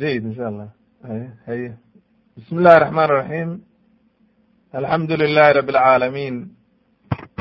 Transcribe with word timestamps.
jayid 0.00 0.22
insha 0.28 0.44
allah 0.50 0.68
haye 1.08 1.26
haye 1.48 1.70
bismi 2.36 2.58
illahi 2.60 2.76
الرحman 2.78 3.04
الرaحيم 3.10 3.50
alxamdu 4.78 5.14
lilahi 5.22 5.52
rab 5.58 5.68
اlcaalamiin 5.72 6.34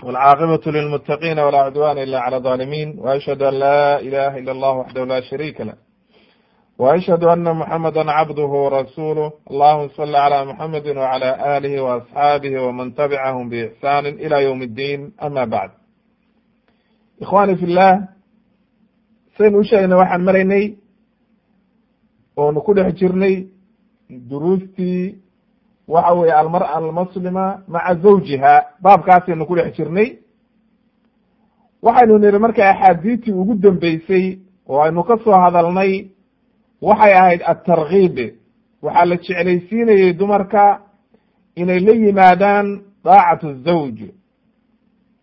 wاlcaaqibatu 0.05 0.67
lilmutaqina 0.77 1.41
wla 1.47 1.59
cudwana 1.67 1.99
ila 2.05 2.17
clى 2.25 2.37
الظalimin 2.39 2.89
وashhadu 3.05 3.43
an 3.51 3.55
la 3.65 3.81
ilaha 4.07 4.35
ila 4.41 4.51
اllah 4.55 4.73
waxdahu 4.81 5.05
la 5.13 5.19
sharika 5.29 5.63
lah 5.69 5.77
وأشhهd 6.79 7.23
أنa 7.23 7.53
محamdا 7.61 8.03
cabdه 8.03 8.51
وrasuله 8.65 9.27
اللهma 9.51 9.87
صل 9.97 10.15
عlى 10.15 10.39
محamdi 10.45 10.89
وعlى 10.97 11.29
آlihi 11.57 11.79
وأصxaabihi 11.85 12.57
وmaن 12.65 12.87
تبcahm 12.95 13.49
بإحsان 13.49 14.05
إlى 14.05 14.37
yوم 14.47 14.61
الdin 14.61 14.99
ama 15.17 15.45
bعd 15.53 15.69
ikhwani 17.21 17.57
fi 17.57 17.65
llah 17.65 17.93
saynu 19.37 19.57
u 19.59 19.63
sheegnay 19.63 19.97
waxaan 19.97 20.21
maraynay 20.27 20.65
oonu 22.36 22.60
ku 22.60 22.74
dhex 22.74 22.94
jirnay 22.94 23.46
duruustii 24.10 25.18
waxa 25.88 26.12
weye 26.14 26.32
almarأة 26.32 26.76
almuslima 26.76 27.62
maca 27.68 27.94
zawjiha 27.94 28.64
baabkaasaynu 28.82 29.46
ku 29.46 29.54
dhex 29.56 29.76
jirnay. 29.76 30.18
Waxaynu 31.82 32.18
niri 32.18 32.38
marka 32.38 32.70
axaadiistii 32.70 33.32
ugu 33.32 33.54
dambeysay 33.54 34.38
oo 34.68 34.80
aynu 34.82 35.02
ka 35.04 35.18
soo 35.24 35.32
hadalnay 35.32 36.06
waxay 36.82 37.12
ahayd 37.14 37.42
atarkiib 37.46 38.16
waxaa 38.82 39.04
la 39.04 39.16
jeclaysiinayey 39.16 40.12
dumarka 40.12 40.80
inay 41.56 41.80
la 41.80 41.92
yimaadaan 41.92 42.80
daacatu 43.04 43.54
zawj. 43.64 43.98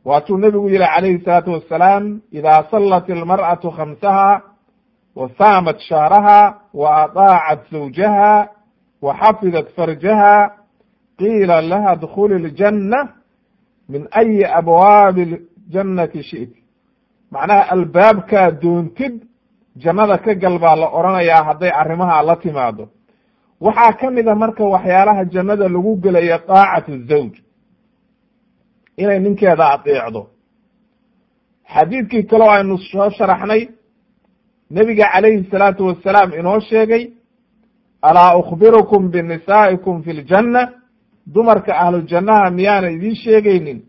Waatuu 0.05 0.38
nebigu 0.38 0.70
yihi 0.70 0.80
calayhi 0.80 1.23
salaatu 1.26 1.52
wassalaam 1.52 2.22
idaa 2.31 2.64
sallat 2.72 3.09
ilmar'atu 3.09 3.72
khamsaha 3.72 4.41
wa 5.16 5.30
saamat 5.38 5.80
shahraha 5.80 6.40
wa 6.73 6.90
adaacat 7.04 7.59
zawjaha 7.72 8.48
wa 9.02 9.13
xafidat 9.22 9.67
farjaha 9.75 10.52
qiila 11.17 11.61
laha 11.61 11.95
dkhuli 11.95 12.36
ljanna 12.47 13.00
min 13.89 14.08
ayi 14.11 14.44
abwaabi 14.45 15.23
ljannati 15.72 16.23
shi'ti. 16.23 16.59
Macnaha 17.31 17.64
albaabkaa 17.73 18.52
doontid 18.61 19.16
jannada 19.83 20.17
ka 20.17 20.33
gal 20.36 20.59
baa 20.59 20.75
la 20.75 20.88
odhanayaa 20.98 21.44
hadday 21.44 21.72
arrimaha 21.81 22.23
la 22.23 22.36
timaado 22.36 22.89
waxaa 23.61 23.94
ka 24.00 24.11
mida 24.11 24.36
marka 24.36 24.64
waxyaalaha 24.64 25.26
jannada 25.26 25.67
lagu 25.70 25.95
gelaya 26.03 26.38
daacatu 26.48 26.92
zawj 27.09 27.33
inay 28.98 29.20
ninkeeda 29.20 29.66
adeecdo. 29.76 30.22
Xadiidkii 31.73 32.23
kaleo 32.23 32.50
aynu 32.52 32.78
soo 32.78 33.09
sharaxnay 33.17 33.61
nebiga 34.72 35.06
calayhi 35.14 35.48
salaatu 35.52 35.86
wassalaam 35.88 36.34
inoo 36.39 36.59
sheegay 36.59 37.03
alaa 38.02 38.36
ukhbirukum 38.38 39.09
binisaa'ikum 39.11 40.03
fi 40.03 40.14
ljanna 40.14 40.61
dumarka 41.34 41.73
ahlujannaha 41.84 42.52
miyaana 42.52 42.89
idiin 42.89 43.16
sheegaynin. 43.16 43.80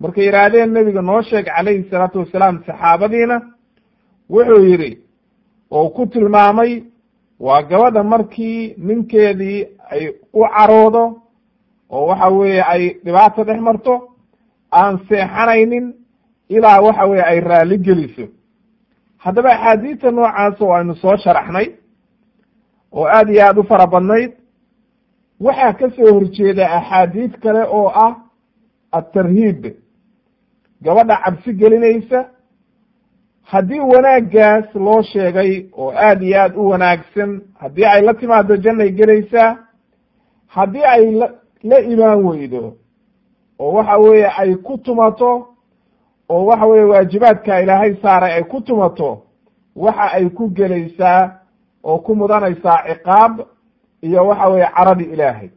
Markay 0.00 0.24
yidhaahdeen 0.26 0.70
nebiga 0.72 1.02
noo 1.02 1.22
sheeg 1.22 1.46
calayhi 1.46 1.88
salaatu 1.90 2.18
wassalaam 2.18 2.56
saxaabadiina 2.66 3.36
wuxuu 4.30 4.64
yidhi 4.70 4.98
oo 5.70 5.88
ku 5.90 6.06
tilmaamay 6.06 6.82
waa 7.40 7.62
gabadha 7.62 8.02
markii 8.02 8.74
ninkeedii 8.78 9.66
ay 9.90 10.04
u 10.32 10.40
caroodo 10.54 11.04
oo 11.90 12.06
waxa 12.06 12.28
weeye 12.28 12.62
ay 12.72 12.82
dhibaato 13.04 13.44
dhex 13.44 13.60
marto 13.60 13.94
aan 14.72 14.98
seexanaynin 15.08 15.94
ilaa 16.48 16.80
waxa 16.80 17.04
weye 17.10 17.22
ay 17.22 17.40
raalli 17.40 17.78
geliso 17.78 18.24
haddaba 19.24 19.50
axaadiista 19.52 20.08
oo 20.60 20.72
aynu 20.74 20.94
soo 20.94 21.16
sharaxnay 21.16 21.66
oo 22.92 23.06
aad 23.16 23.28
iyo 23.30 23.42
aad 23.46 23.58
u 23.58 23.62
fara 23.64 23.86
badnayd 23.86 24.32
waxaa 25.40 25.72
ka 25.78 25.90
soo 25.96 26.12
horjeeda 26.14 26.64
axaadiis 26.78 27.32
kale 27.42 27.62
oo 27.78 27.88
ah 28.04 28.14
atarhiib 28.92 29.62
gabadha 30.82 31.16
cabsi 31.24 31.52
gelinaysa 31.54 32.20
haddii 33.42 33.80
wanaaggaas 33.80 34.74
loo 34.74 35.02
sheegay 35.02 35.66
oo 35.72 35.90
aad 36.06 36.22
iyo 36.22 36.40
aad 36.42 36.54
u 36.56 36.68
wanaagsan 36.68 37.40
haddii 37.60 37.84
ay 37.84 38.02
la 38.02 38.14
timaado 38.14 38.56
jannay 38.56 38.90
gelaysaa 38.90 39.56
haddii 40.46 40.84
ay 40.84 41.10
la 41.10 41.28
la 41.62 41.78
imaan 41.80 42.24
weydo 42.24 42.76
oo 43.58 43.72
waxa 43.72 43.96
weeye 43.98 44.28
ay 44.38 44.54
ku 44.56 44.78
tumato 44.78 45.51
oo 46.28 46.44
waxa 46.46 46.66
weeye 46.66 46.84
waajibaadka 46.84 47.60
ilaahay 47.62 47.94
saaray 48.02 48.32
ay 48.32 48.42
ku 48.44 48.60
tumato 48.60 49.22
waxa 49.76 50.12
ay 50.12 50.28
ku 50.30 50.48
gelaysaa 50.50 51.40
oo 51.84 51.98
ku 51.98 52.14
mudanaysaa 52.16 52.84
ciqaab 52.88 53.40
iyo 54.02 54.26
waxa 54.26 54.48
weeye 54.48 54.66
caradi 54.76 55.04
ilaahay. 55.04 55.50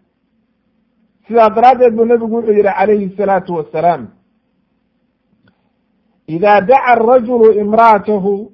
Sidaa 1.28 1.50
daraaddeed 1.50 1.94
buu 1.96 2.06
nebigu 2.06 2.36
wuxuu 2.36 2.52
yihi 2.52 2.64
calayhi 2.64 3.16
salaatu 3.18 3.56
wassalaam 3.56 4.08
ida 6.28 6.62
daca 6.62 6.84
arajulu 6.84 7.52
imra'atahu 7.54 8.52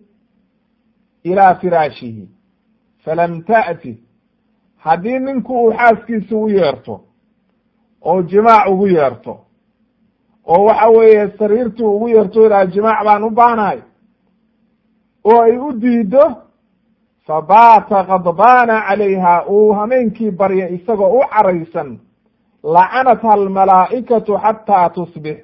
ilaa 1.23 1.55
firaashihi 1.55 2.29
falam 3.03 3.41
ta'ti. 3.43 4.03
Haddii 4.77 5.19
ninku 5.19 5.53
uu 5.63 5.73
xaaskiisa 5.73 6.35
u 6.35 6.49
yeerto 6.49 7.01
oo 8.01 8.21
jimaac 8.23 8.67
ugu 8.69 8.87
yeerto 8.87 9.39
oo 10.47 10.63
waxa 10.65 10.87
weeye 10.89 11.31
sariirtii 11.39 11.83
ugu 11.85 12.07
yeerto 12.09 12.45
ilaa 12.45 12.65
jimaac 12.65 13.03
baan 13.05 13.23
u 13.23 13.29
baanahay 13.29 13.79
oo 15.23 15.41
ay 15.41 15.57
u 15.57 15.71
diido 15.73 16.23
fabaata 17.27 18.03
kadbaana 18.03 18.81
calayha 18.87 19.45
uu 19.49 19.73
hameenkii 19.73 20.31
barya 20.31 20.69
isagoo 20.69 21.19
u 21.19 21.21
caraysan 21.33 21.99
lacanatha 22.63 23.31
almalaa'ikatu 23.33 24.37
xataa 24.43 24.89
tusbix. 24.89 25.37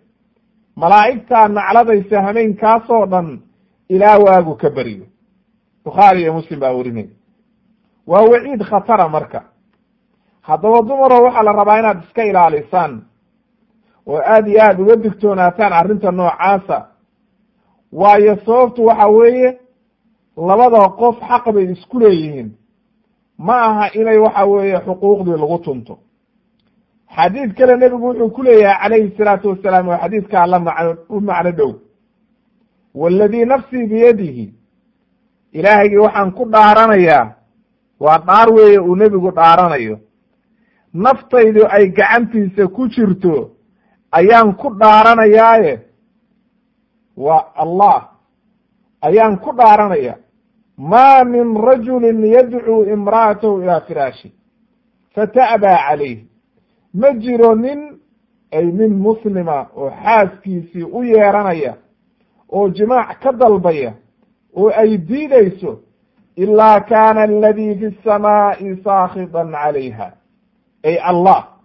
Malaa'igtaa 0.75 1.47
nacladaysa 1.47 2.21
hameenkaasoo 2.21 3.05
dhan 3.05 3.39
ilaa 3.89 4.17
waagu 4.17 4.55
ka 4.55 4.69
beriyo. 4.69 5.05
Bukhaari 5.85 6.21
iyo 6.21 6.33
muslim 6.33 6.59
baa 6.59 6.71
werinaya 6.71 7.07
waa 8.07 8.21
waciid 8.21 8.63
khatara 8.69 9.09
marka. 9.09 9.41
Haddaba 10.41 10.81
dumaro 10.81 11.23
waxaa 11.23 11.43
la 11.43 11.51
rabaa 11.51 11.79
inaad 11.79 12.03
iska 12.03 12.23
ilaalisaan 12.23 13.01
oo 14.07 14.21
aad 14.33 14.47
iyo 14.47 14.61
aad 14.63 14.79
uga 14.79 14.95
digtoonaataan 14.95 15.73
arrinta 15.73 16.11
noocaasa. 16.11 16.87
Waayo 17.91 18.35
sababtu 18.45 18.85
waxa 18.85 19.07
weeye 19.07 19.59
labada 20.37 20.89
qof 20.99 21.15
xaq 21.29 21.45
bay 21.53 21.71
isku 21.71 21.99
leeyihiin. 21.99 22.49
Ma 23.37 23.55
aha 23.61 23.85
inay 23.93 24.17
waxa 24.17 24.45
weeye 24.45 24.77
xuquuqdii 24.85 25.37
lagu 25.41 25.57
tunto. 25.59 25.99
Xadiid 27.15 27.53
kale 27.57 27.75
nebigu 27.77 28.07
wuxuu 28.07 28.29
ku 28.29 28.43
leeyahay 28.43 28.77
calayhi 28.81 29.15
salaatu 29.17 29.49
wasalaam 29.49 29.87
oo 29.87 29.97
xadiidkaa 29.97 30.45
la 30.47 30.59
macno 30.59 30.95
u 31.09 31.19
macno 31.21 31.51
dhow. 31.51 31.71
Waaladii 32.95 33.45
nafsii 33.45 33.85
biyadihi 33.87 34.53
ilaahaygii 35.51 35.97
waxaan 35.97 36.31
ku 36.31 36.45
dhaaranayaa 36.51 37.33
waa 37.99 38.17
dhaar 38.27 38.49
weeye 38.53 38.79
uu 38.79 38.95
nebigu 38.95 39.31
dhaaranayo. 39.31 39.99
Naftaydu 40.93 41.65
ay 41.69 41.87
gacantiisa 41.89 42.67
ku 42.67 42.87
jirto 42.87 43.51
ayaan 44.11 44.53
ku 44.55 44.69
dhaaranayaaye? 44.79 45.79
Waa 47.17 47.45
allah. 47.55 48.09
Ayaan 49.01 49.37
ku 49.39 49.51
dhaaranaya. 49.51 50.15
Maa 50.77 51.23
min 51.23 51.55
rajulin 51.57 52.25
yadcuu 52.25 52.85
imra'atahu 52.85 53.61
ilaa 53.61 53.81
firaashi 53.81 54.31
fata'baa 55.15 55.77
calayh 55.89 56.19
ma 56.93 57.09
jiro 57.13 57.55
nin 57.55 57.97
ay 58.53 58.65
nin 58.65 58.93
muslima 58.93 59.67
oo 59.75 59.89
xaaskiisii 59.89 60.83
u 60.83 61.03
yeeranaya 61.03 61.73
oo 62.49 62.69
jimaac 62.69 63.19
ka 63.23 63.31
dalbaya 63.31 63.93
oo 64.55 64.69
ay 64.69 64.97
diidayso 64.97 65.79
ilaa 66.35 66.79
kaana 66.81 67.21
aladii 67.21 67.75
fi 67.79 67.97
samaa'i 68.03 68.75
saakhitan 68.83 69.51
calayha 69.51 70.11
ay 70.85 70.95
allah 71.01 71.56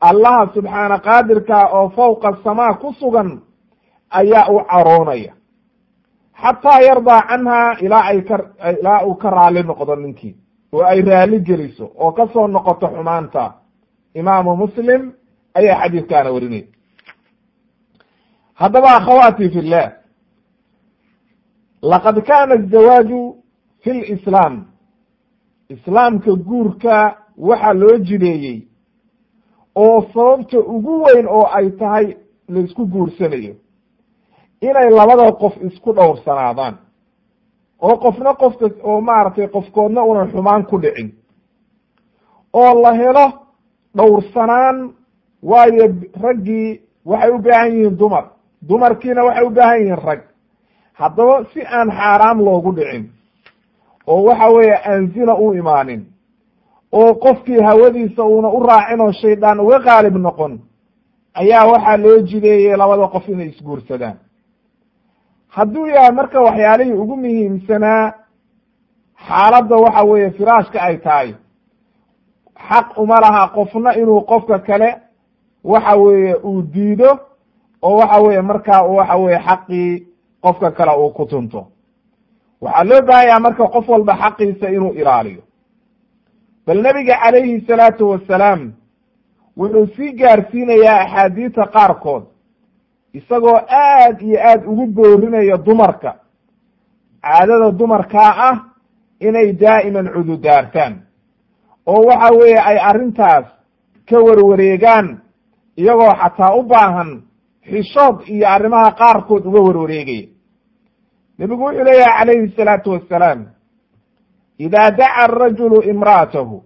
allaha 0.00 0.52
subxaana 0.54 0.98
qaadirkaa 0.98 1.68
oo 1.72 1.88
fowqa 1.88 2.38
samaa 2.44 2.74
ku 2.74 2.92
sugan 2.92 3.40
ayaa 4.10 4.48
u 4.50 4.58
caroonaya. 4.70 5.32
Xataa 6.42 6.80
yardaa 6.80 7.22
canha 7.28 7.76
ilaa 7.80 8.04
ay 8.10 8.20
ka 8.22 8.36
ilaa 8.80 9.04
uu 9.06 9.14
ka 9.14 9.30
raali 9.30 9.62
noqdo 9.62 9.96
ninkii. 9.96 10.36
Oo 10.72 10.82
ay 10.84 11.00
raali 11.02 11.40
geliso 11.40 11.90
oo 11.98 12.12
ka 12.12 12.26
soo 12.32 12.46
noqoto 12.48 12.86
xumaanta. 12.88 13.54
Imaamu 14.14 14.56
muslim 14.56 15.12
ayaa 15.54 15.80
xadiidkaana 15.82 16.30
warinaya 16.30 16.64
haddaba 18.54 18.88
akhawaati 18.96 19.50
fi 19.50 19.60
llah 19.62 19.92
laqad 21.82 22.16
kaana 22.26 22.54
azawaaju 22.54 23.36
fi 23.82 23.90
lislaam 23.92 24.64
islaamka 25.68 26.32
guurka 26.32 27.16
waxaa 27.38 27.72
loo 27.74 27.98
jideeyey 27.98 28.58
oo 29.76 30.00
sababta 30.14 30.58
ugu 30.58 31.02
weyn 31.04 31.26
oo 31.28 31.46
ay 31.58 31.70
tahay 31.70 32.16
la 32.48 32.60
isku 32.60 32.86
guursanayo 32.86 33.54
inay 34.60 34.90
labada 34.90 35.32
qof 35.32 35.54
isku 35.68 35.92
dhowrsanaadaan. 35.92 36.74
Oo 37.82 37.96
qofna 37.96 38.34
qofka 38.34 38.66
oo 38.82 39.00
maaragtay 39.00 39.48
qofkoodna 39.48 40.02
unan 40.02 40.30
xumaan 40.32 40.64
ku 40.66 40.78
dhicin. 40.82 41.08
Oo 42.52 42.82
la 42.82 42.92
helo 42.92 43.26
dhowrsanaan 43.96 44.76
waayo 45.42 45.84
raggii 46.22 46.80
waxay 47.04 47.30
u 47.30 47.38
baahan 47.38 47.70
yihiin 47.72 47.96
dumar. 47.98 48.24
Dumarkiina 48.68 49.24
waxay 49.24 49.44
u 49.46 49.50
baahan 49.50 49.78
yihiin 49.80 49.98
rag. 50.06 50.20
Haddaba 50.92 51.44
si 51.52 51.60
aan 51.66 51.90
xaaraam 51.90 52.38
loogu 52.44 52.72
dhicin 52.76 53.10
oo 54.06 54.22
waxa 54.24 54.48
weeye 54.54 54.76
aan 54.88 55.12
zina 55.12 55.34
u 55.34 55.52
imaanin 55.54 56.02
oo 56.98 57.14
qofkii 57.24 57.60
hawadiisa 57.68 58.22
uuna 58.24 58.48
u 58.48 58.60
raacin 58.68 59.00
oo 59.00 59.12
shaydaan 59.20 59.60
uga 59.60 59.78
qaalib 59.86 60.16
noqon 60.26 60.52
ayaa 61.40 61.64
waxaa 61.72 61.96
loo 62.04 62.18
jideeyey 62.28 62.76
labada 62.76 63.06
qof 63.14 63.28
inay 63.28 63.48
isguursadaan. 63.52 64.16
Hadduu 65.54 65.86
yahay 65.86 66.12
marka 66.18 66.38
waxyaalihii 66.46 66.92
ugu 67.02 67.16
muhiimsanaa 67.16 68.12
xaaladda 69.28 69.76
waxa 69.84 70.02
weeye 70.10 70.30
firaashka 70.30 70.78
ay 70.88 70.96
tahay. 71.04 71.30
Xaq 72.68 72.86
uma 73.02 73.20
laha 73.20 73.48
qofna 73.56 73.90
inuu 74.00 74.20
qofka 74.30 74.58
kale 74.58 74.90
waxa 75.64 75.94
weeye 76.02 76.34
uu 76.48 76.62
diido 76.62 77.10
oo 77.82 77.96
waxa 78.00 78.18
weeye 78.24 78.42
markaa 78.42 78.82
waxa 78.82 79.16
weye 79.16 79.38
xaqii 79.46 80.06
qofka 80.44 80.70
kale 80.70 80.92
uu 81.02 81.10
ku 81.10 81.24
tunto. 81.26 81.60
Waxaa 82.60 82.84
loo 82.84 83.02
baahanyaa 83.08 83.40
marka 83.40 83.64
qof 83.74 83.88
walba 83.88 84.14
xaqiisa 84.22 84.66
inuu 84.76 84.92
ilaaliyo 85.00 85.42
bal 86.66 86.78
nebiga 86.82 87.16
calayhi 87.22 87.60
salaatu 87.66 88.08
wasalaam 88.10 88.72
wuxuu 89.56 89.86
sii 89.96 90.12
gaarsiinayaa 90.20 91.00
axaadiista 91.04 91.66
qaarkood 91.74 92.24
isagoo 93.18 93.58
aad 93.70 94.20
iyo 94.22 94.38
aad 94.50 94.62
ugu 94.66 94.86
boorinaya 94.86 95.56
dumarka. 95.56 96.12
Caadada 97.22 97.70
dumarkaa 97.70 98.32
ah 98.48 98.56
inay 99.20 99.52
daa'iman 99.52 100.08
cududaartaan 100.14 100.94
oo 101.86 102.02
waxa 102.08 102.34
weeye 102.38 102.58
ay 102.60 102.78
arrintaas 102.90 103.46
ka 104.08 104.16
warwareegaan 104.26 105.06
iyagoo 105.76 106.12
xataa 106.22 106.54
u 106.58 106.62
baahan 106.62 107.10
xishood 107.70 108.16
iyo 108.28 108.48
arrimaha 108.48 108.90
qaarkood 109.00 109.46
uga 109.46 109.60
warwareegaya. 109.60 110.28
Nebigu 111.38 111.62
wuxuu 111.64 111.84
leeyahay 111.84 112.18
calayhi 112.18 112.54
salaatu 112.56 112.90
wassalaam 112.90 113.40
ida 114.58 114.90
daca 114.90 115.14
arajulu 115.24 115.82
imra'atahu 115.82 116.62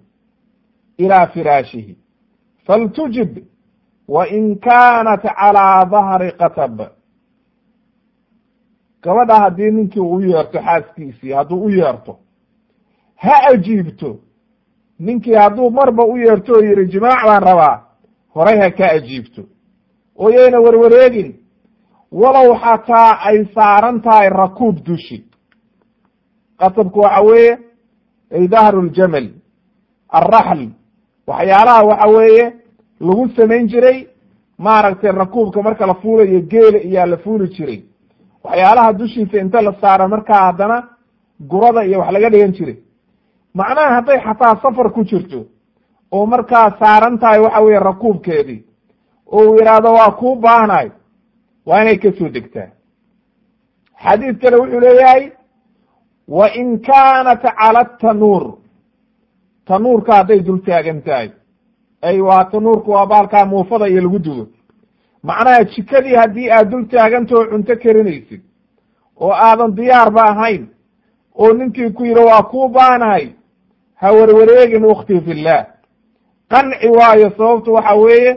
ilaa 0.98 1.26
firaashihi 1.26 1.96
faltujib 2.66 3.38
wain 4.08 4.58
kaanat 4.58 5.22
calaa 5.22 5.84
dahri 5.84 6.32
qatab 6.32 6.80
gabadha 9.02 9.34
haddii 9.40 9.70
ninkii 9.70 10.00
u 10.00 10.20
yeerto 10.20 10.58
xaaskiisii 10.58 11.32
hadduu 11.32 11.64
u 11.64 11.70
yeerto 11.70 12.18
ha 13.16 13.34
ajiibto 13.52 14.16
ninkii 14.98 15.34
hadduu 15.34 15.70
marba 15.70 16.04
u 16.04 16.16
yeerto 16.16 16.52
oo 16.52 16.62
yihi 16.62 16.86
jimaac 16.86 17.24
baan 17.26 17.42
rabaa 17.42 17.76
horay 18.34 18.58
ha 18.60 18.70
ka 18.70 18.90
ajiibto 18.90 19.42
oo 20.16 20.30
yayna 20.30 20.60
warwareegin 20.60 21.34
walow 22.12 22.54
xataa 22.62 23.18
ay 23.28 23.44
saaran 23.54 24.00
tahay 24.02 24.28
rakuub 24.28 24.76
dushi 24.86 25.24
qatabku 26.58 26.98
waxa 27.00 27.20
weeye 27.20 27.58
ay 28.34 28.48
dahru 28.48 28.82
ljamal 28.82 29.26
alraxl 30.08 30.62
waxyaalaha 31.26 31.82
waxa 31.90 32.06
weeye 32.08 32.46
lagu 33.00 33.28
samayn 33.36 33.68
jiray 33.68 33.98
maaragtay 34.58 35.12
rakuubka 35.12 35.62
marka 35.62 35.86
la 35.86 35.94
fuulayo 35.94 36.40
geela 36.40 36.78
iyaa 36.78 37.06
la 37.06 37.16
fuuli 37.16 37.48
jiray. 37.48 37.80
Waxyaalaha 38.44 38.92
dushiisa 38.92 39.38
inta 39.40 39.62
la 39.62 39.72
saara 39.80 40.08
markaa 40.08 40.42
haddana 40.46 40.88
gurada 41.40 41.84
iyo 41.84 41.98
wax 42.00 42.12
laga 42.12 42.30
dhigan 42.30 42.52
jiray. 42.52 42.76
Macnaha 43.54 43.94
hadday 43.94 44.18
xataa 44.20 44.60
safar 44.62 44.92
ku 44.92 45.04
jirto 45.04 45.46
oo 46.12 46.26
markaa 46.26 46.76
saaran 46.80 47.18
tahay 47.18 47.40
waxa 47.40 47.60
weeye 47.60 47.78
rakuubkeedii 47.78 48.64
oo 49.32 49.44
uu 49.50 49.56
yidhaahdo 49.58 49.92
waa 49.92 50.10
kuu 50.10 50.34
baahnahay 50.36 50.90
waa 51.66 51.82
inay 51.82 51.98
ka 51.98 52.12
soo 52.18 52.28
degtaa 52.28 52.68
xadiid 54.04 54.36
kale 54.42 54.56
wuxuu 54.56 54.80
leeyahay 54.80 55.30
wa 56.36 56.46
in 56.60 56.78
kaanat 56.88 57.42
cala 57.42 57.84
tanuur 57.84 58.44
tanuurka 59.66 60.12
hadday 60.14 60.40
dul 60.40 60.60
taagan 60.66 61.02
tahay 61.02 61.30
ay 62.02 62.20
waa 62.20 62.44
tanuurka 62.44 62.90
waa 62.90 63.06
baalkaa 63.06 63.44
muufada 63.46 63.88
iyo 63.88 64.00
lagu 64.02 64.18
dugo 64.18 64.46
macnaha 65.22 65.64
jikadii 65.64 66.14
haddii 66.14 66.50
aad 66.50 66.70
dul 66.70 66.84
taagantao 66.88 67.44
cunto 67.50 67.76
karinaysid 67.82 68.40
oo 69.20 69.32
aadan 69.32 69.74
diyaarba 69.74 70.22
ahayn 70.32 70.66
oo 71.34 71.52
ninkii 71.52 71.90
ku 71.90 72.04
yidhi 72.04 72.20
waa 72.30 72.42
kuu 72.42 72.68
baanahay 72.68 73.26
ha 74.00 74.12
warwareegin 74.12 74.84
ukhtii 74.84 75.20
fillaah 75.20 75.66
qanci 76.48 76.88
waayo 76.88 77.30
sababtu 77.36 77.72
waxa 77.74 77.94
weeye 77.94 78.32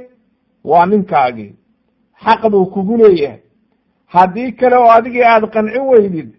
waa 0.64 0.86
ninkaagii 0.86 1.56
xaq 2.26 2.42
buu 2.52 2.66
kugu 2.66 2.98
leeyahay 2.98 3.40
haddii 4.06 4.52
kale 4.52 4.76
oo 4.76 4.92
adigii 4.98 5.24
aad 5.24 5.46
qancin 5.54 5.82
weydid 5.92 6.30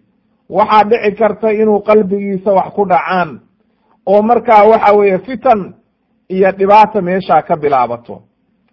waxaa 0.49 0.83
dhici 0.83 1.15
karta 1.15 1.51
inuu 1.53 1.79
qalbigiisa 1.81 2.51
wax 2.53 2.73
ku 2.75 2.85
dhacaan. 2.85 3.39
Oo 4.05 4.21
markaa 4.21 4.63
waxa 4.69 4.93
weeye 4.93 5.17
fitan 5.19 5.73
iyo 6.29 6.51
dhibaata 6.51 7.01
meeshaa 7.01 7.41
ka 7.41 7.55
bilaabato. 7.55 8.21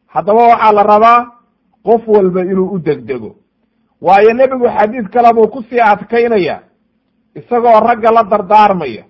Haddaba 0.06 0.42
waxaa 0.48 0.72
la 0.72 0.82
rabaa 0.82 1.26
qof 1.84 2.08
walba 2.08 2.40
inuu 2.42 2.70
u 2.74 2.78
degdego. 2.78 3.36
Waayo 4.00 4.32
nebigu 4.34 4.68
xadiid 4.68 5.08
kale 5.08 5.32
buu 5.34 5.48
ku 5.48 5.62
sii 5.62 5.80
adkaynaya 5.80 6.60
isagoo 7.34 7.80
ragga 7.80 8.10
la 8.12 8.22
dardaarmaya 8.24 9.04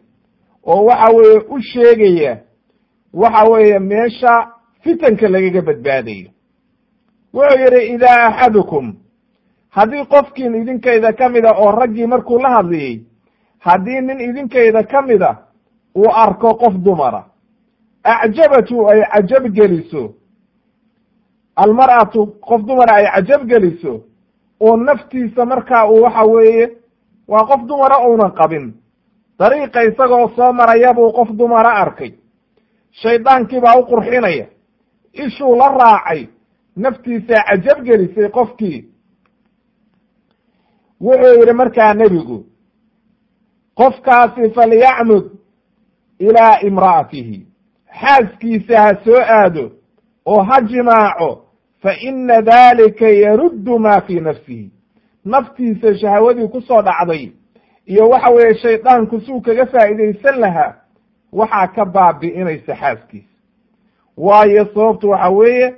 oo 0.67 0.85
waxa 0.85 1.12
weeye 1.17 1.38
u 1.49 1.61
sheegaya 1.61 2.38
waxa 3.15 3.44
weeye 3.50 3.79
meesha 3.79 4.49
fitanka 4.82 5.29
lagaga 5.29 5.62
badbaadayo. 5.62 6.29
Wuxuu 7.35 7.58
yidhi 7.58 7.94
idaa 7.94 8.26
axadukum 8.26 8.94
haddii 9.77 10.05
qofkiin 10.13 10.55
idinkayda 10.55 11.13
ka 11.13 11.29
mida 11.29 11.51
oo 11.63 11.71
raggii 11.73 12.07
markuu 12.07 12.39
la 12.39 12.51
hadlayey 12.57 13.01
haddii 13.59 14.01
nin 14.01 14.21
idinkayda 14.21 14.83
ka 14.83 15.03
mida 15.03 15.31
uu 15.97 16.11
arko 16.25 16.55
qof 16.55 16.75
dumara 16.85 17.25
acjabatu 18.05 18.89
ay 18.91 19.01
cajab 19.13 19.45
geliso 19.57 20.03
almar'atu 21.57 22.27
qof 22.41 22.61
dumara 22.67 22.93
ay 22.97 23.07
cajab 23.15 23.47
geliso 23.49 24.01
oo 24.61 24.77
naftiisa 24.77 25.45
markaa 25.47 25.87
uu 25.91 26.03
waxa 26.03 26.23
weeye 26.25 26.71
waa 27.29 27.47
qof 27.47 27.61
dumara 27.67 27.97
uunan 28.09 28.33
qabin. 28.33 28.75
Dariiqa 29.39 29.83
isagoo 29.85 30.29
soo 30.37 30.53
maraya 30.53 30.93
buu 30.95 31.13
qof 31.13 31.29
dumara 31.39 31.71
arkay. 31.83 32.13
Shaydaankii 33.03 33.61
baa 33.61 33.79
u 33.79 33.87
qurxinaya. 33.87 34.46
Ishuu 35.13 35.56
la 35.56 35.69
raacay. 35.69 36.29
Naftiisaa 36.77 37.43
cajab 37.49 37.82
gelisay 37.85 38.29
qofkii 38.31 38.85
wuxuu 41.03 41.39
yidhi 41.41 41.53
markaa 41.53 41.94
nebigu 41.94 42.39
qofkaasi 43.79 44.51
falyacmud 44.55 45.25
ilaa 46.19 46.59
imra'atihi. 46.69 47.47
Xaaskiisa 48.01 48.81
ha 48.82 48.93
soo 49.05 49.21
aado 49.21 49.65
oo 50.27 50.43
ha 50.43 50.61
jimaaco 50.61 51.31
fa 51.82 51.91
ina 52.09 52.43
dalika 52.43 53.09
yaruddu 53.09 53.79
ma 53.79 54.01
fii 54.01 54.21
nafsihi. 54.21 54.71
Naftiisa 55.25 55.94
shahawadii 55.99 56.49
ku 56.49 56.61
soo 56.61 56.82
dhacday 56.82 57.32
iyo 57.87 58.09
waxa 58.09 58.31
weeye 58.31 58.55
shaydaanku 58.55 59.21
suu 59.21 59.41
kaga 59.41 59.67
faa'iidaysan 59.67 60.41
lahaa 60.41 60.75
waxaa 61.32 61.67
ka 61.67 61.85
baabi'inaysa 61.85 62.75
xaaskiisa. 62.77 63.29
Waayo 64.17 64.65
sababtu 64.75 65.11
waxa 65.11 65.29
weeye 65.31 65.75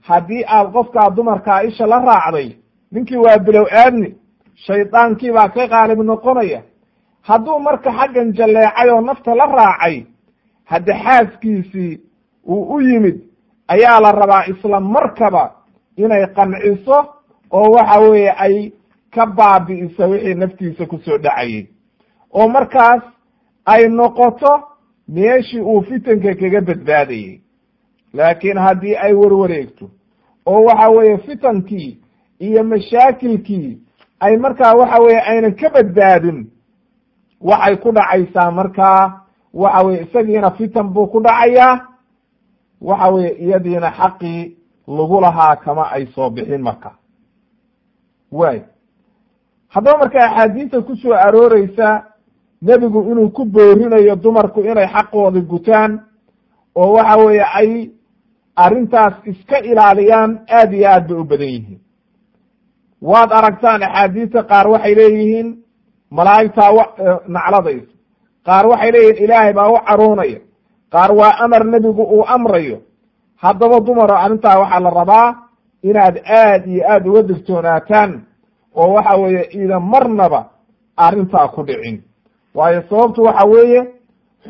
haddii 0.00 0.44
aad 0.46 0.72
qofkaa 0.72 1.10
dumarkaa 1.10 1.62
isha 1.62 1.86
la 1.86 1.98
raacday 1.98 2.56
ninkii 2.92 3.16
waa 3.16 3.38
bilow 3.38 3.66
aadni 3.72 4.14
shaydaankii 4.66 5.32
baa 5.32 5.48
ka 5.48 5.68
qaalib 5.68 6.00
noqonaya. 6.02 6.62
Hadduu 7.22 7.58
marka 7.60 7.90
xaggan 7.98 8.32
jalleecay 8.32 8.90
oo 8.90 9.00
nafta 9.00 9.34
la 9.34 9.46
raacay 9.46 10.04
hadde 10.64 10.92
xaaskiisii 11.04 12.00
uu 12.48 12.74
u 12.74 12.80
yimid 12.80 13.16
ayaa 13.68 14.00
la 14.00 14.12
rabaa 14.12 14.44
isla 14.46 14.80
markaba 14.80 15.52
inay 15.96 16.26
qanciso 16.36 16.98
oo 17.50 17.70
waxa 17.72 18.00
weeye 18.00 18.30
ay 18.38 18.72
ka 19.14 19.26
baabi'iso 19.26 20.08
wixii 20.10 20.34
naftiisa 20.34 20.86
ku 20.86 20.98
soo 21.04 21.18
dhacayay 21.18 21.66
oo 22.32 22.48
markaas 22.48 23.02
ay 23.66 23.88
noqoto 23.88 24.52
meeshii 25.08 25.60
uu 25.60 25.82
fitanka 25.82 26.34
kaga 26.34 26.60
badbaadayey 26.60 27.40
laakiin 28.14 28.58
haddii 28.58 28.96
ay 28.96 29.12
warwareegto 29.12 29.90
oo 30.46 30.62
waxa 30.64 30.88
weeye 30.88 31.18
fitankii 31.18 31.98
iyo 32.40 32.64
mashaakilkii 32.64 33.78
ay 34.20 34.36
markaa 34.36 34.74
waxa 34.74 34.98
weeye 35.02 35.20
aynan 35.20 35.54
ka 35.54 35.68
badbaadin. 35.70 36.46
Waxay 37.40 37.76
ku 37.76 37.92
dhacaysaa 37.92 38.50
markaa 38.50 39.20
waxa 39.54 39.84
weye 39.86 40.02
isagiina 40.02 40.50
fitan 40.50 40.88
buu 40.92 41.06
ku 41.06 41.20
dhacayaa 41.20 41.80
waxa 42.80 43.08
weye 43.14 43.30
iyadiina 43.44 43.90
xaqii 43.90 44.56
lagu 44.88 45.20
lahaa 45.20 45.56
kama 45.56 45.90
ay 45.92 46.06
soo 46.14 46.30
bixin 46.30 46.62
marka. 46.62 46.90
Waay. 48.32 48.62
Haddaba 49.68 49.98
marka 49.98 50.18
axaadiista 50.24 50.80
ku 50.82 50.96
soo 50.96 51.12
arooreysa 51.14 52.04
nebigu 52.62 53.02
inuu 53.10 53.30
ku 53.30 53.44
boorinayo 53.44 54.16
dumarku 54.16 54.60
inay 54.60 54.86
xaqooda 54.86 55.40
gutaan 55.40 56.00
oo 56.74 56.92
waxa 56.92 57.16
weeye 57.24 57.44
ay 57.54 57.90
arrintaas 58.56 59.14
iska 59.26 59.58
ilaaliyaan 59.60 60.40
aad 60.50 60.72
iyo 60.72 60.88
aad 60.90 61.06
bay 61.08 61.18
u 61.20 61.24
badan 61.24 61.48
yihiin 61.48 61.80
waad 63.02 63.32
aragtaan 63.32 63.82
axaadiista 63.82 64.42
qaar 64.42 64.66
waxay 64.68 64.94
leeyihiin 64.94 65.48
malaa'igtaa 66.10 66.70
nacladaysa 67.28 67.86
qaar 68.46 68.66
waxay 68.66 68.90
leeyihiin 68.92 69.24
ilaahay 69.24 69.52
baa 69.52 69.68
u 69.68 69.78
caroonaya 69.88 70.40
qaar 70.92 71.12
waa 71.12 71.32
amar 71.44 71.64
nebigu 71.64 72.02
uu 72.02 72.24
amrayo. 72.26 72.78
Haddaba 73.36 73.80
dumaro 73.80 74.14
arrintaa 74.16 74.58
waxaa 74.58 74.80
la 74.80 74.90
rabaa 74.90 75.34
inaad 75.82 76.16
aad 76.26 76.66
iyo 76.66 76.82
aad 76.92 77.06
uga 77.06 77.22
digtoonaataan 77.22 78.20
oo 78.74 78.92
waxa 78.94 79.16
weeye 79.16 79.42
iidan 79.54 79.82
marnaba 79.82 80.40
arrintaa 80.96 81.48
ku 81.48 81.62
dhicin. 81.62 82.02
Waayo 82.54 82.82
sababtu 82.90 83.22
waxa 83.24 83.46
weeye 83.46 83.80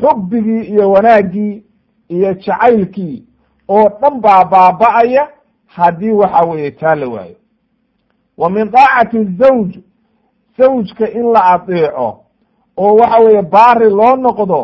xubbigii 0.00 0.62
iyo 0.72 0.90
wanaaggii 0.92 1.62
iyo 2.08 2.34
jacaylkii 2.34 3.24
oo 3.68 3.88
dhan 4.00 4.20
baa 4.20 4.44
baaba'aya 4.44 5.28
haddii 5.66 6.10
waxa 6.10 6.40
weeye 6.48 6.70
taa 6.70 6.94
la 6.94 7.08
waayo 7.08 7.36
wa 8.38 8.50
min 8.50 8.70
daacati 8.70 9.24
zawj 9.38 9.70
zawjka 10.58 11.06
in 11.18 11.32
la 11.32 11.40
adeeco 11.54 12.08
oo 12.76 12.94
waxa 12.96 13.18
weeye 13.24 13.42
baari 13.42 13.90
loo 13.90 14.16
noqdo 14.16 14.60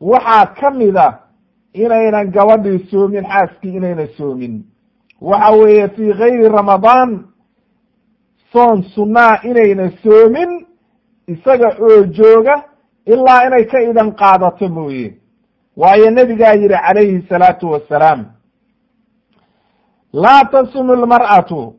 waxaa 0.00 0.46
ka 0.46 0.70
mid 0.70 0.96
a 0.96 1.08
inaynan 1.72 2.30
gabadhii 2.30 2.86
soomin 2.90 3.24
xaaskii 3.24 3.76
inaynan 3.76 4.08
soomin. 4.16 4.64
Waxa 5.20 5.50
weeye 5.56 5.88
fii 5.88 6.12
gayri 6.12 6.48
ramadaan 6.48 7.24
soon 8.52 8.82
sunnaa 8.82 9.40
inaynan 9.44 9.92
soomin 10.02 10.66
isaga 11.26 11.68
oo 11.80 12.02
jooga 12.04 12.64
ilaa 13.06 13.46
inay 13.46 13.64
ka 13.64 13.80
idan 13.82 14.12
qaadato 14.12 14.68
mooye. 14.68 15.14
Waayo 15.76 16.10
nebigaa 16.10 16.52
yidhi 16.54 16.74
calayhi 16.86 17.26
salaatu 17.28 17.70
wassalaam 17.70 18.24
laa 20.12 20.44
tasumu 20.44 20.94
lmar'atu 20.96 21.74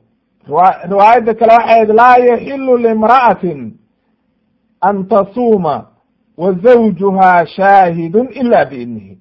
riwaayadda 0.90 1.34
kale 1.34 1.54
waxay 1.54 1.74
ahayd 1.74 1.90
laa 1.90 2.18
yaxilu 2.18 2.78
limra'atin 2.78 3.72
an 4.82 5.08
tasuuma 5.08 5.86
wa 6.38 6.54
zawjuhaa 6.54 7.46
shaahidun 7.46 8.28
ila 8.34 8.66
biidnihi. 8.66 9.18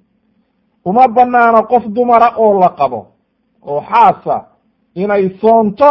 Uma 0.84 1.08
banaano 1.08 1.62
qof 1.62 1.84
dumara 1.86 2.34
oo 2.36 2.60
la 2.60 2.68
qabo 2.68 3.06
oo 3.62 3.80
xaasa 3.80 4.44
inay 4.94 5.30
soonto 5.40 5.90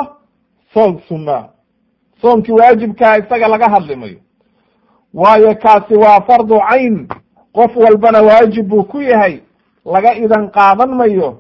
soon 0.74 1.00
sunnaa 1.08 1.50
soonkii 2.22 2.52
waajibkaa 2.54 3.18
isaga 3.18 3.48
laga 3.48 3.70
hadli 3.70 3.96
mayo 3.96 4.20
waayo 5.14 5.56
kaasi 5.56 5.94
waa 5.96 6.22
fardu 6.22 6.60
cayn. 6.70 7.08
Qof 7.54 7.76
walbana 7.76 8.22
waajib 8.22 8.68
buu 8.68 8.84
ku 8.84 9.02
yahay 9.02 9.40
laga 9.86 10.14
idan 10.16 10.50
qaadan 10.52 10.90
mayo 10.96 11.38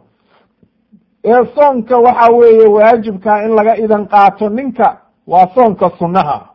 ee 1.24 1.46
soonka 1.56 1.98
waxa 1.98 2.32
weeye 2.32 2.68
waajibkaa 2.68 3.44
in 3.46 3.52
laga 3.56 3.78
idan 3.78 4.08
qaato 4.08 4.50
ninka 4.50 5.02
waa 5.28 5.48
soonka 5.56 5.90
sunnaha. 6.00 6.50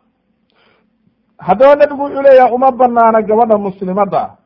Haddaba 1.37 1.75
nebigu 1.75 2.01
wuxuu 2.03 2.21
leeyahay 2.21 2.53
uma 2.53 2.71
banaana 2.71 3.21
gabadha 3.21 3.57
muslimadda 3.57 4.37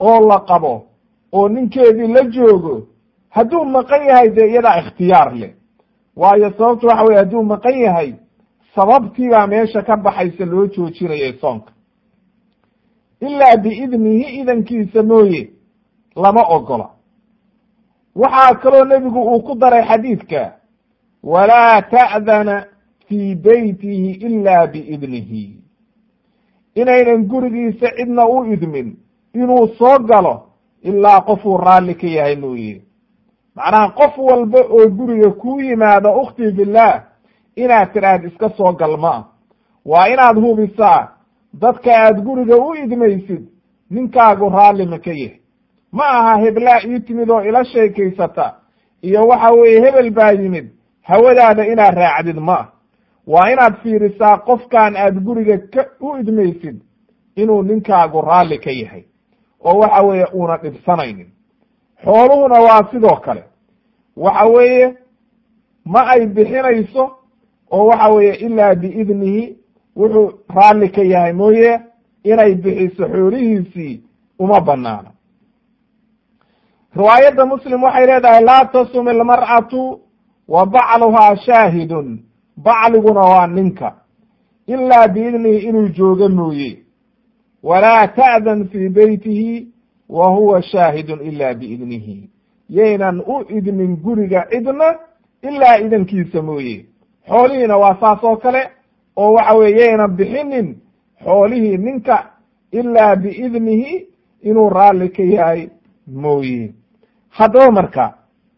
oo 0.00 0.20
la 0.28 0.40
qabo 0.40 0.86
oo 1.32 1.48
ninkeedii 1.48 2.06
la 2.12 2.22
joogo 2.24 2.86
hadduu 3.30 3.64
maqan 3.64 4.06
yahay 4.06 4.28
dee 4.30 4.48
iyadaa 4.50 4.78
ikhtiyaar 4.80 5.34
leh. 5.34 5.50
Waayo 6.16 6.50
sababtu 6.50 6.86
waxa 6.86 7.04
weye 7.04 7.18
hadduu 7.18 7.42
maqan 7.42 7.78
yahay 7.78 8.14
sababtii 8.74 9.28
baa 9.30 9.46
meesha 9.46 9.82
ka 9.82 9.96
baxaysa 9.96 10.44
loo 10.44 10.66
joojinayay 10.66 11.32
soonka. 11.40 11.72
Ilaa 13.20 13.56
biidnihi 13.56 14.40
idankiisa 14.40 15.02
mooye 15.02 15.50
lama 16.16 16.42
ogola 16.48 16.88
waxaa 18.20 18.54
kaloo 18.62 18.84
nebigu 18.84 19.20
uu 19.22 19.40
ku 19.46 19.54
daray 19.54 19.84
xadiidka 19.88 20.42
walaa 21.22 21.82
ta'dana 21.82 22.56
fii 23.08 23.34
beytihi 23.34 24.10
ila 24.26 24.66
biidnihi. 24.66 25.44
Inaynan 26.74 27.24
gurigiisa 27.30 27.88
cidna 27.96 28.26
u 28.28 28.44
idmin 28.52 28.96
inuu 29.34 29.68
soo 29.78 29.98
galo 29.98 30.34
ilaa 30.82 31.20
qofuu 31.20 31.56
raalli 31.58 31.94
ka 31.94 32.06
yahay 32.06 32.36
mooye 32.36 32.82
macnaha 33.56 33.88
qof 33.98 34.18
walba 34.18 34.58
oo 34.76 34.86
guriga 34.88 35.30
kuu 35.30 35.60
yimaado 35.60 36.12
ukhtii 36.22 36.52
fillaah 36.56 37.02
inaad 37.56 37.92
tidhaahd 37.92 38.24
iska 38.24 38.48
soo 38.56 38.72
gal 38.72 38.96
ma 38.96 39.10
ah 39.16 39.24
waa 39.84 40.08
inaad 40.08 40.36
hubisaa 40.44 41.08
dadka 41.60 41.90
aad 42.04 42.20
guriga 42.24 42.56
u 42.56 42.74
idmaysid 42.74 43.42
ninkaagu 43.90 44.48
raalli 44.48 44.86
ma 44.86 44.98
ka 44.98 45.10
yahay 45.12 45.40
ma 45.92 46.04
aha 46.04 46.36
heblaa 46.38 46.80
ii 46.86 47.00
timid 47.00 47.30
oo 47.30 47.42
ila 47.42 47.64
sheekaysata 47.64 48.54
iyo 49.02 49.26
waxa 49.26 49.50
weeye 49.52 49.80
hebel 49.80 50.10
baa 50.10 50.30
yimid 50.32 50.66
hawadaada 51.02 51.66
inaad 51.66 51.94
raacdid 51.94 52.36
ma 52.36 52.54
ah 52.58 52.66
waa 53.26 53.50
inaad 53.52 53.74
fiirisaa 53.82 54.36
qofkan 54.38 54.96
aad 54.96 55.20
guriga 55.24 55.58
ka 55.58 55.86
u 56.00 56.16
idmaysid 56.16 56.76
inuu 57.36 57.62
ninkaagu 57.62 58.20
raalli 58.20 58.58
ka 58.58 58.70
yahay 58.70 59.02
oo 59.64 59.78
waxa 59.78 60.02
weeye 60.02 60.26
uuna 60.34 60.56
dhibsanaynin. 60.56 61.28
Xooluhuna 62.04 62.60
waa 62.60 62.88
sidoo 62.90 63.16
kale. 63.16 63.44
Waxa 64.16 64.44
weeye 64.46 64.94
ma 65.84 66.06
ay 66.06 66.26
bixinayso 66.26 67.04
oo 67.70 67.86
waxa 67.86 68.08
weeye 68.08 68.34
ilaa 68.34 68.74
biidnihi 68.74 69.56
wuxuu 69.96 70.32
raalli 70.54 70.88
ka 70.88 71.02
yahay 71.02 71.32
mooye 71.32 71.80
inay 72.24 72.54
bixiso 72.54 73.08
xoolihiisii 73.08 74.02
uma 74.38 74.60
banaano 74.60 75.10
riwaayadda 76.96 77.46
muslim 77.46 77.82
waxay 77.82 78.06
leedahay 78.06 78.44
laa 78.44 78.64
tasum 78.64 79.08
ilmar'atu 79.08 80.00
wa 80.48 80.66
bacluhaa 80.66 81.36
shaahidun. 81.36 82.18
Bacliguna 82.56 83.20
waa 83.20 83.46
ninka. 83.46 83.94
Ilaa 84.66 85.08
biidnihi 85.08 85.58
inuu 85.68 85.88
joogo 85.88 86.28
mooye. 86.28 86.78
Walaa 87.62 88.06
ta'dan 88.08 88.68
fii 88.68 88.88
beytihi 88.88 89.68
wa 90.08 90.26
huwa 90.28 90.62
shaahidun 90.62 91.20
ila 91.20 91.54
biidnihi. 91.54 92.30
Yaynan 92.68 93.20
u 93.26 93.44
idmin 93.48 93.96
guriga 93.96 94.46
cidna 94.50 94.98
ilaa 95.42 95.78
idankiisa 95.78 96.42
mooye. 96.42 96.86
Xoolihiina 97.28 97.76
waa 97.76 97.96
saas 98.00 98.24
oo 98.24 98.36
kale 98.36 98.68
oo 99.16 99.32
waxa 99.32 99.54
weye 99.54 99.80
yaynan 99.86 100.10
bixinin 100.16 100.76
xoolihii 101.24 101.76
ninka 101.76 102.30
ilaa 102.72 103.16
biidnihi 103.16 104.06
inuu 104.42 104.68
raalli 104.70 105.08
ka 105.08 105.22
yahay 105.22 105.68
mooye. 106.12 106.74
Haddaba 107.30 107.70
marka 107.70 108.14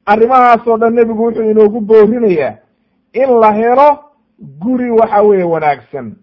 arrimahaasoo 0.07 0.77
dhan 0.79 0.95
nebigu 0.95 1.25
wuxuu 1.25 1.51
inoogu 1.51 1.81
boorinayaa 1.81 2.55
in 3.13 3.31
la 3.41 3.53
helo 3.53 3.99
guri 4.61 4.91
waxa 4.91 5.23
weeye 5.23 5.45
wanaagsan 5.45 6.17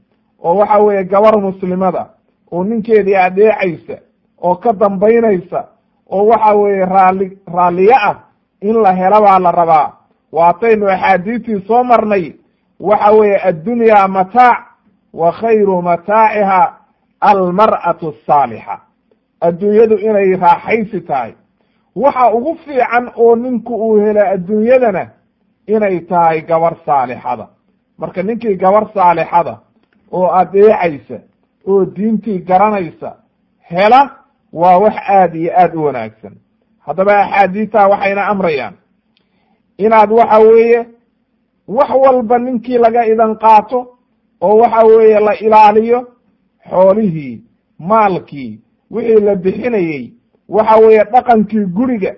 oo 0.43 0.55
waxa 0.57 0.79
weeye 0.79 1.03
gabar 1.03 1.37
muslimada 1.41 2.05
oo 2.51 2.63
ninkeedii 2.63 3.15
adeecaysa 3.15 3.97
oo 4.41 4.55
ka 4.55 4.73
dambaynaysa 4.73 5.65
oo 6.09 6.25
waxa 6.27 6.53
weeye 6.55 6.85
raalli 6.85 7.37
raalliye 7.53 7.93
ah 7.95 8.15
in 8.61 8.75
la 8.81 8.93
helo 8.93 9.21
baa 9.21 9.39
la 9.39 9.51
rabaa. 9.51 9.93
Waataynu 10.31 10.87
axaadiistii 10.89 11.61
soo 11.67 11.83
marnay 11.83 12.33
waxa 12.79 13.11
weeye 13.11 13.37
addunyaa 13.43 14.07
mataac 14.07 14.57
wa 15.13 15.31
khayru 15.31 15.81
mataaciha 15.81 16.73
almar'atu 17.21 18.13
asaalixa 18.13 18.79
adduunyadu 19.41 19.95
inay 19.97 20.35
raaxaysi 20.35 21.01
tahay. 21.01 21.33
Waxa 21.95 22.33
ugu 22.33 22.55
fiican 22.55 23.11
oo 23.15 23.35
ninku 23.35 23.75
uu 23.75 23.97
hela 23.99 24.29
adduunyadana 24.29 25.09
inay 25.67 25.99
tahay 25.99 26.41
gabar 26.41 26.75
saalixada. 26.85 27.47
Marka 27.97 28.23
ninkii 28.23 28.55
gabar 28.55 28.89
saalixada 28.93 29.59
oo 30.11 30.27
adeecaysa 30.31 31.19
oo 31.67 31.85
diintii 31.85 32.39
garanaysa 32.39 33.15
hela 33.59 34.15
waa 34.53 34.77
wax 34.77 34.95
aad 35.09 35.35
iyo 35.35 35.51
aad 35.59 35.75
u 35.75 35.83
wanaagsan. 35.83 36.33
Haddaba 36.85 37.19
axaadiistaa 37.23 37.87
waxayna 37.87 38.27
amrayaan. 38.27 38.73
Inaad 39.77 40.11
waxa 40.11 40.39
weeye 40.39 40.85
wax 41.67 41.89
walba 41.89 42.37
ninkii 42.37 42.77
laga 42.77 43.05
idan 43.05 43.35
qaato 43.35 43.97
oo 44.41 44.57
waxa 44.57 44.85
weeye 44.85 45.19
la 45.19 45.33
ilaaliyo 45.39 46.07
xoolihii 46.69 47.43
maalkii 47.79 48.61
wixii 48.91 49.21
la 49.25 49.35
bixinayey. 49.35 50.13
Waxa 50.49 50.77
weeye 50.79 51.03
dhaqankii 51.11 51.65
guriga 51.65 52.11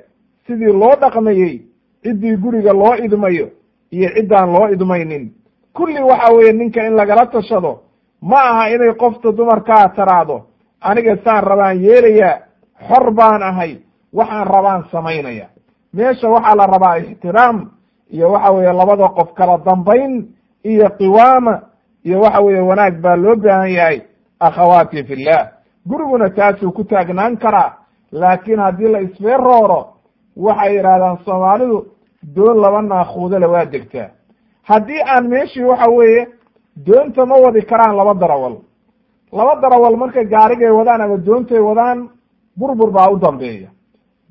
sidii 0.47 0.73
loo 0.73 0.95
dhaqmayey 1.01 1.61
ciddii 2.03 2.35
guriga 2.37 2.73
loo 2.73 2.95
idmayo 2.95 3.49
iyo 3.91 4.09
ciddaan 4.15 4.51
loo 4.53 4.67
idmaynin. 4.69 5.31
Kulli 5.73 6.01
waxa 6.03 6.33
weeye 6.33 6.53
ninka 6.53 6.85
in 6.87 6.93
lagala 6.95 7.25
tashado 7.25 7.79
ma 8.21 8.37
aha 8.37 8.69
inay 8.69 8.93
qofta 8.93 9.31
dumarkaa 9.31 9.89
taraado 9.95 10.45
aniga 10.81 11.17
saan 11.23 11.43
rabaan 11.43 11.81
yeelayaa 11.83 12.39
xor 12.87 13.11
baan 13.11 13.43
ahay 13.43 13.77
waxaan 14.13 14.47
rabaan 14.47 14.83
samaynaya. 14.91 15.47
Meesha 15.93 16.29
waxaa 16.29 16.55
la 16.55 16.65
rabaa 16.67 16.97
ixtiraam 16.97 17.71
iyo 18.11 18.31
waxa 18.31 18.51
weeye 18.51 18.73
labada 18.73 19.07
qof 19.09 19.33
kala 19.33 19.57
dambayn 19.57 20.27
iyo 20.63 20.89
qiwaama 20.97 21.61
iyo 22.05 22.21
waxa 22.21 22.41
weeye 22.41 22.61
wanaag 22.61 23.01
baa 23.01 23.15
loo 23.15 23.35
baahan 23.35 23.71
yahay 23.71 24.01
akhawaati 24.39 25.03
fillah 25.03 25.47
guriguna 25.89 26.29
taasuu 26.29 26.71
ku 26.71 26.83
taagnaan 26.83 27.37
karaa. 27.37 27.73
Laakiin 28.11 28.59
haddii 28.59 28.87
la 28.91 28.99
isfeerooro 29.01 29.81
waxay 30.35 30.75
yidhahdaan 30.75 31.17
soomaalidu 31.25 31.77
doon 32.35 32.57
laba 32.61 32.81
naakuudale 32.81 33.45
waa 33.47 33.65
degtaa. 33.65 34.09
Haddii 34.69 35.01
aan 35.13 35.27
meeshii 35.29 35.63
waxa 35.63 35.89
weeye 35.91 36.27
doonta 36.85 37.25
ma 37.25 37.35
wadi 37.43 37.61
karaan 37.61 37.95
laba 37.97 38.13
darawal. 38.13 38.55
Laba 39.31 39.55
darawal 39.61 39.95
markay 39.97 40.25
gaarigay 40.25 40.71
wadaan 40.71 41.01
ama 41.01 41.17
doontay 41.17 41.59
wadaan 41.59 42.09
burbur 42.59 42.91
baa 42.91 43.09
u 43.11 43.17
dambeeya. 43.19 43.69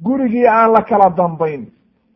Gurigii 0.05 0.47
aan 0.47 0.73
la 0.73 0.83
kala 0.83 1.11
dambayn 1.11 1.67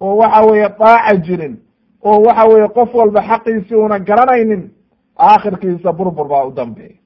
oo 0.00 0.16
waxa 0.16 0.40
weeye 0.50 0.68
daaca 0.78 1.14
jirin 1.24 1.56
oo 2.04 2.22
waxa 2.26 2.44
weeye 2.48 2.68
qof 2.68 2.94
walba 2.94 3.20
xaqiisii 3.28 3.74
una 3.76 3.98
garanaynin 3.98 4.70
aakhirkiisa 5.18 5.92
burbur 5.92 6.28
baa 6.28 6.44
u 6.46 6.50
dambeeya 6.52 6.96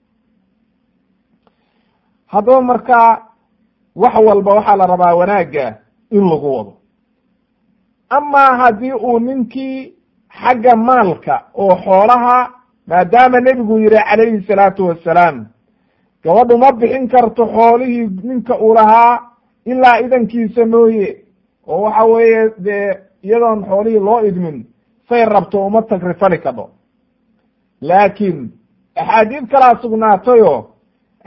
haddaba 2.27 2.61
markaa 2.63 3.23
wax 3.97 4.15
walba 4.27 4.55
waxaa 4.55 4.77
la 4.77 4.87
rabaa 4.87 5.15
wanaagga 5.15 5.79
in 6.11 6.25
lagu 6.31 6.49
wado. 6.57 6.73
Amaa 8.09 8.57
haddii 8.57 8.93
uu 8.93 9.19
ninkii 9.19 9.95
xagga 10.41 10.77
maalka 10.77 11.43
oo 11.55 11.77
xoolaha 11.85 12.51
maadaama 12.87 13.41
nebigu 13.41 13.79
yihi 13.79 13.91
calayhi 14.11 14.43
salaatu 14.47 14.87
wassalaam 14.89 15.47
gabadhu 16.25 16.59
ma 16.59 16.73
bixin 16.73 17.09
karto 17.09 17.47
xoolihii 17.47 18.11
ninka 18.23 18.59
uu 18.61 18.75
lahaa 18.75 19.21
ilaa 19.65 19.99
idankiisa 20.01 20.67
mooye. 20.67 21.25
Oo 21.67 21.83
waxa 21.83 22.05
weeye 22.05 22.51
dee 22.59 22.95
iyadoon 23.23 23.65
xoolihii 23.65 23.99
loo 24.01 24.21
idmin 24.27 24.67
say 25.09 25.25
rabto 25.25 25.67
uma 25.67 25.83
tagrifali 25.83 26.39
kadho 26.39 26.71
laakiin 27.81 28.51
axaadiid 28.97 29.47
kalaa 29.51 29.79
sugnaatayo 29.83 30.71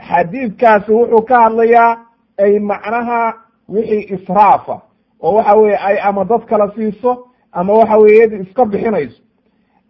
xadiidkaasi 0.08 0.92
wuxuu 0.92 1.22
ka 1.28 1.40
hadlayaa 1.42 1.96
ay 2.38 2.58
macnaha 2.58 3.34
wixii 3.68 4.06
israafa 4.14 4.80
oo 5.22 5.34
waxa 5.34 5.54
weeye 5.54 5.76
ay 5.78 5.96
ama 6.02 6.24
dad 6.24 6.42
kala 6.46 6.72
siiso 6.74 7.26
ama 7.52 7.72
waxa 7.72 7.96
weye 7.98 8.16
iyadi 8.16 8.36
iska 8.36 8.64
bixinayso. 8.64 9.22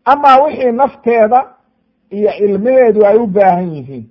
Amaa 0.04 0.42
wixii 0.42 0.72
nafteeda 0.72 1.46
iyo 2.10 2.32
ilmaheedu 2.44 3.06
ay 3.06 3.16
u 3.18 3.26
baahan 3.26 3.72
yihiin. 3.74 4.04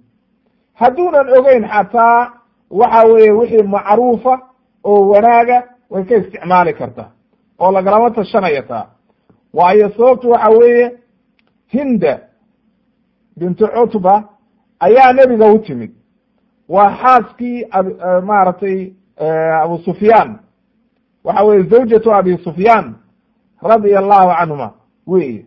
Hadduunan 0.74 1.30
ogeyn 1.38 1.68
xataa 1.68 2.32
waxa 2.72 3.04
weeye 3.08 3.32
wixii 3.32 3.64
macruufa 3.64 4.40
oo 4.84 5.10
wanaaga 5.10 5.64
way 5.90 6.04
ka 6.04 6.16
isticmaali 6.16 6.74
kartaa 6.74 7.12
oo 7.60 7.72
lagalama 7.72 8.12
tashanaya 8.12 8.64
taa 8.64 8.86
waayo 9.54 9.90
sababtu 9.90 10.30
waxa 10.32 10.50
weeye 10.50 10.92
hinda 11.68 12.20
bintu 13.38 13.68
cutba 13.68 14.24
ayaa 14.80 15.14
nebiga 15.14 15.52
u 15.54 15.60
timid. 15.60 15.92
Waa 16.70 16.96
xaaskii 17.02 17.66
ab 17.72 17.86
maaragtay 18.24 18.94
abu 19.64 19.78
sufyaan. 19.78 20.40
Waxa 21.24 21.44
weye 21.44 21.64
zawjatu 21.64 22.14
abi 22.14 22.38
sufyaan 22.44 22.96
radia 23.62 24.00
allahu 24.00 24.30
canhuma 24.40 24.74
wey 25.08 25.46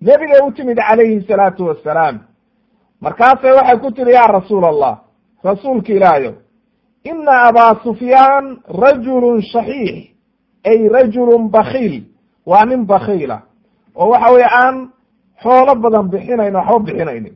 nebigay 0.00 0.40
u 0.48 0.52
timid 0.52 0.78
calayhi 0.78 1.26
salaatu 1.28 1.66
wassalaam. 1.66 2.18
Markaasay 3.00 3.52
waxay 3.52 3.78
ku 3.80 3.90
tiri 3.92 4.12
ya 4.12 4.26
rasuul 4.26 4.64
allah 4.64 5.00
rasuulka 5.44 5.92
ilaahayow 5.92 6.34
ina 7.04 7.42
abaa 7.48 7.74
sufyaan 7.82 8.60
rajulun 8.68 9.42
shaxiix 9.42 10.12
ay 10.64 10.88
rajulun 10.88 11.48
bakiil 11.50 12.04
waa 12.46 12.64
nin 12.64 12.84
bakiila 12.86 13.42
oo 13.96 14.08
waxa 14.10 14.32
weye 14.32 14.44
aan 14.52 14.76
xoolo 15.42 15.74
badan 15.74 16.08
bixinayn 16.12 16.54
waxba 16.56 16.78
bixinaynin 16.78 17.34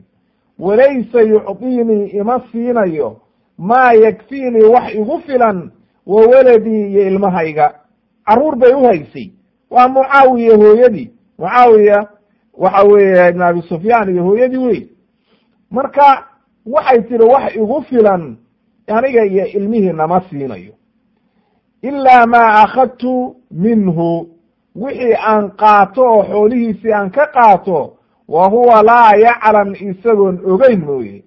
walaysa 0.59 1.21
yucdiinii 1.21 2.05
ima 2.07 2.41
siinayo 2.51 3.17
maa 3.57 3.93
yakfiinii 3.93 4.63
wax 4.63 4.95
igu 4.95 5.19
filan 5.25 5.71
wa 6.05 6.21
waladii 6.21 6.87
iyo 6.91 7.07
ilmahayga. 7.07 7.75
Carruur 8.25 8.55
bay 8.55 8.73
u 8.73 8.83
haysay. 8.85 9.31
Waa 9.69 9.87
mucaawiya 9.87 10.57
hooyadii. 10.57 11.11
Mucaawiya 11.39 12.07
waxa 12.57 12.83
weeye 12.83 13.29
ibn 13.29 13.41
abi 13.41 13.61
sufyaan 13.61 14.09
iyo 14.13 14.23
hooyadii 14.23 14.57
wey 14.57 14.87
marka 15.71 16.27
waxay 16.65 17.01
tiri 17.01 17.23
wax 17.23 17.55
igu 17.55 17.81
filan 17.81 18.37
aniga 18.87 19.25
iyo 19.25 19.45
ilmihii 19.47 19.93
nama 19.93 20.21
siinayo. 20.29 20.73
Ilaa 21.81 22.25
maa 22.25 22.53
akhadtu 22.63 23.35
minhu. 23.51 24.27
Wixii 24.75 25.13
aan 25.27 25.51
qaato 25.51 26.01
oo 26.03 26.23
xoolihiisii 26.23 26.93
aan 26.93 27.09
ka 27.11 27.27
qaato 27.27 27.94
wa 28.27 28.47
huwa 28.49 28.81
laa 28.83 29.15
yaclam 29.15 29.75
isagoon 29.75 30.39
ogeyn 30.51 30.85
mooye. 30.85 31.23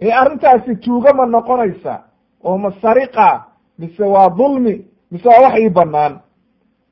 Ee 0.00 0.12
arrintaasi 0.12 0.76
tuuga 0.76 1.12
ma 1.12 1.26
noqonaysa 1.26 2.02
oo 2.44 2.58
ma 2.58 2.70
sariqa 2.82 3.44
mise 3.78 4.02
waa 4.04 4.28
dulmi 4.30 4.84
mise 5.10 5.28
waa 5.28 5.42
wax 5.42 5.58
ii 5.60 5.68
bannaan. 5.68 6.18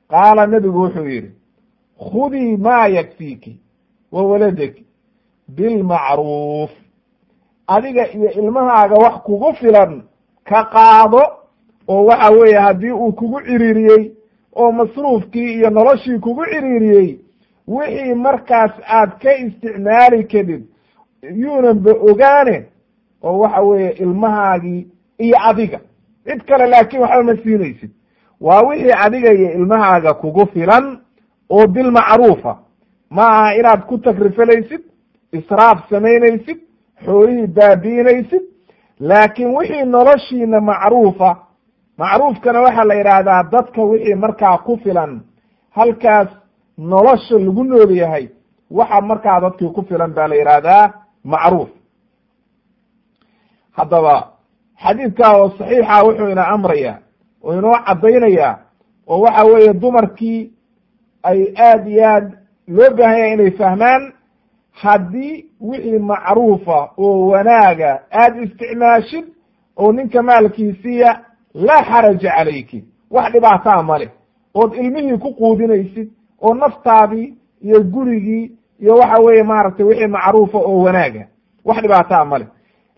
Qaala 0.09 0.47
nebigu 0.47 0.79
wuxuu 0.81 1.05
yidhi 1.07 1.31
khudii 1.99 2.57
maa 2.57 2.87
yakfiiki 2.87 3.59
wa 4.11 4.23
waladaki 4.23 4.85
bilmacruuf 5.47 6.71
adiga 7.67 8.11
iyo 8.11 8.31
ilmahaaga 8.31 8.95
wax 8.95 9.13
kugu 9.23 9.53
filan 9.53 10.03
ka 10.43 10.63
qaado 10.63 11.21
oo 11.87 12.05
waxa 12.05 12.29
weeye 12.31 12.57
haddii 12.59 12.91
uu 12.91 13.11
kugu 13.13 13.41
ciriiriyey 13.41 14.11
oo 14.55 14.71
masruufkii 14.71 15.53
iyo 15.53 15.69
noloshii 15.69 16.19
kugu 16.19 16.45
ciriiriyey 16.45 17.19
wixii 17.67 18.13
markaas 18.15 18.71
aad 18.87 19.11
ka 19.21 19.31
isticmaali 19.35 20.23
kadid 20.23 20.63
yuunanba 21.41 21.91
ogaane 22.09 22.65
oo 23.23 23.39
waxa 23.39 23.61
weeye 23.61 23.89
ilmahaagii 23.91 24.87
iyo 25.17 25.37
adiga. 25.49 25.79
Cid 26.25 26.41
kale 26.47 26.67
laakiin 26.67 27.01
waxba 27.01 27.23
ma 27.23 27.35
siinaysid. 27.43 27.91
Waa 28.41 28.61
wixii 28.61 28.91
adiga 29.05 29.31
iyo 29.33 29.51
ilmahaaga 29.51 30.13
kugu 30.13 30.45
filan 30.53 30.99
oo 31.49 31.67
bilmacruufa 31.67 32.57
ma 33.09 33.27
aha 33.27 33.55
inaad 33.55 33.81
ku 33.85 33.97
takrifalaysid 33.97 34.81
israaf 35.31 35.89
samaynaysid 35.89 36.57
xoolihii 37.05 37.47
baabi'inaysid 37.47 38.41
laakiin 38.99 39.55
wixii 39.57 39.85
noloshiina 39.85 40.61
macruufa 40.61 41.37
macruufkana 41.97 42.61
waxaa 42.61 42.83
la 42.85 42.93
yidhaahdaa 42.93 43.43
dadka 43.43 43.81
wixii 43.81 44.15
markaa 44.15 44.57
ku 44.57 44.77
filan 44.83 45.21
halkaas 45.69 46.27
nolosha 46.77 47.35
lagu 47.39 47.63
nool 47.63 47.91
yahay 47.97 48.29
waxa 48.71 49.01
markaa 49.01 49.39
dadkii 49.41 49.69
ku 49.75 49.81
filan 49.87 50.13
baa 50.13 50.27
la 50.27 50.35
yidhaahdaa 50.35 50.93
macruuf. 51.23 51.69
Haddaba 53.77 54.15
xadiidkaa 54.83 55.33
oo 55.37 55.49
saxiixa 55.57 56.03
wuxuu 56.05 56.29
ina 56.31 56.47
amraya 56.47 56.93
oo 57.43 57.53
inoo 57.57 57.77
caddaynayaa 57.87 58.53
oo 59.07 59.19
waxa 59.21 59.43
weeye 59.45 59.73
dumarkii 59.73 60.51
ay 61.23 61.39
aad 61.67 61.87
iyo 61.87 62.05
aad 62.09 62.27
loo 62.67 62.89
baahan 62.97 63.17
yahay 63.19 63.33
inay 63.33 63.51
fahmaan 63.51 64.03
haddii 64.81 65.45
wixii 65.61 65.99
macruufa 65.99 66.77
oo 66.97 67.27
wanaaga 67.27 67.91
aada 68.11 68.41
isticmaashid 68.41 69.25
oo 69.77 69.91
ninka 69.91 70.23
maalkiisiiya 70.23 71.11
laa 71.53 71.83
xaraja 71.89 72.31
calayki 72.37 72.79
wax 73.11 73.31
dhibaataa 73.33 73.83
male 73.83 74.07
ood 74.53 74.73
ilmihii 74.73 75.17
ku 75.17 75.33
quudinaysid 75.33 76.09
oo 76.41 76.53
naftaadii 76.53 77.33
iyo 77.61 77.83
gurigii 77.83 78.51
iyo 78.79 78.95
waxa 78.95 79.21
weeye 79.23 79.43
maaragtay 79.43 79.85
wixii 79.85 80.07
macruufa 80.07 80.57
oo 80.57 80.79
wanaaga. 80.83 81.27
Wax 81.65 81.77
dhibaataa 81.81 82.25
male 82.25 82.47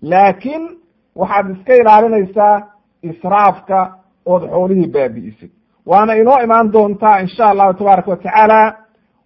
laakiin 0.02 0.69
waxaad 1.15 1.49
iska 1.58 1.73
ilaalinaysaa 1.75 2.62
israafka 3.02 3.95
ood 4.25 4.43
xoolihii 4.49 4.88
baabi'isid 4.88 5.52
waana 5.86 6.13
inoo 6.15 6.39
imaan 6.43 6.71
doontaa 6.71 7.19
insha 7.21 7.49
allahu 7.49 7.73
tabaaraka 7.73 8.12
watacaala 8.12 8.75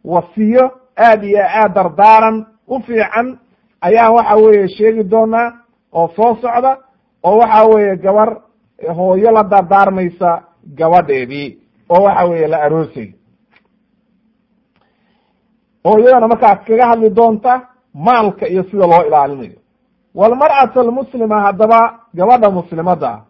wasiyo 0.06 0.72
aad 0.98 1.24
iyo 1.24 1.40
aad 1.60 1.74
dardaaran 1.74 2.46
u 2.68 2.80
fiican. 2.80 3.38
Ayaan 3.82 4.14
waxa 4.14 4.36
weeye 4.36 4.68
sheegi 4.68 5.04
doonaa 5.04 5.52
oo 5.94 6.08
soo 6.16 6.36
socda 6.42 6.78
oo 7.24 7.38
waxa 7.38 7.64
weeye 7.66 7.96
gabar 7.98 8.38
hooyo 8.96 9.32
la 9.32 9.44
dardaarmaysa 9.44 10.44
gabadheedii 10.78 11.58
oo 11.90 12.04
waxa 12.04 12.26
weeye 12.26 12.48
la 12.48 12.58
aroosay 12.64 13.14
oo 15.86 16.00
iyadana 16.00 16.28
markaas 16.28 16.60
kaga 16.68 16.86
hadli 16.88 17.10
doonta 17.10 17.62
maalka 17.94 18.48
iyo 18.48 18.64
sida 18.64 18.88
loo 18.88 19.04
ilaalinayo. 19.08 19.58
Walmar'ata 20.16 20.80
almuslima 20.82 21.42
haddaba 21.42 22.00
gabadha 22.14 22.50
muslimadda 22.52 23.08
ah 23.10 23.22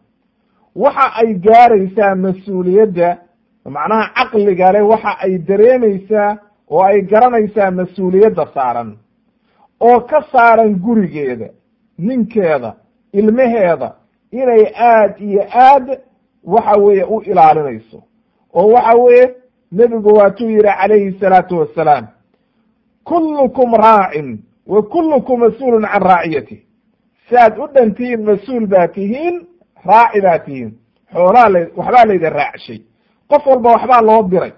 waxa 0.75 1.05
ay 1.21 1.33
gaaraysaa 1.33 2.15
mas'uuliyadda 2.15 3.17
macnaha 3.75 4.05
caqliga 4.17 4.71
leh 4.71 4.87
waxa 4.91 5.11
ay 5.25 5.37
dareemaysaa 5.47 6.37
oo 6.69 6.83
ay 6.83 7.01
garanaysaa 7.01 7.71
mas'uuliyadda 7.71 8.45
saaran 8.53 8.97
oo 9.79 9.99
ka 9.99 10.19
saaran 10.31 10.75
gurigeeda 10.75 11.47
ninkeeda 11.97 12.73
ilmaheeda 13.13 13.89
inay 14.31 14.63
aad 14.91 15.13
iyo 15.21 15.43
aad 15.67 15.85
waxa 16.43 16.73
weeye 16.81 17.03
u 17.03 17.21
ilaalinayso. 17.21 17.99
Oo 18.53 18.67
waxa 18.73 18.93
weeye 18.97 19.35
nebigu 19.71 20.09
waatuu 20.17 20.49
yihi 20.49 20.61
calayhi 20.63 21.19
salaatu 21.19 21.59
wassalaam 21.59 22.07
kullukum 23.03 23.73
raacin 23.75 24.39
wa 24.67 24.81
kullukum 24.83 25.39
mas'uulun 25.39 25.81
can 25.91 26.01
raaciyatih 26.01 26.59
saaad 27.29 27.57
u 27.57 27.67
dhantihiin 27.73 28.21
mas'uul 28.25 28.67
baa 28.67 28.87
tihiin 28.87 29.47
raaci 29.85 30.21
baa 30.21 30.39
tihiin. 30.39 30.71
Xoolaa 31.13 31.49
la 31.49 31.59
waxbaa 31.77 32.05
laydin 32.07 32.31
raacshay 32.31 32.79
qof 33.29 33.45
walba 33.47 33.69
waxbaa 33.71 34.01
loo 34.01 34.23
diray 34.31 34.51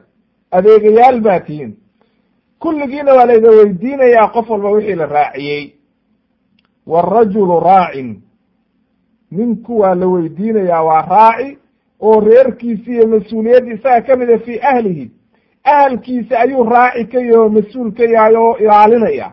adeegayaal 0.51 1.21
baa 1.21 1.39
tihiin. 1.39 1.77
Kulligiina 2.59 3.13
waa 3.13 3.25
layda 3.25 3.49
weydiinayaa 3.49 4.27
qof 4.33 4.49
walba 4.49 4.69
wixii 4.69 4.95
la 4.95 5.05
raaciyey. 5.05 5.73
Waarajulu 6.87 7.59
raacin 7.59 8.21
ninku 9.31 9.79
waa 9.79 9.95
la 9.95 10.07
weydiinayaa 10.07 10.83
waa 10.83 11.01
raaci 11.01 11.57
oo 11.99 12.19
reerkiisi 12.19 12.91
iyo 12.91 13.07
mas'uuliyadda 13.07 13.73
isaga 13.73 14.01
ka 14.01 14.15
mida 14.15 14.39
fii 14.39 14.59
ahlihi 14.61 15.11
ahalkiisa 15.65 16.39
ayuu 16.39 16.63
raaci 16.63 17.05
ka 17.11 17.19
yahi 17.19 17.35
oo 17.35 17.49
mas'uul 17.49 17.91
ka 17.97 18.03
yahay 18.03 18.35
oo 18.35 18.57
ilaalinaya. 18.57 19.31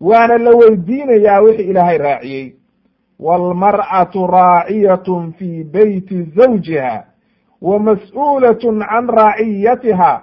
Waana 0.00 0.38
la 0.38 0.50
weydiinayaa 0.50 1.40
wixii 1.40 1.68
ilaahay 1.70 1.98
raaciyey. 1.98 2.54
Waalmar'atu 3.20 4.26
raaciyatun 4.26 5.32
fii 5.32 5.64
beyti 5.64 6.22
zawjiha 6.36 7.04
wa 7.62 7.78
mas'uulatun 7.78 8.78
can 8.88 9.08
raaciyatiha. 9.08 10.22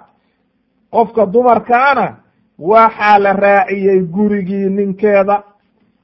Qofka 0.90 1.26
dumarkaana 1.26 2.16
waxaa 2.58 3.18
la 3.18 3.32
raaciyey 3.32 4.00
gurigii 4.00 4.68
ninkeeda. 4.70 5.42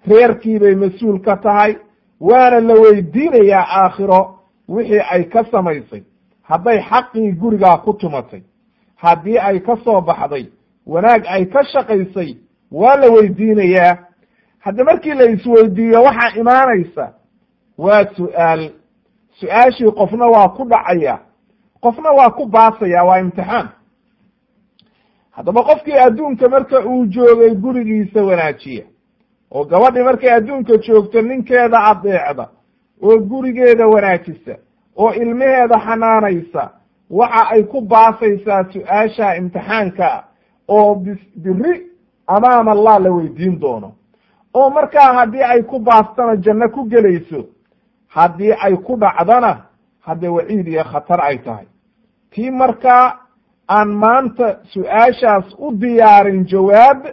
Reerkii 0.06 0.58
bay 0.58 0.74
mas'uul 0.74 1.20
ka 1.20 1.36
tahay. 1.36 1.76
Waana 2.20 2.60
la 2.60 2.74
weydiinayaa 2.74 3.66
aakhiro 3.82 4.34
wixii 4.68 5.00
ay 5.10 5.24
ka 5.24 5.44
samaysay. 5.50 6.02
Hadday 6.42 6.80
xaqii 6.90 7.32
gurigaa 7.32 7.76
ku 7.84 7.92
tumatay 7.92 8.42
haddii 9.02 9.38
ay 9.38 9.60
ka 9.60 9.76
soo 9.84 10.00
baxday 10.00 10.46
wanaag 10.86 11.22
ay 11.26 11.44
ka 11.46 11.62
shaqaysay 11.64 12.36
waa 12.70 12.96
la 12.96 13.08
weydiinayaa. 13.10 13.96
Hadda 14.58 14.84
markii 14.84 15.14
la 15.14 15.24
isweydiiyo 15.24 16.02
waxaa 16.02 16.36
imaanaysa 16.40 17.12
waa 17.78 18.04
su'aal. 18.16 18.70
Su'aashii 19.40 19.90
qofna 19.92 20.26
waa 20.26 20.48
ku 20.48 20.64
dhacaya 20.64 21.18
qofna 21.80 22.10
waa 22.10 22.30
ku 22.30 22.46
baasaya 22.46 23.04
waa 23.04 23.18
imtixaan. 23.20 23.68
Haddaba 25.30 25.62
qofkii 25.62 25.98
adduunka 25.98 26.48
marka 26.48 26.80
uu 26.86 27.06
joogay 27.06 27.54
gurigiisa 27.54 28.22
wanaajiya. 28.22 28.84
Oo 29.50 29.64
gabadhii 29.64 30.02
markay 30.02 30.30
adduunka 30.32 30.76
joogto 30.76 31.20
ninkeeda 31.22 31.78
adeecda 31.84 32.48
oo 33.02 33.18
gurigeeda 33.18 33.86
wanaajisa 33.86 34.54
oo 34.96 35.12
ilmaheeda 35.12 35.78
xanaanaysa 35.78 36.70
waxa 37.10 37.48
ay 37.50 37.62
ku 37.64 37.80
baasaysaa 37.80 38.64
su'aasha 38.72 39.36
imtixaanka 39.36 40.24
oo 40.68 40.94
biri 41.36 41.86
amaam 42.26 42.68
allah 42.68 42.98
la 43.00 43.10
weydiin 43.10 43.60
doono. 43.60 43.92
Oo 44.54 44.70
markaa 44.70 45.12
haddii 45.14 45.42
ay 45.42 45.62
ku 45.62 45.78
baastana 45.78 46.36
janno 46.36 46.68
ku 46.68 46.84
gelayso 46.88 47.44
haddii 48.08 48.52
ay 48.64 48.76
ku 48.76 48.96
dhacdana 48.96 49.56
haddee 50.06 50.28
waciid 50.28 50.68
iyo 50.68 50.84
khatar 50.84 51.20
ay 51.20 51.38
tahay. 51.38 51.66
Tii 52.30 52.50
markaa 52.50 53.18
aan 53.68 53.88
maanta 53.88 54.56
su'aashaas 54.72 55.44
u 55.58 55.72
diyaarin 55.72 56.44
jawaab 56.46 57.06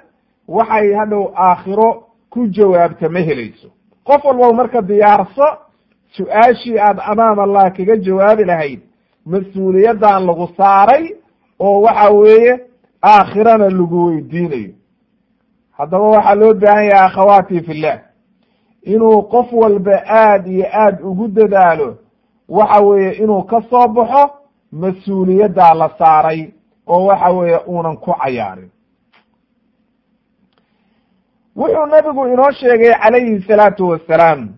waxay 0.47 0.93
hadhow 0.93 1.31
aakhiro 1.35 2.03
ku 2.29 2.47
jawaabta 2.47 3.09
ma 3.09 3.19
helayso. 3.19 3.67
Qof 4.03 4.23
walba 4.25 4.53
marka 4.53 4.81
diyaarso 4.81 5.47
su'aashii 6.17 6.79
aad 6.79 6.99
amaam 7.11 7.39
allah 7.39 7.73
kaga 7.73 7.95
jawaabi 7.97 8.43
lahayd 8.45 8.81
mas'uuliyaddan 9.25 10.25
lagu 10.27 10.47
saaray 10.57 11.03
oo 11.59 11.81
waxa 11.81 12.09
weeye 12.11 12.59
aakhirana 13.03 13.69
lagu 13.69 14.05
weydiinayo. 14.05 14.73
Haddaba 15.77 16.03
waxaa 16.09 16.35
loo 16.35 16.53
baahan 16.53 16.85
yahay 16.85 17.05
akhawaati 17.07 17.61
fillah 17.63 17.99
inuu 18.83 19.21
qof 19.21 19.53
walba 19.53 19.95
aad 20.07 20.47
iyo 20.47 20.65
aad 20.73 21.01
ugu 21.03 21.27
dadaalo 21.27 21.97
waxa 22.49 22.79
weeye 22.81 23.11
inuu 23.23 23.43
ka 23.43 23.61
soo 23.69 23.87
baxo 23.87 24.29
mas'uuliyaddaa 24.71 25.73
la 25.73 25.89
saaray 25.97 26.53
oo 26.87 27.05
waxa 27.05 27.29
weeye 27.31 27.59
uunan 27.67 27.97
ku 27.97 28.13
cayaarin. 28.23 28.69
Wuxuu 31.55 31.85
nabigu 31.85 32.27
inoo 32.27 32.51
sheegay 32.51 32.93
calayhi 33.03 33.41
salaatu 33.47 33.87
wassalaam 33.89 34.49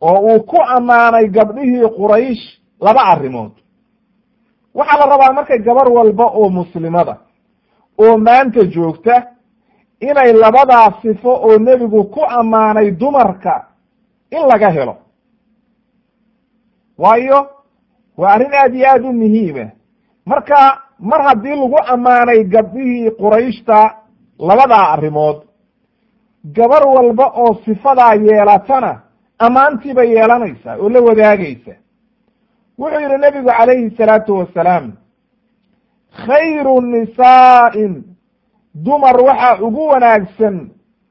oo 0.00 0.18
uu 0.20 0.40
ku 0.42 0.56
ammaanay 0.76 1.28
gabdhihii 1.28 1.88
quraysh 1.96 2.44
laba 2.80 3.00
arrimood 3.12 3.52
waxaa 4.74 4.98
la 4.98 5.06
rabaa 5.12 5.32
markay 5.32 5.58
gabar 5.58 5.88
walba 5.88 6.24
oo 6.26 6.48
muslimada 6.48 7.16
oo 7.98 8.16
maanta 8.18 8.64
joogta 8.74 9.14
inay 10.00 10.32
labadaa 10.32 10.92
sifo 11.02 11.30
oo 11.46 11.58
nebigu 11.58 12.04
ku 12.04 12.20
ammaanay 12.38 12.90
dumarka 12.90 13.54
in 14.30 14.42
laga 14.48 14.70
helo. 14.70 14.96
Waayo 16.98 17.46
waa 18.16 18.32
arrin 18.34 18.54
aad 18.54 18.74
iyo 18.74 18.86
aad 18.90 19.04
u 19.04 19.12
muhiima 19.12 19.66
marka 20.26 20.82
mar 20.98 21.22
haddii 21.22 21.56
lagu 21.62 21.78
ammaanay 21.92 22.44
gabdhihii 22.44 23.10
qurayshta 23.10 23.94
labadaa 24.38 24.88
arrimood 24.92 25.38
gabar 26.44 26.82
walba 26.88 27.26
oo 27.42 27.54
sifadaa 27.64 28.14
yeelatana 28.14 29.00
ammaantii 29.38 29.94
bay 29.94 30.08
yeelanaysaa 30.14 30.76
oo 30.82 30.88
la 30.88 31.00
wadaagaysa 31.00 31.72
wuxuu 32.82 33.00
yidhi 33.04 33.18
nebigu 33.24 33.48
calayhi 33.58 33.90
salaatu 33.96 34.32
wasalaam 34.40 34.86
khayru 36.26 36.74
nisaa'in 36.92 37.92
dumar 38.74 39.16
waxaa 39.28 39.58
ugu 39.66 39.82
wanaagsan 39.92 40.56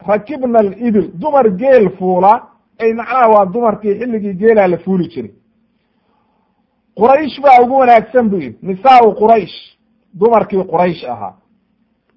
rakibna 0.09 0.59
alibil 0.59 1.07
dumar 1.21 1.45
geel 1.61 1.89
fuula 1.97 2.33
ay 2.79 2.93
macnaha 2.93 3.27
waa 3.33 3.45
dumarkii 3.53 3.93
xilligii 3.99 4.33
geelaa 4.41 4.67
la 4.67 4.77
fuuli 4.77 5.07
jiray. 5.13 5.31
Quraysh 6.99 7.37
baa 7.43 7.61
ugu 7.63 7.75
wanaagsan 7.81 8.29
bu 8.29 8.35
yidhi 8.43 8.57
nisaau 8.67 9.15
quraysh 9.21 9.55
dumarkii 10.19 10.63
quraysh 10.71 11.03
ahaa. 11.13 11.33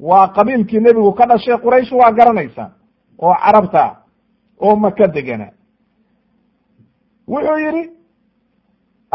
Waa 0.01 0.29
qabiilkii 0.37 0.81
nebigu 0.81 1.12
ka 1.12 1.27
dhashay 1.27 1.57
quraysh 1.64 1.93
waa 1.93 2.12
garanaysaa 2.12 2.71
oo 3.19 3.35
carabta 3.45 3.97
oo 4.61 4.77
maka 4.77 5.07
degana. 5.07 5.47
Wuxuu 7.29 7.59
yidhi 7.59 7.90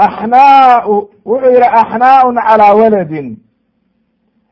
axnaau 0.06 1.10
wuxuu 1.26 1.52
yidhi 1.54 1.68
axnaaun 1.82 2.36
calaa 2.48 2.74
waladin 2.80 3.28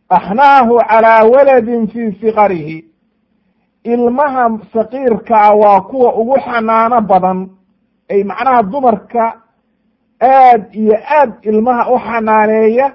axnaahu 0.09 0.75
calaa 0.89 1.23
waladin 1.33 1.87
fii 1.87 2.11
sikarihi 2.21 2.85
ilmaha 3.83 4.59
sakiirkaa 4.73 5.51
waa 5.61 5.81
kuwa 5.81 6.15
ugu 6.15 6.35
xanaano 6.45 7.01
badan 7.01 7.49
ay 8.09 8.23
macnaha 8.23 8.63
dumarka 8.63 9.41
aad 10.21 10.63
iyo 10.75 10.95
aad 11.19 11.31
ilmaha 11.41 11.91
u 11.93 11.99
xanaaneeya 11.99 12.87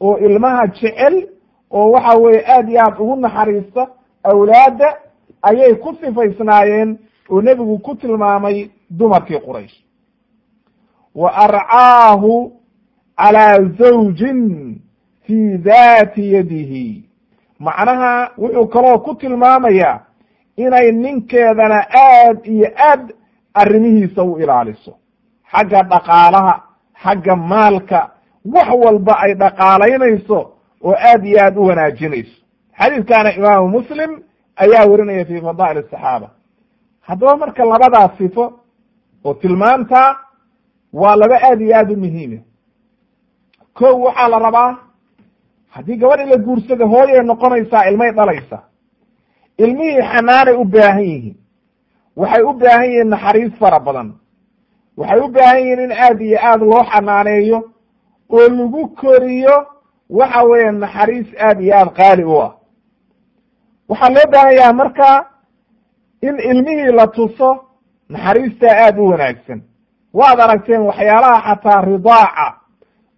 oo 0.00 0.18
ilmaha 0.18 0.66
jecel 0.66 1.28
oo 1.70 1.90
waxa 1.90 2.18
weeye 2.18 2.44
aad 2.54 2.68
iyo 2.68 2.80
aad 2.82 2.94
ugu 3.00 3.16
naxariista 3.16 3.86
awlaadda 4.22 4.96
ayay 5.42 5.74
ku 5.74 5.94
sifaysnaayeen 6.00 6.98
oo 7.30 7.42
nebigu 7.42 7.78
ku 7.78 7.94
tilmaamay 7.94 8.70
dumarkii 8.90 9.38
quraysh 9.46 9.76
wa 11.14 11.34
arcaahu 11.34 12.52
calaa 13.16 13.58
zawjin 13.78 14.80
fii 15.26 15.58
daati 15.58 16.32
yadihi 16.34 17.04
macnaha 17.58 18.30
wuxuu 18.38 18.66
kaloo 18.66 18.98
ku 18.98 19.14
tilmaamayaa 19.14 20.00
inay 20.56 20.92
ninkeedana 20.92 21.84
aad 21.94 22.46
iyo 22.46 22.68
aad 22.88 23.14
arrimihiisa 23.54 24.22
u 24.22 24.38
ilaaliso 24.38 24.92
xagga 25.52 25.82
dhaqaalaha 25.82 26.62
xagga 27.02 27.36
maalka 27.36 28.10
wax 28.44 28.68
walba 28.84 29.18
ay 29.20 29.34
dhaqaalaynayso 29.34 30.38
oo 30.84 30.94
aad 31.10 31.24
iyo 31.26 31.38
aad 31.44 31.56
u 31.58 31.62
wanaajinayso 31.66 32.36
xadiidkaana 32.78 33.32
imaamu 33.34 33.68
muslim 33.68 34.10
ayaa 34.56 34.86
werinaya 34.90 35.24
fi 35.24 35.40
fadaa'il 35.40 35.78
asaxaaba 35.78 36.28
haddaba 37.00 37.36
marka 37.36 37.64
labadaas 37.64 38.10
sifo 38.18 38.44
oo 39.24 39.34
tilmaantaa 39.34 40.16
waa 40.92 41.16
laba 41.16 41.36
aad 41.42 41.60
iyo 41.60 41.76
aad 41.76 41.90
u 41.92 41.96
muhiima 41.96 42.38
ko 43.74 43.86
waxaa 44.00 44.28
la 44.28 44.38
rabaa 44.38 44.76
haddii 45.68 45.96
gabadhi 45.96 46.24
la 46.30 46.36
guursada 46.36 46.86
hooyay 46.86 47.22
noqonaysaa 47.22 47.88
ilmay 47.90 48.10
dhalaysaa. 48.12 48.62
Ilmihii 49.58 50.02
xanaanay 50.12 50.54
u 50.54 50.64
baahan 50.64 51.04
yihiin. 51.04 51.36
Waxay 52.16 52.42
u 52.42 52.52
baahan 52.52 52.84
yihiin 52.90 53.08
naxariis 53.08 53.52
fara 53.60 53.78
badan. 53.80 54.12
Waxay 54.96 55.20
u 55.20 55.28
baahan 55.28 55.58
yihiin 55.60 55.80
in 55.80 55.92
aad 55.92 56.20
iyo 56.20 56.38
aad 56.42 56.60
loo 56.62 56.84
xanaaneeyo 56.92 57.58
oo 58.30 58.48
lagu 58.48 58.88
koriyo 58.88 59.66
waxa 60.10 60.42
weeye 60.42 60.70
naxariis 60.72 61.26
aad 61.38 61.60
iyo 61.60 61.74
aad 61.76 61.90
qaali 61.96 62.24
u 62.24 62.36
ah. 62.42 62.52
Waxaa 63.88 64.10
loo 64.14 64.26
baahan 64.32 64.54
yaha 64.54 64.72
marka 64.72 65.26
in 66.22 66.36
ilmihii 66.50 66.92
la 66.92 67.06
tuso 67.06 67.64
naxariistaa 68.08 68.74
aada 68.84 69.02
u 69.02 69.06
wanaagsan 69.08 69.60
waad 70.14 70.40
aragteen 70.40 70.80
waxyaalaha 70.80 71.40
xataa 71.54 71.80
ridaaca 71.80 72.46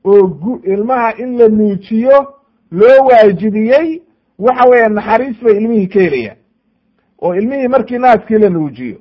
oo 0.04 0.26
gu 0.26 0.60
ilmaha 0.64 1.12
in 1.18 1.38
la 1.38 1.48
nuujiyo 1.48 2.34
loo 2.70 3.04
waajibiyey 3.08 4.02
waxa 4.38 4.68
weeye 4.68 4.88
naxariis 4.88 5.36
bay 5.44 5.56
ilmihii 5.56 5.86
ka 5.88 6.00
helayaan 6.00 6.36
oo 7.22 7.34
ilmihii 7.34 7.68
markii 7.68 7.98
naaskii 7.98 8.38
la 8.38 8.48
nuujiyo. 8.50 8.96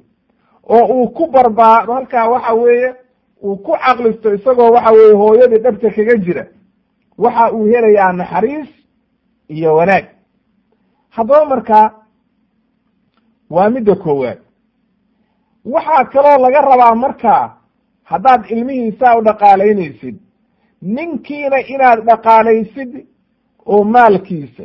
Oo 0.69 0.85
uu 0.85 1.07
ku 1.09 1.27
barbaado 1.27 1.93
halkaa 1.93 2.27
waxa 2.29 2.53
weeye 2.53 2.95
uu 3.43 3.55
ku 3.57 3.71
caqlisto 3.85 4.33
isagoo 4.33 4.71
waxa 4.71 4.91
weeye 4.91 5.13
hooyadii 5.13 5.57
dhabta 5.57 5.89
kaga 5.91 6.15
jira 6.17 6.45
waxa 7.17 7.51
uu 7.53 7.65
helayaa 7.65 8.13
naxariis 8.13 8.69
iyo 9.47 9.75
wanaag. 9.75 10.05
Haddaba 11.09 11.45
markaa 11.45 11.91
waa 13.49 13.69
midda 13.69 13.95
koowaad. 13.95 14.37
Waxaa 15.65 16.03
kaloo 16.05 16.37
laga 16.43 16.61
rabaa 16.61 16.95
markaa 16.95 17.57
haddaad 18.11 18.41
ilmihiisaa 18.55 19.15
u 19.17 19.21
dhaqaalaynaysid 19.27 20.15
ninkiina 20.81 21.57
inaad 21.73 21.99
dhaqaalaysid 22.09 22.91
oo 23.65 23.83
maalkiisa 23.83 24.63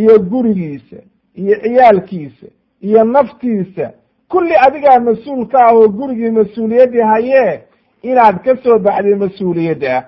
iyo 0.00 0.18
gurigiisa 0.30 0.96
iyo 1.40 1.54
ciyaalkiisa 1.62 2.46
iyo 2.86 3.04
naftiisa 3.04 3.86
kulli 4.28 4.54
adigaa 4.66 4.98
mas'uul 5.08 5.46
ka 5.52 5.58
ah 5.66 5.72
oo 5.74 5.88
gurigii 5.88 6.30
mas'uuliyaddii 6.30 7.06
hayee 7.12 7.62
inaad 8.02 8.36
ka 8.44 8.56
soo 8.62 8.78
baxday 8.78 9.14
mas'uuliyadda. 9.14 10.02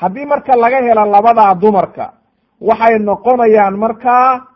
Haddii 0.00 0.26
marka 0.26 0.56
laga 0.56 0.78
helo 0.86 1.04
labadaa 1.14 1.54
dumarka 1.62 2.12
waxay 2.60 2.98
noqonayaan 2.98 3.76
markaa 3.84 4.46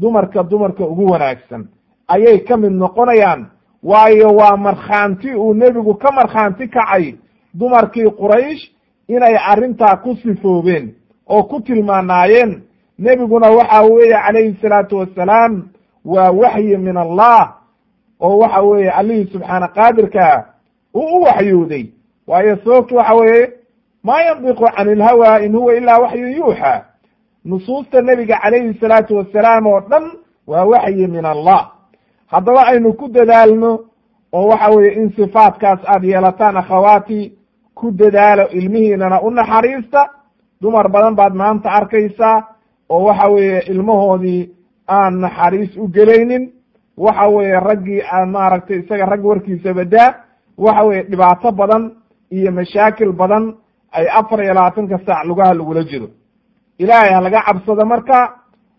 dumarka 0.00 0.42
dumarka 0.50 0.84
ugu 0.86 1.04
wanaagsan. 1.12 1.62
Ayay 2.08 2.38
ka 2.38 2.56
mid 2.56 2.72
noqonayaan 2.72 3.46
waayo 3.82 4.28
waa 4.28 4.56
markhaanti 4.56 5.34
uu 5.34 5.54
nebigu 5.54 5.94
ka 5.94 6.12
markhaanti 6.12 6.68
kacay 6.68 7.14
dumarkii 7.54 8.10
quraysh 8.10 8.70
inay 9.08 9.36
arrintaa 9.50 9.96
ku 9.96 10.16
sifoobeen 10.16 10.94
oo 11.28 11.42
ku 11.42 11.60
tilmaanaayeen. 11.60 12.62
Nebiguna 12.98 13.50
waxa 13.50 13.82
weeye 13.82 14.12
calayhi 14.26 14.56
salaatu 14.62 14.96
wassalaam 14.98 15.62
waa 16.04 16.30
waxyi 16.30 16.76
min 16.76 16.96
allah 16.96 17.54
oo 18.20 18.38
waxa 18.38 18.62
weeye 18.62 18.90
allihii 18.90 19.30
subxaana 19.32 19.68
qaadirkaa 19.68 20.44
uu 20.94 21.18
u 21.18 21.22
waxyooday. 21.22 21.86
Waayo 22.26 22.56
sababtu 22.64 22.96
waxa 22.96 23.14
weeye 23.14 23.52
maa 24.02 24.20
yandiqu 24.22 24.64
can 24.76 24.88
ilhawa 24.88 25.40
in 25.42 25.56
huwa 25.56 25.74
ilaa 25.74 25.98
waxyun 25.98 26.32
yuuxa. 26.32 26.84
Nusuusta 27.44 28.02
nebiga 28.02 28.38
calayhi 28.42 28.74
salaatu 28.80 29.16
wassalaam 29.16 29.66
oo 29.66 29.80
dhan 29.80 30.04
waa 30.46 30.64
waxyi 30.64 31.06
min 31.06 31.24
allah 31.24 31.70
haddaba 32.32 32.62
aynu 32.70 32.92
ku 32.92 33.08
dadaalno 33.08 33.70
oo 34.32 34.46
waxa 34.48 34.70
weeye 34.70 34.92
in 35.00 35.10
sifaatkaas 35.16 35.80
aad 35.86 36.04
yeelataan 36.04 36.56
akhawaati 36.56 37.32
ku 37.74 37.90
dadaalo 37.90 38.44
ilmihiinana 38.58 39.20
u 39.22 39.30
naxariista 39.30 40.00
dumar 40.62 40.88
badan 40.88 41.14
baad 41.16 41.34
maanta 41.34 41.68
arkaysaa 41.78 42.36
oo 42.88 43.04
waxa 43.08 43.28
weeye 43.34 43.58
ilmahoodii 43.72 44.50
aan 44.88 45.14
naxariis 45.20 45.76
u 45.76 45.88
gelaynin 45.88 46.52
waxa 46.96 47.26
weeye 47.28 47.60
raggii 47.60 48.02
aan 48.12 48.28
maaragtay 48.30 48.78
isaga 48.78 49.06
rag 49.06 49.24
warkiisa 49.24 49.74
badaa 49.74 50.14
waxa 50.58 50.82
weeye 50.84 51.02
dhibaato 51.10 51.52
badan 51.52 51.82
iyo 52.30 52.52
mashaakil 52.52 53.12
badan 53.12 53.54
ay 53.92 54.06
afar 54.18 54.40
iyo 54.44 54.54
labaatanka 54.54 54.98
saac 55.06 55.24
lugaha 55.26 55.54
lagula 55.54 55.82
jiro. 55.84 56.08
Ilaahay 56.78 57.12
ha 57.14 57.20
laga 57.20 57.42
cabsado 57.46 57.84
marka 57.86 58.18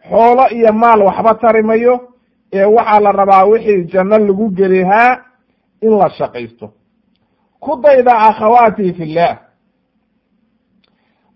xoolo 0.09 0.43
iyo 0.51 0.73
maal 0.73 1.01
waxba 1.01 1.33
tari 1.41 1.63
mayo 1.63 1.93
ee 2.53 2.65
waxaa 2.65 2.99
la 2.99 3.11
rabaa 3.11 3.45
wixii 3.45 3.83
janno 3.91 4.17
lagu 4.17 4.49
gelihaa 4.49 5.21
in 5.81 5.91
la 5.97 6.09
shaqaysto. 6.09 6.73
Ku 7.59 7.75
dayda 7.83 8.13
akhawaati 8.27 8.93
fillaah 8.93 9.37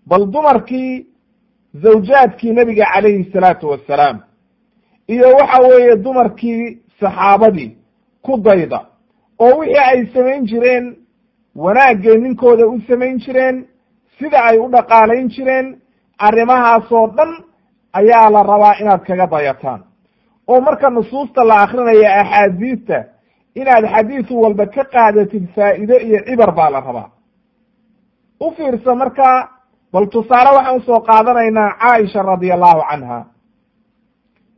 bal 0.06 0.26
dumarkii 0.32 1.06
zawjaadkii 1.82 2.52
nebiga 2.52 2.84
calayhi 2.94 3.30
salaatu 3.32 3.68
wassalaam 3.70 4.20
iyo 5.06 5.28
waxa 5.36 5.62
weeye 5.62 5.96
dumarkii 5.96 6.78
saxaabadii 7.00 7.76
ku 8.22 8.36
dayda 8.38 8.80
oo 9.38 9.58
wixii 9.58 9.78
ay 9.90 10.06
samayn 10.14 10.46
jireen 10.46 10.96
wanaaggay 11.56 12.16
ninkooda 12.18 12.66
u 12.66 12.80
samayn 12.88 13.18
jireen 13.18 13.66
sida 14.18 14.44
ay 14.44 14.58
u 14.58 14.68
dhaqaalayn 14.68 15.28
jireen 15.28 15.66
arrimahaasoo 16.18 17.06
dhan 17.16 17.30
ayaa 17.92 18.30
la 18.30 18.42
rabaa 18.42 18.74
inaad 18.80 19.02
kaga 19.06 19.26
dayataan 19.26 19.80
oo 20.48 20.60
marka 20.60 20.90
nusuusta 20.90 21.44
la 21.44 21.54
akrinaya 21.62 22.20
axaadiista 22.20 23.04
inaad 23.54 23.84
xadiis 23.94 24.30
walba 24.30 24.66
ka 24.66 24.84
qaadatid 24.84 25.46
faa'iide 25.54 25.96
iyo 26.06 26.18
cibar 26.26 26.52
baa 26.54 26.70
la 26.70 26.80
rabaa. 26.80 27.10
U 28.40 28.50
fiirsa 28.56 28.94
marka 28.94 29.48
bal 29.92 30.06
tusaale 30.08 30.50
waxaan 30.56 30.76
u 30.76 30.80
soo 30.80 31.00
qaadanaynaa 31.00 31.70
caaisha 31.80 32.22
radia 32.22 32.54
allahu 32.54 32.82
canha. 32.90 33.24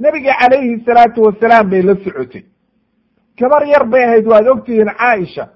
Nebiga 0.00 0.32
calayhi 0.40 0.84
salaatu 0.84 1.22
wasalaam 1.22 1.70
bay 1.70 1.82
la 1.82 1.94
socotay. 2.04 2.44
Gabar 3.38 3.66
yar 3.66 3.84
bay 3.86 4.04
ahayd 4.04 4.26
waad 4.26 4.46
ogtihiin 4.48 4.90
caaisha. 4.98 5.48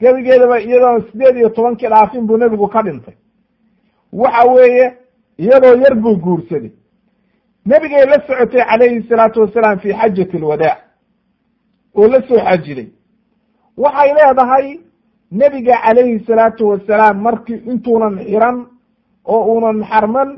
Gebigeedaba 0.00 0.58
iyadoo 0.60 1.00
sideed 1.10 1.36
iyo 1.36 1.48
tobankii 1.48 1.88
dhaafin 1.88 2.26
buu 2.26 2.36
nebigu 2.36 2.68
ka 2.68 2.82
dhintay. 2.82 3.14
Waxa 4.12 4.44
weeye 4.52 4.86
iyadoo 5.38 5.74
yar 5.82 5.94
buu 5.94 6.16
guursaday 6.16 6.72
nebigay 7.66 8.04
la 8.06 8.18
socotay 8.26 8.64
calayhi 8.70 9.06
salaatu 9.08 9.40
wasalaam 9.40 9.78
fi 9.82 9.88
xajati 10.00 10.36
alwadaac 10.36 10.78
oo 11.96 12.06
la 12.08 12.20
soo 12.28 12.38
xajiday 12.46 12.88
waxay 13.76 14.10
leedahay 14.18 14.66
nebiga 15.32 15.74
calayhi 15.84 16.24
salaatu 16.26 16.68
wasalaam 16.68 17.16
markii 17.26 17.60
intuunan 17.70 18.18
xiran 18.26 18.66
oo 19.24 19.42
uunan 19.54 19.78
xarman 19.90 20.30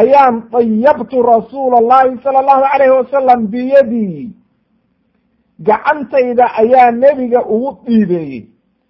ayaan 0.00 0.36
dayabtu 0.52 1.22
rasuula 1.22 1.76
allahi 1.82 2.18
sala 2.22 2.38
allahu 2.42 2.62
calayhi 2.72 2.94
wasalam 3.00 3.40
biyadii. 3.52 4.30
Gacantayda 5.60 6.44
ayaa 6.62 6.90
nebiga 6.90 7.40
ugu 7.44 7.70
dhiibeeyey 7.86 8.42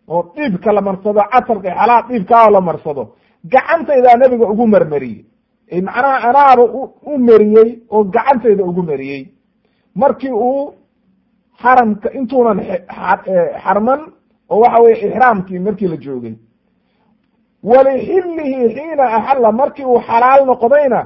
oo 0.09 0.23
dhiibka 0.37 0.73
la 0.73 0.81
marsado 0.81 1.21
casarka 1.33 1.71
xalaha 1.79 2.03
dhiibkaa 2.09 2.45
oo 2.47 2.51
la 2.51 2.61
marsado. 2.61 3.03
Gacantaydaa 3.53 4.17
nebiga 4.23 4.47
ugu 4.53 4.67
marmariyey 4.67 5.25
macnaha 5.71 6.29
anaaba 6.29 6.63
u 7.13 7.19
meriyey 7.19 7.79
oo 7.91 8.05
gacantayda 8.05 8.65
ugu 8.65 8.83
meriyey. 8.83 9.29
Markii 9.95 10.31
uu 10.33 10.75
xaramka 11.63 12.13
intuunan 12.13 12.59
xarman 13.65 14.01
oo 14.51 14.61
waxa 14.61 14.83
weye 14.83 14.97
ixraamkii 15.09 15.59
markii 15.59 15.89
la 15.89 15.97
joogay. 15.97 16.35
Walixillihi 17.63 18.75
xiina 18.75 19.05
axalla 19.17 19.53
markii 19.53 19.85
uu 19.85 20.01
xalaal 20.01 20.47
noqdayna 20.47 21.01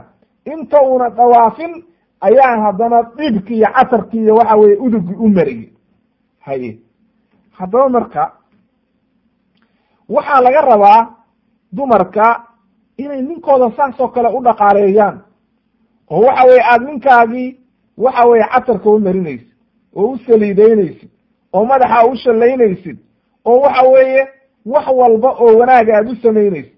inta 0.53 0.83
uuna 0.83 1.09
dhawaafin 1.11 1.73
ayaa 2.21 2.57
haddana 2.65 3.03
dhibki 3.17 3.55
iyo 3.55 3.69
casarkii 3.75 4.23
iyo 4.23 4.35
waxa 4.35 4.57
weye 4.57 4.77
udugii 4.77 5.17
u 5.25 5.29
mariyey 5.29 5.69
haye. 6.41 6.79
Haddaba 7.59 7.89
marka 7.89 8.33
waxaa 10.09 10.41
laga 10.41 10.61
rabaa 10.61 11.01
dumarka 11.73 12.43
inay 12.97 13.23
ninkooda 13.23 13.71
saas 13.77 14.01
oo 14.01 14.09
kale 14.09 14.29
u 14.29 14.43
dhaqaaleeyaan 14.43 15.19
oo 16.11 16.21
waxa 16.27 16.45
weye 16.47 16.63
aada 16.63 16.85
ninkaagii 16.85 17.61
waxa 17.99 18.27
weye 18.29 18.45
casarka 18.53 18.91
u 18.91 18.99
marinaysid 19.01 19.49
oo 19.97 20.07
u 20.13 20.19
saliideynaysid 20.27 21.09
oo 21.53 21.65
madaxa 21.65 22.07
u 22.07 22.17
shallaynaysid 22.17 22.99
oo 23.45 23.61
waxa 23.61 23.83
weeye 23.89 24.29
wax 24.67 24.87
walba 24.89 25.31
oo 25.39 25.59
wanaaga 25.59 25.97
aad 25.97 26.09
u 26.11 26.15
samaynaysid. 26.23 26.73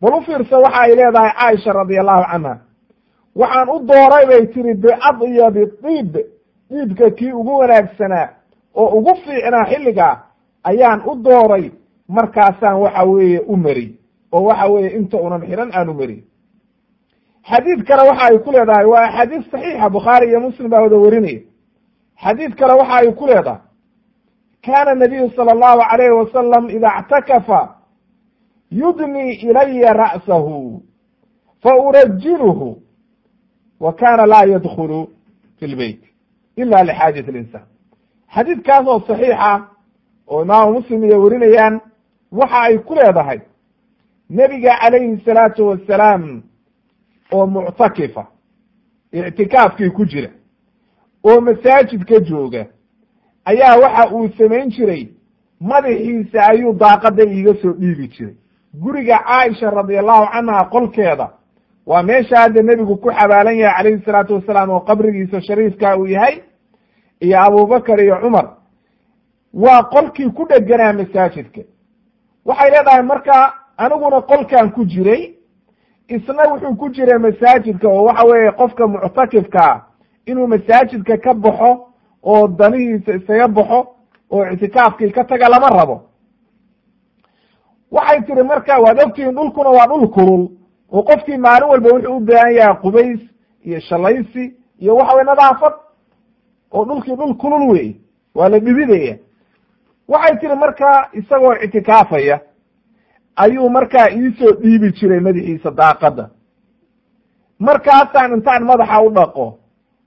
Bal 0.00 0.14
u 0.14 0.20
fiirsa 0.22 0.58
waxa 0.58 0.80
ay 0.80 0.94
leedahay 0.96 1.30
caaisha 1.38 1.72
radia 1.72 2.00
allahu 2.00 2.24
canha 2.32 2.58
waxaan 3.36 3.68
u 3.68 3.78
dooray 3.86 4.26
bay 4.26 4.46
tiri 4.46 4.74
biadyabi 4.74 5.62
diib 5.82 6.16
diibka 6.70 7.10
kii 7.10 7.32
ugu 7.32 7.58
wanaagsanaa 7.58 8.28
oo 8.74 8.98
ugu 8.98 9.14
fiicnaa 9.24 9.64
xilligaa 9.64 10.16
ayaan 10.64 11.02
u 11.06 11.14
dooray 11.22 11.70
markaasaan 12.08 12.76
waxa 12.82 13.02
weeye 13.04 13.40
u 13.40 13.56
mari 13.56 13.94
oo 14.32 14.42
waxa 14.48 14.66
weeye 14.72 14.90
inta 14.98 15.16
unan 15.16 15.42
xiran 15.48 15.70
aan 15.74 15.88
u 15.88 15.94
mari. 15.94 16.24
Xadiid 17.50 17.80
kale 17.88 18.02
waxa 18.10 18.24
ay 18.30 18.38
ku 18.38 18.50
leedahay 18.52 18.86
waa 18.86 19.04
axaadiis 19.08 19.44
saxiixa 19.50 19.88
bukhaari 19.90 20.26
iyo 20.28 20.40
muslim 20.40 20.68
baa 20.70 20.80
wada 20.82 20.96
warinaya. 20.96 21.40
Xadiid 22.24 22.52
kale 22.58 22.72
waxa 22.80 22.94
ay 22.94 23.12
ku 23.14 23.26
leedahay 23.26 23.60
kana 24.64 24.94
nabiyu 24.94 25.30
sala 25.36 25.52
allahu 25.52 25.80
alayhi 25.92 26.12
wasalam 26.20 26.70
ida 26.70 26.88
اctakafa 27.00 27.60
yudni 28.70 29.34
ilaya 29.48 29.92
ra'sahu 29.92 30.82
faurajilhu 31.62 32.82
wa 33.80 33.92
kana 33.92 34.26
laa 34.26 34.44
yadkulu 34.44 35.08
fi 35.58 35.66
lbeyt 35.66 36.00
ila 36.56 36.82
lxaajat 36.84 37.26
linsan 37.28 37.62
xadiidkaas 38.34 38.86
oo 38.86 39.00
saxiixa 39.08 39.52
oo 40.28 40.42
imaamu 40.42 40.72
muslim 40.72 41.04
iyo 41.04 41.22
warinayaan 41.22 41.80
waxa 42.32 42.60
ay 42.60 42.78
ku 42.78 42.94
leedahay 42.94 43.40
nebiga 44.30 44.76
calayhi 44.80 45.22
salaatu 45.24 45.66
wasalaam 45.68 46.42
oo 47.32 47.46
muctakifa 47.46 48.26
ictikaafkii 49.12 49.90
ku 49.90 50.04
jira 50.06 50.30
oo 51.24 51.40
masaajidka 51.40 52.20
jooga 52.20 52.66
ayaa 53.44 53.76
waxa 53.76 54.10
uu 54.14 54.28
samayn 54.38 54.70
jiray 54.70 55.08
madaxiisa 55.60 56.46
ayuu 56.46 56.72
daaqada 56.72 57.24
iiga 57.24 57.54
soo 57.62 57.72
dhiibi 57.72 58.08
jiray. 58.08 58.34
Guriga 58.74 59.18
caaisha 59.18 59.70
radiallahu 59.70 60.26
canha 60.32 60.64
qolkeeda 60.64 61.28
waa 61.86 62.02
meesha 62.02 62.36
hadda 62.40 62.62
nebigu 62.62 62.96
ku 62.96 63.10
xabaalan 63.10 63.56
yahay 63.56 63.76
calayhi 63.76 64.04
salaatu 64.04 64.34
wasalaam 64.34 64.70
oo 64.70 64.80
qabrigiisa 64.80 65.40
shariifka 65.42 65.96
uu 65.98 66.06
yahay 66.06 66.42
iyo 67.20 67.40
abubakar 67.40 68.00
iyo 68.00 68.16
cumar 68.20 68.56
waa 69.54 69.82
qolkii 69.82 70.30
ku 70.30 70.46
dheganaa 70.48 70.92
masaajidka. 70.92 71.60
Waxay 72.44 72.70
leedahay 72.70 73.02
marka 73.02 73.54
aniguna 73.78 74.20
qolkan 74.20 74.70
ku 74.72 74.84
jiray 74.84 75.34
isna 76.08 76.42
wuxuu 76.52 76.76
ku 76.76 76.88
jiray 76.90 77.18
masaajidka 77.18 77.88
oo 77.88 78.04
waxa 78.04 78.24
weeye 78.26 78.50
qofka 78.52 78.86
muctakifkaa 78.86 79.84
inuu 80.26 80.46
masaajidka 80.46 81.16
ka 81.18 81.34
baxo 81.34 81.70
oo 82.22 82.48
danihiisa 82.48 83.12
isaga 83.14 83.48
baxo 83.48 83.86
oo 84.30 84.44
ictikaafkii 84.52 85.10
ka 85.10 85.24
taga 85.24 85.48
lama 85.48 85.68
rabo. 85.68 86.02
Waxay 87.90 88.22
tiri 88.26 88.42
marka 88.42 88.78
waad 88.80 88.98
ogtihiin 89.04 89.34
dhulkuna 89.34 89.70
waa 89.70 89.86
dhul 89.86 90.08
kulul. 90.08 90.48
Oo 90.92 91.02
qofkii 91.02 91.36
maalin 91.38 91.68
walba 91.68 91.88
wuxuu 91.94 92.16
u 92.16 92.20
baahan 92.20 92.54
yahay 92.54 92.76
qubays 92.82 93.20
iyo 93.64 93.80
shalaysi 93.80 94.54
iyo 94.78 94.96
waxa 94.96 95.14
weye 95.14 95.24
nadaafad 95.24 95.72
oo 96.72 96.84
dhulkii 96.84 97.16
dhul 97.16 97.34
kulul 97.36 97.70
wey 97.70 97.96
waa 98.34 98.48
la 98.48 98.58
dhibidaya 98.58 99.16
waxay 100.08 100.36
tiri 100.40 100.54
marka 100.56 101.08
isagoo 101.12 101.54
ictikaafaya 101.64 102.40
ayuu 103.44 103.68
markaa 103.70 104.08
iisoo 104.18 104.52
dhiibi 104.62 104.88
jiray 104.98 105.20
madaxiisa 105.20 105.70
daaqadda. 105.70 106.24
Markaasaan 107.58 108.32
intaan 108.36 108.64
madaxa 108.64 109.00
u 109.06 109.10
dhaqo 109.16 109.46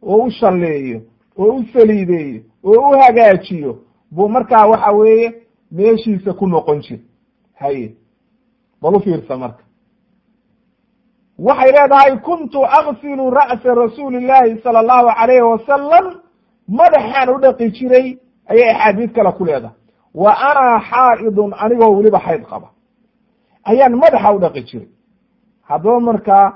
oo 0.02 0.24
u 0.26 0.32
shalleeyo 0.32 1.00
oo 1.38 1.54
u 1.56 1.63
saliideeyo 1.74 2.41
oo 2.63 2.89
u 2.89 3.00
hagaajiyo 3.02 3.72
buu 4.15 4.28
markaa 4.30 4.65
waxa 4.72 4.91
weeye 4.91 5.28
meeshiisa 5.72 6.34
ku 6.34 6.48
noqon 6.48 6.80
jir. 6.82 7.00
Haye 7.60 7.96
bal 8.82 8.96
u 8.96 9.00
fiirsa 9.00 9.38
marka. 9.38 9.63
Waxay 11.39 11.72
leedahay 11.72 12.17
kuntu 12.28 12.65
aksilu 12.65 13.30
ra'sa 13.32 13.76
rasuuli 13.76 14.20
llahi 14.28 14.62
sala 14.63 14.80
allahu 14.80 15.08
calayhi 15.20 15.41
wasalam 15.41 16.06
madaxaan 16.67 17.30
u 17.30 17.39
dhaqi 17.41 17.70
jiray 17.72 18.17
ayay 18.50 18.70
axaadiis 18.72 19.12
kale 19.15 19.32
ku 19.38 19.46
leedahay. 19.46 19.76
Wa 20.13 20.32
ana 20.50 20.80
xaa'idun 20.89 21.54
anigoo 21.63 21.96
weliba 21.98 22.20
xayd 22.20 22.44
qaba 22.50 22.67
ayaan 23.63 23.95
madaxa 23.95 24.32
u 24.36 24.39
dhaqi 24.39 24.62
jiray. 24.69 24.88
Haddaba 25.69 26.00
markaa 26.00 26.54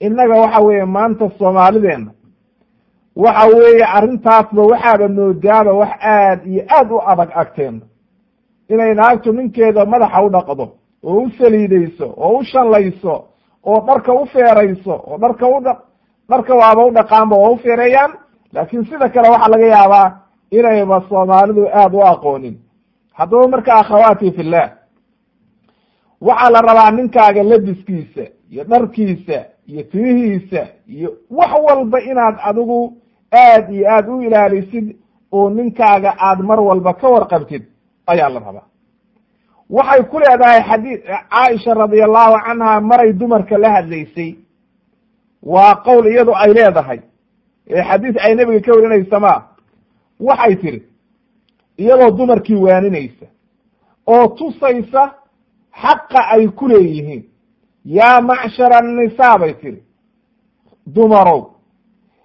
innaga 0.00 0.34
waxa 0.40 0.60
weeye 0.66 0.84
maanta 0.84 1.30
soomaalideenna 1.38 2.10
waxa 3.16 3.46
weeye 3.56 3.84
arrintaasba 3.96 4.62
waxaaba 4.62 5.08
moodaaba 5.08 5.72
wax 5.72 5.92
aad 6.00 6.40
iyo 6.46 6.62
aad 6.76 6.90
u 6.92 6.98
adag 7.10 7.30
agteena 7.34 7.80
inay 8.68 8.94
naagtu 8.94 9.32
ninkeeda 9.32 9.84
madaxa 9.86 10.22
u 10.26 10.28
dhaqdo 10.30 10.66
oo 11.04 11.20
u 11.24 11.30
saliidayso 11.38 12.06
oo 12.16 12.38
u 12.38 12.44
shallayso 12.44 13.14
oo 13.64 13.80
dharka 13.86 14.12
u 14.12 14.26
feerayso 14.26 14.94
oo 15.06 15.18
dharka 15.18 15.46
u 15.48 15.60
dha 15.64 15.76
dharka 16.30 16.54
waaba 16.54 16.82
u 16.86 16.90
dhaqaanba 16.90 17.36
waa 17.36 17.50
u 17.50 17.56
feereeyaan 17.56 18.12
laakiin 18.52 18.84
sida 18.84 19.08
kale 19.08 19.28
waxaa 19.28 19.48
laga 19.50 19.66
yaabaa 19.66 20.08
inayba 20.50 21.02
soomaalidu 21.08 21.66
aada 21.68 21.96
u 21.98 22.02
aqoonin. 22.12 22.56
Haddaba 23.12 23.48
marka 23.48 23.72
akhawaati 23.74 24.32
fillah 24.32 24.70
waxaa 26.26 26.50
la 26.54 26.60
rabaa 26.68 26.90
ninkaaga 26.96 27.42
labiskiisa 27.50 28.24
iyo 28.52 28.64
dharkiisa 28.70 29.38
iyo 29.70 29.82
timihiisa 29.90 30.60
iyo 30.94 31.08
wax 31.30 31.50
walba 31.66 31.98
inaad 32.10 32.36
adigu 32.48 32.78
aad 33.32 33.64
iyo 33.74 33.84
aad 33.94 34.08
u 34.08 34.22
ilaalisid 34.22 34.86
oo 35.32 35.50
ninkaaga 35.50 36.10
aad 36.26 36.40
mar 36.48 36.60
walba 36.60 36.92
ka 37.00 37.08
warqabtid 37.08 37.62
ayaa 38.06 38.28
la 38.28 38.40
rabaa. 38.40 38.66
Waxay 39.70 40.02
ku 40.10 40.18
leedahay 40.18 40.60
xadii 40.68 40.96
caaisha 41.30 41.74
radia 41.74 42.04
allahu 42.04 42.34
canha 42.46 42.80
maray 42.80 43.12
dumarka 43.12 43.58
la 43.58 43.70
hadlaysay. 43.76 44.30
Waa 45.42 45.74
qowl 45.84 46.06
iyadu 46.06 46.32
ay 46.42 46.52
leedahay 46.54 47.00
ee 47.70 47.82
xadiis 47.88 48.16
ay 48.24 48.34
nebiga 48.34 48.60
ka 48.60 48.72
warinaysa 48.76 49.18
waxay 50.20 50.56
tiri 50.56 50.82
iyadoo 51.78 52.10
dumarkii 52.10 52.54
waaninaysa 52.54 53.26
oo 54.06 54.26
tusaysa 54.28 55.02
xaqa 55.82 56.20
ay 56.34 56.48
ku 56.48 56.68
leeyihiin. 56.68 57.24
Yaa 57.84 58.20
macshara 58.20 58.76
annisaa 58.78 59.38
bay 59.38 59.54
tiri 59.54 59.82
dumarow 60.86 61.50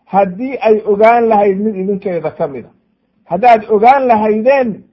haddii 0.05 0.57
ay 0.61 0.81
ogaan 0.85 1.27
lahayd 1.27 1.57
mid 1.59 1.75
idinkeeda 1.75 2.31
ka 2.31 2.47
mida 2.47 2.69
haddaad 3.25 3.65
ogaan 3.69 4.07
lahaydeen 4.07 4.83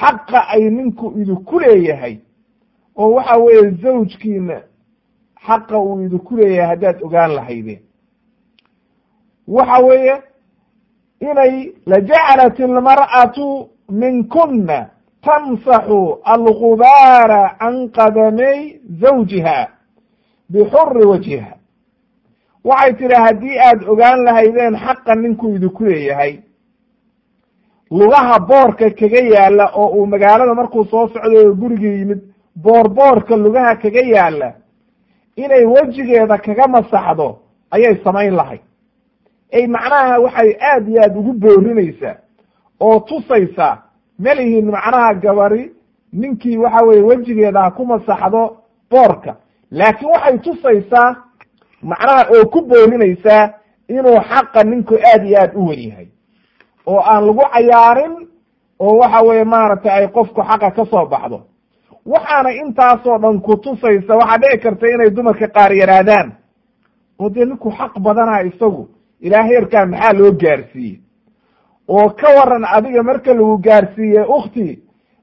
xaqa 0.00 0.38
ay 0.48 0.70
ninku 0.70 1.12
idinku 1.20 1.58
leeyahay 1.60 2.18
oo 2.96 3.10
waxa 3.14 3.36
weeye 3.38 3.70
zawjkiina 3.82 4.62
xaqa 5.46 5.78
uu 5.78 6.00
idinku 6.06 6.36
leeyahay 6.36 6.68
haddaad 6.68 7.02
ogaan 7.02 7.30
lahaydeen. 7.34 7.80
Waxa 9.48 9.78
weeye 9.86 10.14
inay 11.20 11.72
lajacalat 11.86 12.58
ilmar'atu 12.58 13.68
minkuna 13.90 14.90
tamsaxu 15.24 16.18
algubaara 16.24 17.56
can 17.58 17.88
qadamay 17.90 18.80
zawjiha 19.00 19.68
bixuri 20.50 21.04
wajhiha. 21.06 21.52
Waxay 22.64 22.92
tihi 22.94 23.14
haddii 23.14 23.58
aad 23.58 23.88
ogaan 23.88 24.24
lahaydeen 24.24 24.74
xaqa 24.76 25.14
ninku 25.14 25.48
idinku 25.56 25.84
leeyahay 25.84 26.38
lugaha 27.90 28.38
boorka 28.38 28.90
kaga 28.90 29.20
yaalla 29.34 29.70
oo 29.74 29.86
uu 29.96 30.06
magaalada 30.06 30.54
markuu 30.54 30.84
soo 30.84 31.08
socday 31.08 31.46
oo 31.46 31.54
gurigii 31.54 31.98
yimid 31.98 32.20
boor 32.56 32.88
boorka 32.88 33.36
lugaha 33.36 33.76
kaga 33.76 34.00
yaalla 34.00 34.52
inay 35.36 35.64
wejigeeda 35.66 36.38
kaga 36.38 36.66
masaxdo 36.68 37.38
ayay 37.70 37.96
samayn 38.04 38.34
lahayd. 38.36 38.60
Ey 39.50 39.66
macnaha 39.66 40.18
waxay 40.20 40.56
aad 40.60 40.88
iyo 40.88 41.00
aad 41.02 41.16
ugu 41.16 41.32
boorinaysaa 41.32 42.16
oo 42.80 43.00
tusaysaa 43.00 43.82
melihiin 44.18 44.70
macnaha 44.70 45.14
gabari 45.14 45.72
ninkii 46.12 46.56
waxa 46.58 46.84
weye 46.86 47.02
wejigeeda 47.02 47.62
ha 47.62 47.70
ku 47.70 47.86
masaxdo 47.86 48.56
boorka. 48.90 49.36
Laakiin 49.70 50.10
waxay 50.10 50.38
tusaysaa 50.38 51.16
macnaha 51.82 52.26
oo 52.34 52.44
ku 52.46 52.60
boorinaysaa 52.62 53.50
inuu 53.88 54.20
xaqa 54.20 54.64
ninku 54.64 54.94
aad 54.94 55.24
iyo 55.26 55.38
aad 55.40 55.52
u 55.56 55.66
wen 55.68 55.78
yahay. 55.88 56.08
Oo 56.86 57.00
aan 57.00 57.26
lagu 57.26 57.42
cayaarin 57.52 58.14
oo 58.80 58.98
waxa 58.98 59.20
weye 59.22 59.44
maaragtay 59.44 59.90
ay 59.92 60.08
qofku 60.08 60.40
xaqa 60.42 60.70
ka 60.70 60.84
soo 60.84 61.06
baxdo. 61.06 61.40
Waxaana 62.06 62.50
intaasoo 62.52 63.18
dhan 63.18 63.40
ku 63.40 63.56
tusaysa 63.56 64.16
waxaa 64.16 64.38
dhici 64.38 64.58
karta 64.58 64.86
inay 64.88 65.10
dumarka 65.10 65.48
qaar 65.48 65.72
yaraadaan. 65.72 66.32
Oo 67.18 67.28
dee 67.30 67.44
ninku 67.44 67.70
xaq 67.70 67.98
badana 68.00 68.42
isagu 68.42 68.88
ilaah 69.20 69.46
heerkaa 69.48 69.86
maxaa 69.86 70.12
loo 70.12 70.32
gaarsiiyey 70.32 71.00
oo 71.88 72.08
ka 72.10 72.28
waran 72.36 72.64
adiga 72.64 73.02
marka 73.02 73.34
lagu 73.34 73.58
gaarsiiye 73.58 74.22
ukhti 74.22 74.78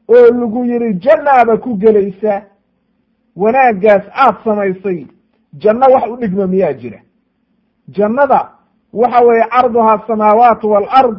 oo 0.10 0.26
lagu 0.39 0.65
yidhi 0.65 0.93
jannaaba 0.93 1.58
ku 1.58 1.76
gelaysa 1.78 2.41
wanaaggaas 3.36 4.04
aad 4.13 4.36
samaysay 4.43 5.08
janno 5.54 5.86
wax 5.93 6.04
u 6.10 6.15
dhigma 6.17 6.47
miyaa 6.47 6.74
jira. 6.74 7.00
Jannada 7.88 8.50
waxa 8.93 9.19
weeye 9.26 9.43
carduha 9.50 9.93
asamaawaat 9.93 10.63
waalard 10.63 11.17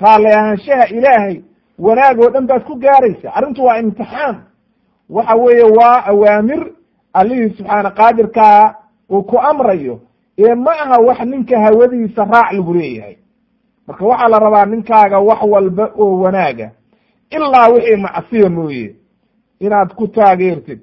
raalli 0.00 0.26
ahaanshaha 0.32 0.86
ilaahay 0.88 1.42
wanaag 1.78 2.20
oo 2.20 2.30
dhan 2.30 2.46
baad 2.46 2.64
ku 2.64 2.74
gaaraysa. 2.76 3.34
Arrintu 3.34 3.64
waa 3.64 3.78
imtixaan. 3.80 4.36
Waxa 5.10 5.34
weeye 5.36 5.62
waa 5.62 6.04
awaamir 6.06 6.72
allihii 7.12 7.50
subxaana 7.56 7.90
qaadirkaa 7.90 8.74
uu 9.10 9.22
ku 9.22 9.38
amrayo 9.38 10.00
ee 10.38 10.54
ma 10.54 10.70
aha 10.72 11.00
wax 11.00 11.20
ninka 11.20 11.58
hawadiisa 11.60 12.24
raac 12.24 12.52
lagu 12.52 12.74
leeyahay 12.74 13.16
marka 13.88 14.04
waxaa 14.10 14.28
la 14.32 14.38
rabaa 14.38 14.66
ninkaaga 14.66 15.18
wax 15.28 15.40
walba 15.52 15.84
oo 16.02 16.20
wanaaga 16.22 16.68
ilaa 17.36 17.68
wixii 17.72 17.96
macsiya 18.04 18.50
mooye 18.50 18.86
inaad 19.60 19.90
ku 19.98 20.04
taageertid 20.08 20.80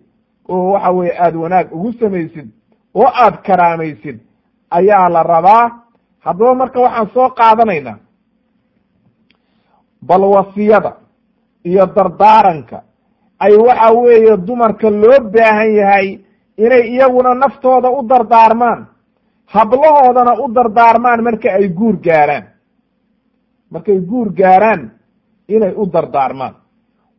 oo 0.50 0.72
waxa 0.74 0.92
weye 0.92 1.14
aada 1.24 1.38
wanaag 1.40 1.68
ugu 1.76 1.92
samaysid 2.00 2.48
oo 2.96 3.08
aad 3.24 3.36
karaamaysid 3.46 4.18
ayaa 4.70 5.10
la 5.10 5.24
rabaa. 5.24 5.66
Haddaba 6.26 6.56
marka 6.56 6.80
waxaan 6.80 7.10
soo 7.14 7.30
qaadanaynaa 7.30 7.98
bal 10.02 10.22
wasiyada 10.24 10.92
iyo 11.64 11.86
dardaaranka 11.86 12.82
ay 13.40 13.54
waxa 13.68 13.92
weeye 13.94 14.38
dumarka 14.38 14.90
loo 14.90 15.20
baahan 15.34 15.72
yahay 15.80 16.08
inay 16.58 16.84
iyaguna 16.94 17.34
naftooda 17.36 17.90
u 17.90 18.02
dardaarmaan 18.08 18.86
hablahoodana 19.54 20.34
u 20.44 20.48
dardaarmaan 20.54 21.22
marka 21.24 21.50
ay 21.58 21.68
guur 21.70 21.96
gaaraan 22.06 22.44
markay 23.72 24.00
guur 24.00 24.30
gaaraan 24.34 24.92
inay 25.48 25.74
u 25.78 25.86
dardaarmaan. 25.86 26.56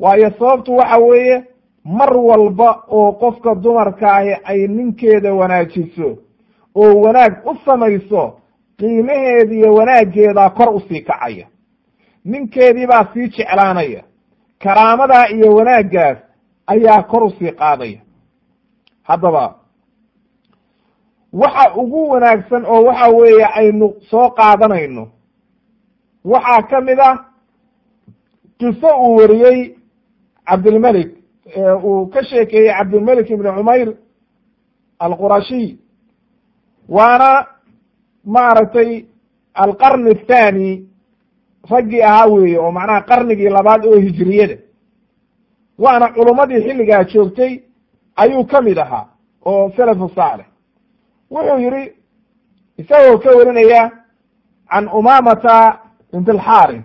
Waayo 0.01 0.31
sababtu 0.39 0.77
waxa 0.77 0.99
weeye 0.99 1.45
mar 1.85 2.17
walba 2.17 2.83
oo 2.89 3.13
qofka 3.13 3.55
dumarkaahi 3.55 4.33
ay 4.45 4.67
ninkeeda 4.69 5.35
wanaajiso 5.35 6.19
oo 6.75 7.01
wanaag 7.01 7.47
u 7.47 7.55
samayso 7.65 8.39
qiimaheeda 8.79 9.55
iyo 9.55 9.75
wanaaggeedaa 9.75 10.51
kor 10.51 10.69
u 10.75 10.81
sii 10.81 11.01
kacaya. 11.01 11.47
Ninkeedii 12.25 12.87
baa 12.87 13.07
sii 13.15 13.29
jeclaanaya. 13.29 14.03
Karaamadaa 14.59 15.29
iyo 15.29 15.55
wanaaggaas 15.55 16.19
ayaa 16.67 17.03
kor 17.03 17.23
u 17.25 17.31
sii 17.31 17.53
qaadaya. 17.53 18.01
Haddaba 19.03 19.55
waxa 21.33 21.75
ugu 21.75 22.09
wanaagsan 22.11 22.65
oo 22.67 22.83
waxa 22.85 23.09
weeye 23.09 23.45
aynu 23.55 23.95
soo 24.11 24.31
qaadanayno 24.31 25.09
waxaa 26.33 26.63
ka 26.71 26.81
mid 26.81 26.99
ah 27.09 27.17
qiso 28.59 28.89
uu 29.05 29.17
wariyey 29.19 29.59
cabdilmelik 30.49 31.11
uu 31.85 32.07
ka 32.13 32.21
sheekeeyey 32.29 32.73
cabdilmelik 32.79 33.31
ibni 33.31 33.51
cumayr 33.57 33.89
alqurashiy 35.05 35.69
waana 36.89 37.31
maaragtay 38.35 38.91
alqarni 39.55 40.11
athani 40.11 40.71
raggii 41.71 42.03
ahaa 42.03 42.27
weeye 42.33 42.59
oo 42.59 42.71
macnaha 42.73 43.01
qarnigii 43.11 43.49
labaad 43.57 43.85
oo 43.87 43.99
hijriyada. 44.05 44.57
Waana 45.79 46.07
culummadii 46.15 46.61
xilligaa 46.67 47.05
joogtay 47.05 47.53
ayuu 48.17 48.45
ka 48.51 48.61
mid 48.63 48.79
ahaa 48.79 49.07
oo 49.45 49.73
salafu 49.77 50.09
saalix 50.15 50.47
wuxuu 51.31 51.59
yidhi 51.65 51.93
isagoo 52.79 53.19
ka 53.19 53.31
warinaya 53.37 53.91
can 54.71 54.89
umamata 54.99 55.79
bint 56.17 56.29
alxaris 56.29 56.83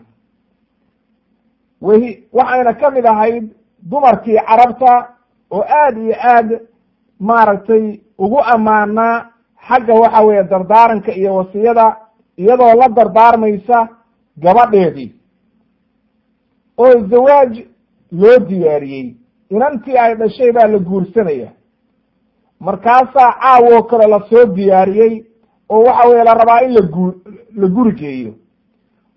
wahi 1.81 2.23
waxayna 2.33 2.73
ka 2.73 2.89
mid 2.91 3.05
ahayd 3.05 3.49
dumarkii 3.89 4.39
carabta 4.47 4.93
oo 5.51 5.63
aad 5.81 5.97
iyo 5.97 6.15
aad 6.33 6.49
maaragtay 7.19 7.99
ugu 8.17 8.39
ammaanaa 8.53 9.25
xagga 9.67 9.93
waxa 9.93 10.21
weeye 10.25 10.43
dardaaranka 10.43 11.11
iyo 11.15 11.35
wasiyada 11.35 11.97
iyadoo 12.37 12.73
la 12.79 12.87
dardaarmaysa 12.89 13.87
gabadheedii. 14.37 15.15
Oo 16.77 16.99
zawaaj 17.09 17.53
loo 18.11 18.37
diyaariyey 18.49 19.15
inantii 19.49 19.97
ay 19.97 20.15
dhashay 20.15 20.51
baa 20.51 20.67
la 20.67 20.79
guursanaya. 20.79 21.51
Markaasaa 22.59 23.31
caawoo 23.41 23.83
kale 23.83 24.07
la 24.07 24.19
soo 24.29 24.45
diyaariyey 24.45 25.25
oo 25.69 25.83
waxa 25.83 26.09
weye 26.09 26.23
la 26.23 26.33
rabaa 26.33 26.61
in 26.65 26.73
lagu 26.73 27.13
la 27.55 27.67
guri 27.67 27.91
geeyo 27.91 28.33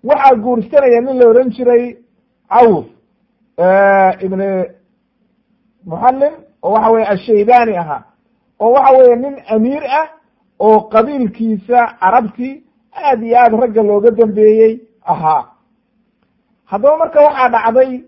waxaa 0.07 0.35
guursanaya 0.43 1.01
nin 1.01 1.17
la 1.19 1.25
odhan 1.29 1.49
jiray 1.55 1.83
cawf 2.49 2.85
ibn 4.25 4.41
muxallim 5.85 6.33
oo 6.63 6.71
waxa 6.73 6.91
weye 6.91 7.07
ashaybani 7.13 7.77
ahaa 7.77 8.03
oo 8.59 8.71
waxa 8.75 8.97
weeye 8.97 9.15
nin 9.15 9.35
amiir 9.53 9.83
ah 9.99 10.07
oo 10.59 10.79
qabiilkiisa 10.93 11.79
carabti 11.99 12.63
aad 13.03 13.23
iyo 13.23 13.37
aad 13.39 13.53
ragga 13.61 13.83
looga 13.83 14.11
dambeeyey 14.11 14.73
ahaa. 15.11 15.43
Haddaba 16.65 16.97
marka 16.97 17.19
waxaa 17.21 17.49
dhacday 17.49 18.03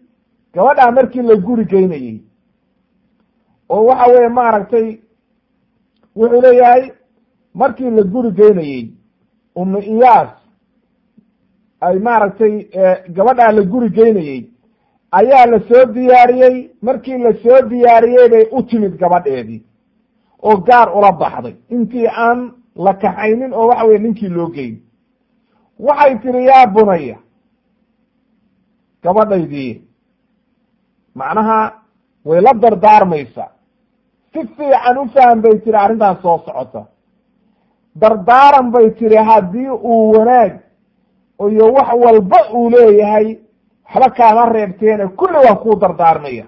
gabadhaa 0.54 0.91
markii 0.91 1.22
la 1.22 1.36
guri 1.36 1.66
geynayey 1.66 2.22
oo 3.70 3.86
waxa 3.86 4.12
weeye 4.14 4.30
maaragtay 4.30 4.88
wuxuu 6.16 6.41
leeyahay 6.41 6.91
markii 7.54 7.89
la 7.89 8.04
guri 8.04 8.32
geynayey 8.32 8.91
umu 9.56 9.80
iyaas 9.80 10.30
ay 11.82 12.00
maaragtay 12.00 12.54
gabadhaa 13.16 13.52
la 13.52 13.62
guri 13.62 13.90
geynayey 13.90 14.50
ayaa 15.12 15.46
la 15.46 15.60
soo 15.70 15.86
diyaariyey. 15.86 16.70
Markii 16.82 17.18
la 17.18 17.32
soo 17.44 17.62
diyaariyey 17.70 18.30
bay 18.30 18.46
u 18.52 18.64
timid 18.64 18.98
gabadheedii 19.00 19.64
oo 20.44 20.58
gaar 20.58 20.90
ula 20.98 21.12
baxday. 21.12 21.56
Intii 21.70 22.08
aan 22.08 22.52
la 22.76 22.94
kaxaynin 22.94 23.54
oo 23.54 23.68
waxa 23.68 23.86
weye 23.86 24.00
ninkii 24.00 24.30
loo 24.30 24.48
geyn. 24.48 24.76
Waxay 25.80 26.20
tiri 26.22 26.46
yaa 26.46 26.66
bunaya 26.68 27.18
gabadhaydii 29.04 29.82
macnaha 31.16 31.74
way 32.26 32.42
la 32.42 32.54
dardaarmaysa. 32.54 33.46
Si 34.34 34.40
fiican 34.56 34.98
u 34.98 35.08
faham 35.14 35.42
bay 35.42 35.60
tiri 35.64 35.78
arrintaas 35.78 36.22
soo 36.22 36.38
socota. 36.46 36.86
Dardaaran 37.96 38.72
bay 38.72 38.90
tiri 38.92 39.16
haddii 39.16 39.70
uu 39.70 40.12
wanaag 40.12 40.52
iyo 41.52 41.74
wax 41.74 41.88
walba 42.06 42.38
uu 42.54 42.70
leeyahay 42.70 43.38
waxba 43.96 44.10
kaama 44.10 44.50
reebteene 44.54 45.08
kulli 45.08 45.38
waa 45.38 45.56
kuu 45.56 45.76
dardaarmaya. 45.76 46.46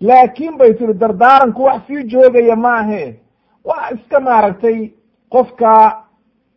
Laakiin 0.00 0.56
bay 0.58 0.74
tiri 0.74 0.94
dardaaranku 0.94 1.62
wax 1.64 1.82
sii 1.86 2.04
joogaya 2.04 2.56
maahe. 2.56 3.20
Waa 3.64 3.90
iska 3.94 4.20
maaragtay 4.20 4.90
qofka 5.30 5.96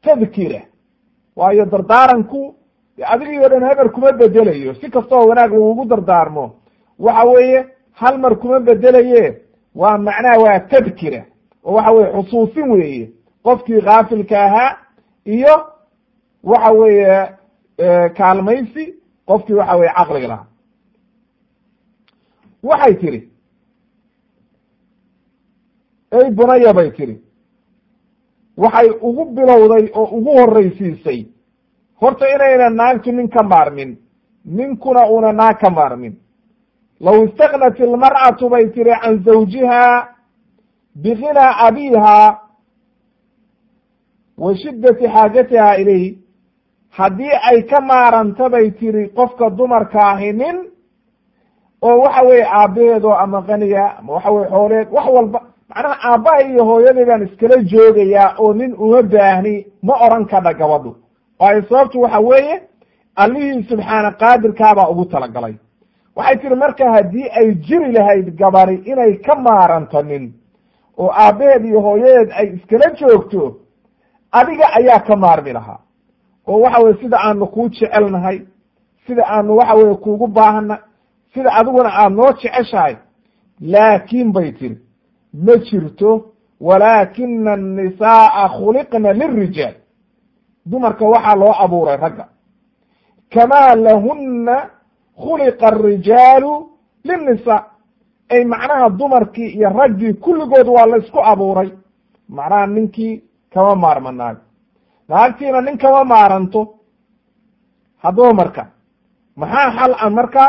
tadkira. 0.02 0.62
Waayo 1.36 1.66
dardaaranku 1.66 2.56
adigii 3.06 3.40
o 3.46 3.50
dhan 3.50 3.64
heber 3.70 3.90
kuma 3.92 4.12
bedelayo. 4.12 4.74
Si 4.74 4.90
kastoo 4.90 5.28
wanaag 5.28 5.52
lagugu 5.52 5.86
dardaarmo. 5.86 6.52
Waxa 7.00 7.24
weeye 7.30 7.66
hal 7.94 8.18
mar 8.18 8.36
kuma 8.36 8.60
bedelaye. 8.60 9.38
Waa 9.76 9.98
macnaha 9.98 10.38
waa 10.40 10.60
tadkira. 10.60 11.26
Oo 11.64 11.74
waxa 11.74 11.92
weye 11.92 12.12
xusuusin 12.14 12.72
weeye. 12.72 13.12
Qofkii 13.44 13.82
kaafilka 13.82 14.44
ahaa 14.44 14.78
iyo 15.26 15.66
waxa 16.50 16.72
weeye 16.80 17.18
kaalmaysi 18.18 18.84
qofkii 19.28 19.54
waxa 19.60 19.76
weye 19.80 19.92
caqliga 19.98 20.28
lahaa. 20.32 20.48
Waxay 22.64 22.94
tiri 23.02 23.20
ey 26.18 26.30
bunaya 26.38 26.74
bay 26.74 26.90
tiri 26.98 27.16
waxay 28.58 28.90
ugu 29.08 29.24
bilowday 29.36 29.86
oo 30.00 30.08
ugu 30.18 30.32
horraysiisay. 30.40 31.20
Horta 32.02 32.26
inayna 32.36 32.70
naagtu 32.70 33.12
nin 33.12 33.28
ka 33.30 33.44
maarmin 33.44 33.98
ninkuna 34.46 35.02
una 35.10 35.32
naag 35.34 35.58
ka 35.60 35.70
maarmin. 35.70 36.14
Low 37.00 37.26
istaknat 37.26 37.80
ilmar'atu 37.80 38.50
bay 38.50 38.66
tiri 38.74 38.92
can 39.02 39.24
zawjiha 39.26 40.08
biginaa 40.96 41.58
abiiha 41.68 42.40
wa 44.38 44.56
shiddati 44.56 45.06
xaajatiha 45.14 45.78
ilayh 45.82 46.18
haddii 46.98 47.32
ay 47.50 47.62
ka 47.70 47.82
maaranta 47.82 48.50
bay 48.50 48.72
tiri 48.72 49.10
qofka 49.18 49.50
dumarka 49.50 50.00
ahi 50.12 50.32
nin 50.34 50.58
oo 51.82 51.98
waxa 52.02 52.22
weeye 52.28 52.46
aabbaheedoo 52.60 53.14
ama 53.24 53.42
qaniya 53.48 53.98
ama 54.00 54.14
waxa 54.14 54.32
weye 54.32 54.48
xooleed 54.50 54.88
wax 54.92 55.06
walba 55.16 55.40
macnaha 55.70 55.96
aabbahay 56.12 56.46
iyo 56.52 56.64
hooyadii 56.66 57.06
baan 57.06 57.24
iskala 57.28 57.56
joogayaa 57.72 58.36
oo 58.40 58.54
nin 58.54 58.72
uma 58.78 59.02
baahni 59.04 59.66
ma 59.84 59.94
oran 60.06 60.26
kadha 60.26 60.54
gabadhu. 60.54 60.96
Waayo 61.40 61.62
sababtu 61.70 62.02
waxa 62.02 62.20
weeye 62.20 62.62
allihii 63.16 63.64
subxaana 63.70 64.12
qaadirkaabaa 64.12 64.90
ugu 64.90 65.06
talagalay. 65.06 65.56
Waxay 66.16 66.38
tiri 66.42 66.56
marka 66.56 66.92
haddii 66.92 67.30
ay 67.40 67.48
jiri 67.56 67.92
lahayd 67.92 68.36
gabari 68.40 68.76
inay 68.92 69.14
ka 69.26 69.36
maaranto 69.36 70.02
nin 70.04 70.34
oo 70.98 71.12
aabbaheed 71.12 71.66
iyo 71.66 71.80
hooyadeed 71.82 72.30
ay 72.40 72.48
iskala 72.56 72.88
joogto 73.00 73.42
adiga 74.32 74.66
ayaa 74.78 75.00
ka 75.00 75.16
maarmi 75.16 75.54
lahaa 75.54 75.80
oo 76.48 76.60
waxa 76.62 76.80
weye 76.84 76.98
sida 77.02 77.18
aanu 77.20 77.48
kuu 77.48 77.70
jecelnahay 77.70 78.42
sida 79.08 79.24
aanu 79.28 79.58
waxa 79.58 79.74
weye 79.76 79.96
kuugu 79.96 80.28
baahana 80.28 80.80
sida 81.34 81.54
adiguna 81.54 81.90
aada 81.94 82.10
noo 82.16 82.32
jeceshahay 82.42 82.96
laakiin 83.62 84.32
bay 84.34 84.52
tiri 84.52 84.78
ma 85.34 85.56
jirto 85.58 86.26
walaakina 86.62 87.54
annisaaa 87.54 88.50
khuliqna 88.50 89.14
lirijaal 89.14 89.74
dumarka 90.66 91.06
waxaa 91.06 91.36
loo 91.36 91.54
abuuray 91.64 91.98
ragga. 91.98 92.26
Kamaa 93.34 93.76
lahunna 93.76 94.70
khuliqa 95.22 95.68
arijaalu 95.68 96.70
linnisaa. 97.04 97.64
Ay 98.30 98.44
macnaha 98.46 98.90
dumarkii 98.90 99.50
iyo 99.50 99.70
raggii 99.70 100.14
kulligood 100.14 100.68
waa 100.68 100.86
la 100.86 100.98
isku 100.98 101.20
abuuray. 101.24 101.70
Macnaha 102.30 102.68
ninkii 102.68 103.24
kama 103.54 103.76
maarma 103.76 104.12
naag 104.12 104.38
naagtiina 105.10 105.62
nin 105.62 105.78
kama 105.78 106.04
maaranto. 106.04 106.74
Haddaba 108.04 108.34
marka 108.34 108.64
maxaa 109.36 109.72
xal 109.78 109.94
ah 110.00 110.10
marka 110.10 110.46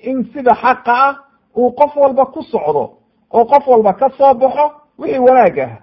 in 0.00 0.24
sida 0.32 0.54
xaqa 0.54 0.92
ah 1.06 1.14
uu 1.56 1.72
qof 1.78 1.96
walba 1.96 2.24
ku 2.26 2.42
socdo 2.42 2.84
oo 3.30 3.44
qof 3.44 3.66
walba 3.66 3.92
ka 3.94 4.08
soo 4.18 4.34
baxo 4.34 4.72
wixii 4.98 5.18
wanaag 5.18 5.58
ah. 5.58 5.78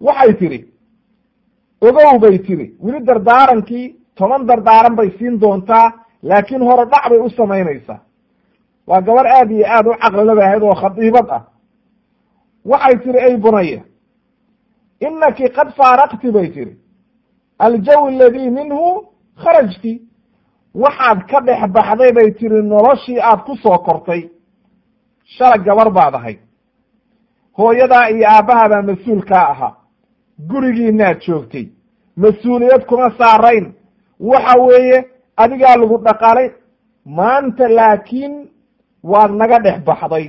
Waxay 0.00 0.34
tidhi 0.38 0.60
ogow 1.80 2.18
bay 2.18 2.38
tiri 2.38 2.74
weli 2.80 3.00
dardaarankii 3.04 3.96
toban 4.16 4.46
dardaaran 4.46 4.94
bay 4.96 5.10
siin 5.18 5.38
doontaa 5.40 5.92
laakiin 6.22 6.62
hore 6.62 6.84
dhac 6.90 7.08
bay 7.10 7.18
u 7.18 7.28
samaynaysaa 7.30 8.00
waa 8.86 9.00
gabar 9.00 9.26
aad 9.26 9.50
iyo 9.50 9.66
aad 9.66 9.86
u 9.86 9.94
caqlilaba 10.02 10.42
ahayd 10.44 10.62
oo 10.62 10.74
khadiibad 10.74 11.30
ah. 11.30 11.42
Waxay 12.64 12.98
tihi 12.98 13.18
ay 13.18 13.36
bunaya 13.36 13.80
inaki 15.00 15.48
qad 15.56 15.68
faaraqti 15.78 16.30
bay 16.30 16.48
tihi 16.54 16.76
aljawi 17.58 18.14
aladii 18.14 18.50
minhu 18.50 18.84
kharajti 19.42 19.92
waxaad 20.82 21.18
ka 21.30 21.40
dhex 21.46 21.60
baxday 21.76 22.12
bay 22.12 22.30
tihi 22.38 22.62
noloshii 22.62 23.20
aad 23.20 23.40
ku 23.46 23.56
soo 23.62 23.78
kortay 23.86 24.22
shala 25.24 25.56
gabar 25.58 25.90
baad 25.90 26.14
ahayd 26.14 26.38
hooyadaa 27.58 28.08
iyo 28.10 28.26
aabbahabaa 28.28 28.82
mas'uulkaa 28.90 29.46
ahaa 29.52 29.74
gurigiinaad 30.50 31.18
joogtay 31.26 31.66
mas'uuliyad 32.16 32.82
kuma 32.86 33.10
saarayn 33.18 33.66
waxa 34.20 34.54
weeye 34.66 34.98
adigaa 35.36 35.76
lagu 35.80 35.96
dhaqaalay 36.06 36.48
maanta 37.18 37.68
laakiin 37.78 38.34
waad 39.10 39.30
naga 39.40 39.58
dhex 39.64 39.78
baxday 39.88 40.26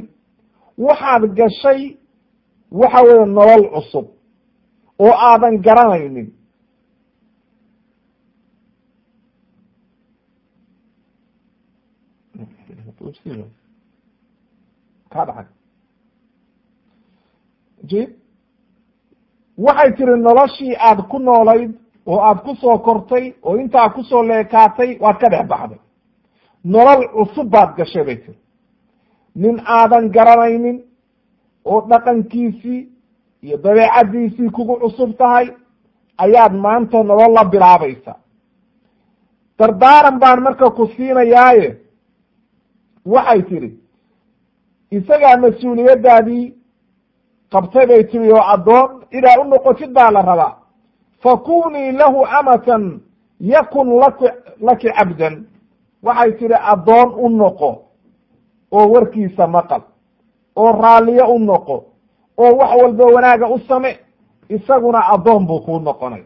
waxaad 0.85 1.23
gashay 1.37 1.81
waxa 2.71 3.01
weeye 3.07 3.25
nolol 3.25 3.63
cusub 3.73 4.05
oo 5.05 5.13
aadan 5.29 5.55
garanaynin. 5.65 6.27
Ka 15.11 15.25
dhacay. 15.25 15.45
Jib 17.89 18.09
waxay 19.57 19.91
tiri 19.97 20.15
noloshii 20.21 20.75
aad 20.87 20.99
ku 21.09 21.17
noolayd 21.19 21.71
oo 22.05 22.19
aad 22.27 22.39
ku 22.45 22.55
soo 22.61 22.77
kortay 22.79 23.25
oo 23.43 23.55
intaa 23.57 23.89
ku 23.95 24.03
soo 24.03 24.23
leekaatay 24.23 24.97
waad 25.03 25.17
ka 25.21 25.29
dhex 25.29 25.47
baxday. 25.51 25.79
Nolol 26.63 27.01
cusub 27.15 27.47
baad 27.53 27.69
gashay 27.77 28.03
bay 28.07 28.17
tiri. 28.23 28.37
Nin 29.35 29.57
aadan 29.65 30.09
garanaynin 30.15 30.77
oo 31.65 31.81
dhaqankiisii 31.89 32.79
iyo 33.41 33.57
dabeecaddiisii 33.57 34.49
kugu 34.49 34.75
cusub 34.79 35.17
tahay 35.17 35.47
ayaad 36.17 36.53
maanta 36.53 37.03
nolol 37.03 37.33
la 37.33 37.43
bilaabaysa. 37.45 38.15
Dardaaran 39.59 40.19
baan 40.19 40.41
marka 40.41 40.69
ku 40.69 40.87
siinayaaye 40.95 41.77
waxay 43.05 43.41
tidhi 43.49 43.69
isagaa 44.91 45.37
mas'uuliyaddaadii 45.43 46.53
qabtay 47.51 47.85
bay 47.87 48.03
tiri 48.03 48.31
oo 48.31 48.43
addoon 48.53 48.89
inaad 49.11 49.39
u 49.41 49.43
noqotid 49.49 49.91
baa 49.93 50.11
la 50.11 50.21
rabaa. 50.21 50.57
Fakunii 51.23 51.91
lahu 51.91 52.25
amatan 52.39 53.01
yakun 53.39 53.87
lak 54.01 54.19
laki 54.61 54.87
cabdan. 54.97 55.35
Waxay 56.03 56.31
tidhi 56.39 56.57
addoon 56.73 57.09
u 57.25 57.29
noqo 57.29 57.71
oo 58.71 58.85
warkiisa 58.93 59.47
maqal 59.47 59.81
oo 60.55 60.71
raalliyo 60.71 61.25
u 61.35 61.39
noqo 61.39 61.85
oo 62.37 62.55
wax 62.57 62.71
walba 62.81 63.05
wanaaga 63.05 63.47
u 63.49 63.59
same 63.59 63.99
isaguna 64.49 64.99
addoon 65.13 65.45
buu 65.47 65.59
kuu 65.59 65.79
noqonaya 65.79 66.23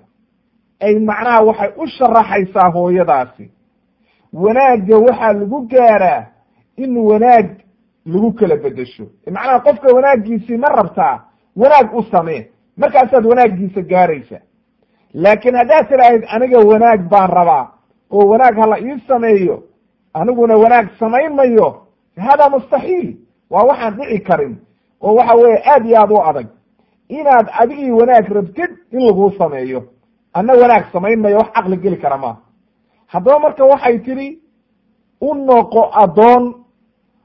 ay 0.80 1.00
macnaha 1.00 1.42
waxay 1.44 1.72
u 1.78 1.88
sharaxaysaa 1.88 2.70
hooyadaasi. 2.74 3.52
Wanaagga 4.34 4.98
waxaa 4.98 5.34
lagu 5.34 5.62
gaaraa 5.68 6.26
in 6.78 6.98
wanaag 6.98 7.48
lagu 8.06 8.32
kala 8.34 8.56
bedesho 8.56 9.06
macnaha 9.32 9.60
qofka 9.60 9.94
wanaaggiisii 9.96 10.58
ma 10.58 10.68
rabtaa 10.70 11.20
wanaag 11.56 11.96
u 11.96 12.04
samee. 12.12 12.48
Markaasaad 12.78 13.26
wanaaggiisa 13.26 13.82
gaaraysa. 13.82 14.40
Laakiin 15.14 15.56
haddaad 15.56 15.88
tidhaahid 15.90 16.24
aniga 16.30 16.60
wanaag 16.60 17.10
baan 17.10 17.30
rabaa 17.30 17.68
oo 18.12 18.28
wanaag 18.28 18.56
hala 18.58 18.80
ii 18.80 19.00
sameeyo 19.08 19.64
aniguna 20.14 20.56
wanaag 20.58 20.88
samayn 21.00 21.34
mayo 21.36 21.88
hada 22.18 22.50
mustaxiil. 22.50 23.16
Waa 23.50 23.64
waxaan 23.64 23.96
dhici 23.98 24.20
karin 24.20 24.58
oo 25.02 25.16
waxa 25.16 25.36
weeye 25.36 25.62
aad 25.66 25.86
iyo 25.86 25.98
aad 26.02 26.12
u 26.12 26.22
adag. 26.30 26.48
Inaad 27.10 27.48
adigii 27.60 27.92
wanaag 27.92 28.28
rabtid 28.32 28.72
in 28.92 29.00
laguu 29.08 29.32
sameeyo. 29.38 29.84
Anna 30.34 30.54
wanaag 30.54 30.86
samayn 30.94 31.20
mayo 31.20 31.38
wax 31.38 31.52
caqli 31.54 31.78
geli 31.78 31.98
kara 31.98 32.18
maaha 32.18 32.38
haddaba 33.08 33.40
marka 33.40 33.66
waxay 33.66 34.00
tidhi 34.00 34.40
u 35.22 35.34
noqo 35.36 35.90
addoon. 35.94 36.54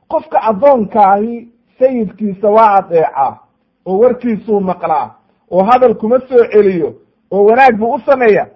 Qofka 0.08 0.38
addoonkaahi 0.42 1.48
sayidkiisa 1.78 2.48
waa 2.50 2.74
adeecaa 2.78 3.38
oo 3.86 3.98
warkiisuu 3.98 4.60
maqlaa 4.60 5.10
oo 5.50 5.62
hadal 5.64 5.94
kuma 5.94 6.18
soo 6.28 6.44
celiyo 6.52 6.94
oo 7.30 7.44
wanaag 7.44 7.76
buu 7.78 7.94
u 7.94 8.00
sameeya 8.06 8.46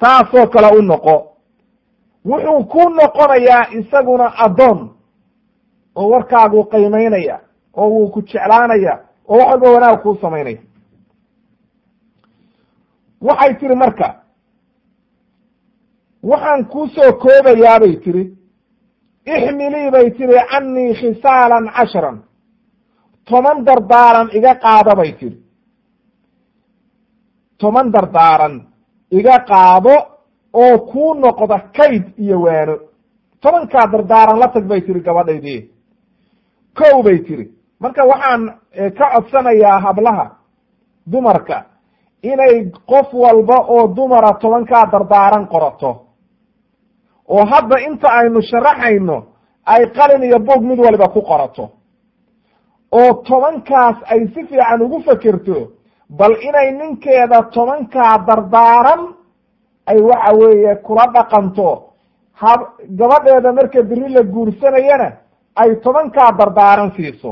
saasoo 0.00 0.46
kale 0.46 0.78
u 0.78 0.82
noqo. 0.82 1.28
Wuxuu 2.24 2.64
ku 2.64 2.88
noqonayaa 2.88 3.66
isaguna 3.78 4.32
addoon 4.44 4.90
oo 5.96 6.08
warkaaguu 6.10 6.64
qiimaynaya 6.64 7.40
oo 7.80 7.88
wuu 7.94 8.08
ku 8.14 8.20
jeclaanaya 8.22 8.94
oo 9.28 9.36
wax 9.38 9.46
walba 9.50 9.70
wanaag 9.74 10.02
kuu 10.02 10.16
samaynaya 10.20 10.60
waxay 13.26 13.54
tihi 13.60 13.74
marka 13.82 14.08
waxaan 16.30 16.64
kuusoo 16.72 17.12
koobayaa 17.22 17.80
bay 17.82 17.94
tihi 18.04 18.22
ixmilii 19.34 19.90
bay 19.94 20.10
tihi 20.16 20.36
canii 20.50 20.94
khisaalan 21.00 21.66
cashran 21.76 22.18
toban 23.28 23.58
dardaaran 23.66 24.28
iga 24.38 24.52
qaado 24.64 24.92
bay 25.00 25.12
tihi 25.18 25.36
toban 27.60 27.86
dardaaran 27.94 28.54
iga 29.18 29.36
qaado 29.50 29.94
oo 30.62 30.78
kuu 30.90 31.14
noqda 31.14 31.58
kayd 31.76 32.04
iyo 32.24 32.40
waano. 32.44 32.76
Tobankaa 33.42 33.86
dardaaran 33.92 34.38
la 34.38 34.48
tag 34.54 34.64
bay 34.70 34.80
tihi 34.80 35.00
gabadhaydii. 35.00 35.60
Kow 36.78 37.02
bay 37.02 37.18
tihi 37.26 37.44
marka 37.82 38.02
waxaan 38.12 38.42
ka 38.98 39.06
codsanayaa 39.14 39.78
hablaha 39.84 40.26
dumarka. 41.12 41.58
Inay 42.30 42.54
qof 42.90 43.08
walba 43.22 43.58
oo 43.74 43.86
dumara 43.96 44.32
tobankaa 44.42 44.86
dardaaran 44.92 45.44
qorato. 45.52 45.90
Oo 47.34 47.44
hadda 47.52 47.76
inta 47.88 48.08
aynu 48.18 48.40
sharaxayno 48.50 49.16
ay 49.72 49.82
qalin 49.96 50.22
iyo 50.28 50.38
bog 50.48 50.62
mid 50.68 50.78
waliba 50.84 51.08
ku 51.14 51.20
qorato. 51.30 51.64
Oo 52.98 53.10
tobankaas 53.28 53.96
ay 54.12 54.20
si 54.34 54.40
fiican 54.48 54.82
ugu 54.82 54.98
fekerto 55.06 55.56
bal 56.18 56.32
inay 56.48 56.68
ninkeeda 56.78 57.38
tobankaa 57.54 58.14
dardaaran 58.28 59.02
ay 59.90 59.98
waxa 60.08 60.32
weeye 60.40 60.72
kula 60.86 61.06
dhaqanto. 61.14 61.68
Hab 62.40 62.60
gabadheeda 62.98 63.50
marka 63.52 63.82
beri 63.90 64.08
la 64.14 64.22
guursanayana 64.22 65.08
ay 65.60 65.70
tobankaa 65.84 66.30
dardaaran 66.38 66.90
siiso 66.96 67.30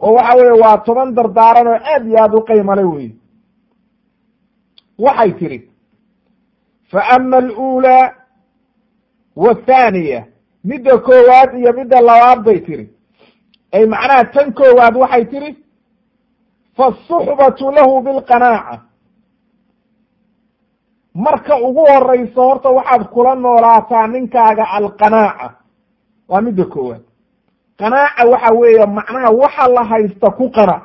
oo 0.00 0.12
waxa 0.14 0.36
weeye 0.36 0.60
waa 0.62 0.78
toban 0.86 1.14
dardaaran 1.14 1.66
oo 1.66 1.78
aad 1.92 2.06
iyo 2.06 2.18
aad 2.22 2.34
u 2.34 2.40
qiimale 2.48 2.84
wey 2.84 3.08
waxay 4.98 5.32
tidhi 5.32 5.58
fa 6.90 7.00
ama 7.16 7.36
aluulaa 7.36 8.12
wathaniya 9.36 10.20
midda 10.64 10.98
koowaad 10.98 11.50
iyo 11.58 11.72
midda 11.72 12.00
labaad 12.00 12.40
bay 12.44 12.60
tihi 12.60 12.88
ay 13.72 13.86
macnaha 13.86 14.24
tan 14.24 14.52
koowaad 14.58 14.96
waxay 14.96 15.24
tihi 15.24 15.50
faasuxbatu 16.76 17.70
lahu 17.70 18.00
bilqanaaca. 18.02 18.80
Marka 21.14 21.54
ugu 21.66 21.82
horeyso 21.90 22.42
horta 22.48 22.68
waxaad 22.70 23.02
kula 23.14 23.34
noolaataa 23.34 24.06
ninkaaga 24.06 24.64
alqanaaca. 24.76 25.46
Waa 26.28 26.40
midda 26.40 26.64
koowaad 26.64 27.02
qanaaca 27.78 28.22
waxa 28.32 28.54
weeye 28.60 28.86
macnaha 28.86 29.30
waxa 29.30 29.68
la 29.68 29.82
haysta 29.84 30.30
ku 30.30 30.50
qanac 30.50 30.82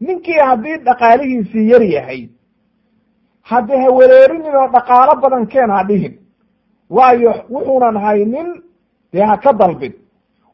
ninkii 0.00 0.40
haddii 0.48 0.76
dhaqaalihiisii 0.86 1.68
yar 1.72 1.82
yahay 1.82 2.28
hadde 3.42 3.74
ha 3.82 3.88
wereerinin 3.98 4.54
oo 4.56 4.68
dhaqaalo 4.74 5.20
badan 5.22 5.46
keen 5.46 5.70
ha 5.70 5.84
dhihin 5.84 6.14
waayo 6.90 7.32
wuxuunan 7.50 7.96
haynin 8.04 8.48
dee 9.12 9.24
ha 9.30 9.36
ka 9.36 9.52
dalbin 9.52 9.94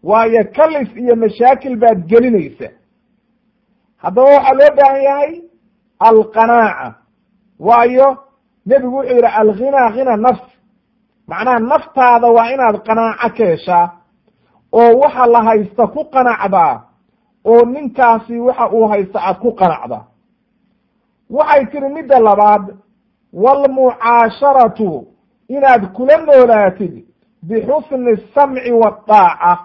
waayo 0.03 0.44
kalis 0.57 0.88
iyo 0.96 1.16
mashaakil 1.16 1.76
baad 1.76 2.07
gelinaysa. 2.11 2.68
Haddaba 4.03 4.28
waxaa 4.36 4.55
loo 4.59 4.70
baahan 4.76 5.03
yahay 5.09 5.32
alqanaaca. 5.98 6.94
Waayo 7.59 8.09
nebigu 8.66 8.96
wuxuu 8.96 9.14
yidhi 9.14 9.26
alghinaa 9.40 9.90
hina 9.90 10.16
nafs. 10.16 10.46
Macnaha 11.28 11.59
naftaada 11.59 12.26
waa 12.36 12.51
inaad 12.55 12.76
qanaaco 12.86 13.28
ka 13.36 13.44
heshaa 13.51 13.86
oo 14.73 14.99
waxa 15.01 15.27
la 15.27 15.43
haysta 15.43 15.87
ku 15.87 16.05
qanacdaa 16.05 16.83
oo 17.45 17.64
ninkaasi 17.64 18.39
waxa 18.41 18.68
uu 18.73 18.89
haysta 18.89 19.18
aad 19.23 19.39
ku 19.39 19.53
qanacda. 19.53 20.05
Waxay 21.31 21.66
tihi 21.66 21.89
midda 21.95 22.18
labaad 22.21 22.77
waalmucaasharatu 23.33 25.07
inaad 25.49 25.93
kula 25.93 26.16
noolaatid 26.16 27.05
bixusni 27.43 28.16
samci 28.35 28.73
waddaaca 28.73 29.59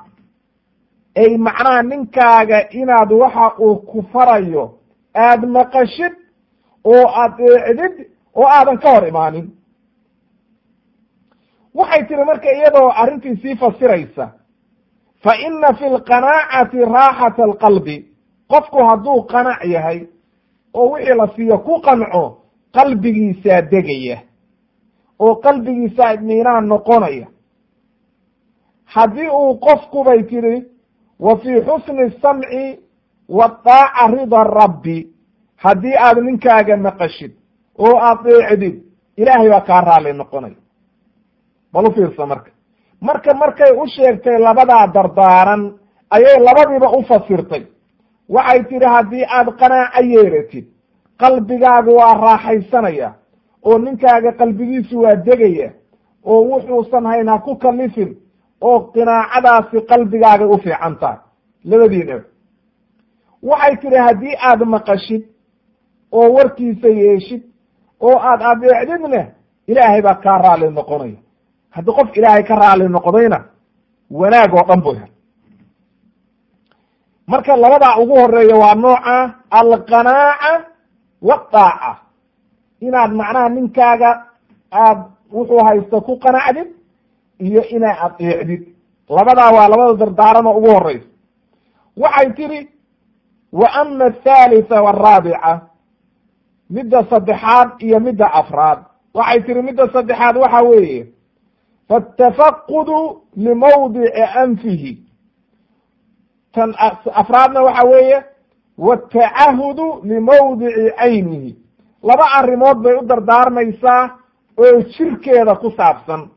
ay 1.16 1.38
macnaha 1.38 1.82
ninkaaga 1.84 2.70
inaad 2.70 3.12
waxa 3.12 3.54
uu 3.60 3.76
ku 3.76 4.02
farayo 4.14 4.78
aad 5.16 5.46
maqashid 5.46 6.14
oo 6.84 7.08
aad 7.22 7.40
eecdid 7.40 8.08
oo 8.36 8.48
aadan 8.48 8.78
ka 8.78 8.90
hor 8.94 9.08
imaanin. 9.08 9.48
Waxay 11.76 12.04
tihi 12.08 12.24
marka 12.26 12.52
iyadoo 12.52 12.90
arrintii 12.96 13.36
sii 13.42 13.56
fasiraysa 13.56 14.32
fa 15.26 15.34
ina 15.48 15.74
fi 15.74 15.86
lqanaacati 15.90 16.86
raaxata 16.86 17.44
alqalbi 17.44 18.06
qofku 18.52 18.84
hadduu 18.90 19.24
qanac 19.32 19.66
yahay 19.66 20.08
oo 20.74 20.90
wixii 20.92 21.16
la 21.18 21.28
siiyo 21.36 21.58
ku 21.58 21.82
qanco 21.82 22.24
qalbigiisaa 22.76 23.62
degaya 23.72 24.18
oo 25.20 25.36
qalbigiisaa 25.36 26.14
idmiinaan 26.14 26.68
noqonaya 26.68 27.28
haddii 28.86 29.30
uu 29.30 29.60
qofku 29.60 30.04
bay 30.04 30.24
tidhi 30.24 30.64
wa 31.20 31.38
fii 31.38 31.62
xusni 31.68 32.12
samci 32.22 32.80
wadaaca 33.30 34.08
rida 34.14 34.44
rabbi 34.44 35.08
haddii 35.56 35.98
aad 35.98 36.18
ninkaaga 36.18 36.78
maqashid 36.78 37.32
oo 37.78 37.98
aad 37.98 38.20
deecdid 38.24 38.76
ilaahay 39.18 39.50
baa 39.50 39.62
kaa 39.62 39.82
raalli 39.82 40.14
noqonaya 40.14 40.60
bal 41.74 41.86
u 41.86 42.26
marka 42.28 42.55
marka 43.02 43.34
markay 43.34 43.72
u 43.72 43.88
sheegtay 43.88 44.38
labadaa 44.40 44.88
dardaaran 44.88 45.74
ayay 46.10 46.40
labadiiba 46.40 46.90
u 46.98 47.04
fasirtay. 47.04 47.64
Waxay 48.30 48.64
tidhi 48.64 48.86
haddii 48.86 49.26
aad 49.30 49.48
qanaaco 49.60 50.02
yeeratid 50.04 50.66
qalbigaaga 51.20 51.92
waa 52.00 52.14
raaxaysanaya 52.14 53.14
oo 53.64 53.78
ninkaaga 53.78 54.32
qalbigiisu 54.32 55.02
waa 55.02 55.16
degaya 55.16 55.70
oo 56.26 56.42
wuxuusan 56.50 57.06
hayn 57.06 57.28
ha 57.30 57.40
ku 57.40 57.56
kalifin 57.56 58.18
oo 58.62 58.80
qinaacadaasi 58.94 59.82
qalbigaaga 59.90 60.46
u 60.48 60.58
fiican 60.58 60.96
tahay. 61.00 61.18
Labadiina. 61.66 62.20
Waxay 63.44 63.76
tidhi 63.82 63.98
haddii 63.98 64.36
aad 64.50 64.62
maqashid 64.66 65.24
oo 66.12 66.30
warkiisa 66.34 66.88
yeeshid 66.88 67.44
oo 68.02 68.18
aad 68.20 68.42
adeecdidna 68.42 69.26
ilaahay 69.68 70.02
baa 70.02 70.16
kaa 70.24 70.38
raali 70.38 70.70
noqonaya 70.72 71.18
haddii 71.76 71.96
qof 71.98 72.10
ilaahay 72.18 72.44
ka 72.50 72.56
raali 72.62 72.88
noqdayna 72.96 73.40
wanaag 74.20 74.52
oo 74.54 74.66
dhan 74.70 74.82
buu 74.84 74.94
hel 75.00 75.12
marka 77.28 77.56
labadaa 77.58 77.98
ugu 78.02 78.16
horreeya 78.22 78.56
waa 78.64 78.76
nooca 78.76 79.16
alqanaaca 79.60 80.52
wadaaca 81.22 81.92
inaad 82.86 83.12
macnaha 83.20 83.50
ninkaaga 83.56 84.12
aad 84.72 85.00
wuxuu 85.34 85.64
haysto 85.68 86.02
ku 86.02 86.14
qanacdid 86.24 86.68
iyo 87.46 87.62
inaad 87.76 87.98
adeecdid 88.06 88.62
labadaa 89.10 89.52
waa 89.56 89.68
labada 89.72 89.94
dardaaran 90.02 90.48
oo 90.48 90.58
ugu 90.60 90.70
horeysa 90.76 91.08
waxay 91.98 92.30
tidhi 92.38 92.60
wa 93.60 93.68
ama 93.82 94.06
athalitha 94.06 94.82
waaraabica 94.86 95.52
midda 96.70 97.00
saddexaad 97.10 97.70
iyo 97.80 98.00
midda 98.00 98.28
afraad. 98.34 98.80
Waxay 99.14 99.40
tihi 99.46 99.62
midda 99.62 99.86
saddexaad 99.94 100.36
waxa 100.38 100.62
weeye 100.70 101.02
faatafaqudu 101.90 103.22
limawdici 103.36 104.22
anfihi 104.22 104.98
tan 106.54 106.74
afraadna 107.14 107.62
waxa 107.64 107.88
weeye 107.88 108.24
watacahudu 108.78 110.02
limawdici 110.04 110.92
caynihi 110.98 111.56
laba 112.04 112.26
arrimood 112.38 112.78
bay 112.84 112.94
u 112.96 113.06
dardaarmaysaa 113.06 114.10
oo 114.58 114.82
jirkeeda 114.82 115.56
ku 115.56 115.72
saabsan 115.78 116.30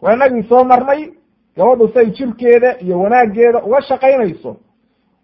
waa 0.00 0.12
inagii 0.14 0.42
soo 0.48 0.64
marnay 0.64 1.12
gabadhu 1.56 1.88
say 1.94 2.06
jirkeeda 2.10 2.78
iyo 2.80 3.00
wanaaggeeda 3.00 3.62
uga 3.64 3.82
shaqaynayso 3.82 4.56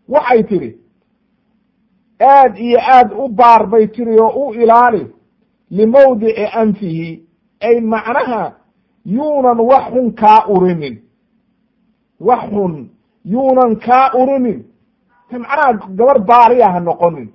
waxay 0.08 0.42
tidhi 0.42 0.78
aad 2.20 2.58
iyo 2.58 2.78
aad 2.80 3.12
u 3.12 3.28
baar 3.28 3.66
bay 3.66 3.86
tiri 3.86 4.18
oo 4.20 4.46
u 4.48 4.54
ilaali 4.54 5.06
limawdici 5.70 6.46
anfihi 6.52 7.22
ay 7.60 7.80
macnaha 7.80 8.52
yuunan 9.04 9.60
wax 9.60 9.84
xun 9.92 10.12
kaa 10.14 10.46
urinin. 10.48 10.98
Wax 12.20 12.42
xun 12.50 12.90
yuunan 13.24 13.76
kaa 13.76 14.10
urinin. 14.14 14.64
Macnaha 15.32 15.72
gabar 15.96 16.18
baariya 16.18 16.68
ha 16.72 16.80
noqonin 16.80 17.28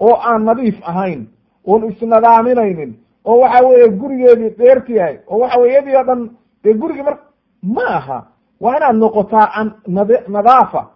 oo 0.00 0.14
aan 0.20 0.44
nadiif 0.44 0.76
ahayn 0.84 1.26
oon 1.64 1.90
isnadaaminaynin 1.90 2.94
oo 3.24 3.38
waxa 3.40 3.64
weeye 3.66 3.88
gurigeedii 3.88 4.50
dheerti 4.58 4.94
yahay 4.96 5.18
oo 5.26 5.38
waxa 5.38 5.58
weye 5.60 5.72
iyadii 5.72 5.96
o 5.96 6.04
dhan 6.04 6.30
dee 6.64 6.74
gurigii 6.74 7.02
mar 7.02 7.18
ma 7.62 7.82
aha. 7.86 8.26
Waa 8.60 8.76
inaad 8.76 8.96
noqotaa 8.96 9.50
an 9.54 9.72
nad 9.86 10.10
nadaafa. 10.28 10.86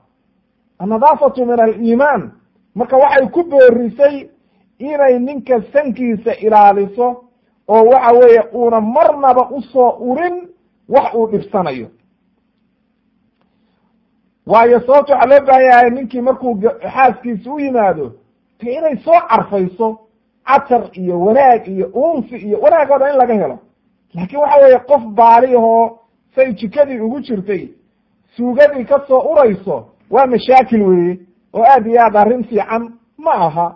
Annadaafatu 0.78 1.46
min 1.46 1.60
aliimaan 1.60 2.30
marka 2.74 2.96
waxay 2.96 3.28
ku 3.28 3.42
boorisay 3.44 4.28
inay 4.78 5.18
ninka 5.18 5.62
sankiisa 5.72 6.32
ilaaliso 6.34 7.24
oo 7.72 7.82
waxa 7.92 8.12
weeye 8.18 8.42
uuna 8.54 8.80
marnaba 8.80 9.42
u 9.56 9.62
soo 9.62 9.90
urin 10.10 10.36
wax 10.88 11.14
uu 11.14 11.26
dhibsanayo. 11.30 11.88
Waayo 14.46 14.80
sababta 14.80 15.14
waxaa 15.14 15.26
loo 15.30 15.46
baahan 15.46 15.64
yahay 15.64 15.90
ninkii 15.90 16.20
markuu 16.20 16.54
xaaskiisa 16.94 17.50
u 17.52 17.58
yimaado 17.60 18.06
de 18.60 18.72
inay 18.72 18.96
soo 19.04 19.20
carfayso 19.28 19.98
catar 20.46 20.82
iyo 20.92 21.20
wanaag 21.20 21.66
iyo 21.68 21.86
unsi 21.86 22.36
iyo 22.36 22.58
wanaag 22.60 22.90
oo 22.90 22.98
dhan 22.98 23.12
in 23.12 23.18
laga 23.18 23.34
helo. 23.34 23.58
Laakiin 24.14 24.40
waxa 24.40 24.56
weeye 24.62 24.78
qof 24.78 25.02
baali 25.02 25.54
ahoo 25.56 25.98
say 26.34 26.52
jikadii 26.52 26.98
ugu 27.00 27.20
jirtay 27.20 27.68
suugadii 28.36 28.84
ka 28.84 29.04
soo 29.08 29.20
urayso 29.32 29.86
waa 30.10 30.26
mashaakil 30.26 30.82
weeye 30.82 31.18
oo 31.54 31.62
aad 31.64 31.86
iyo 31.86 32.00
aad 32.02 32.16
arrin 32.16 32.44
fiican 32.44 32.92
ma 33.18 33.32
aha 33.32 33.74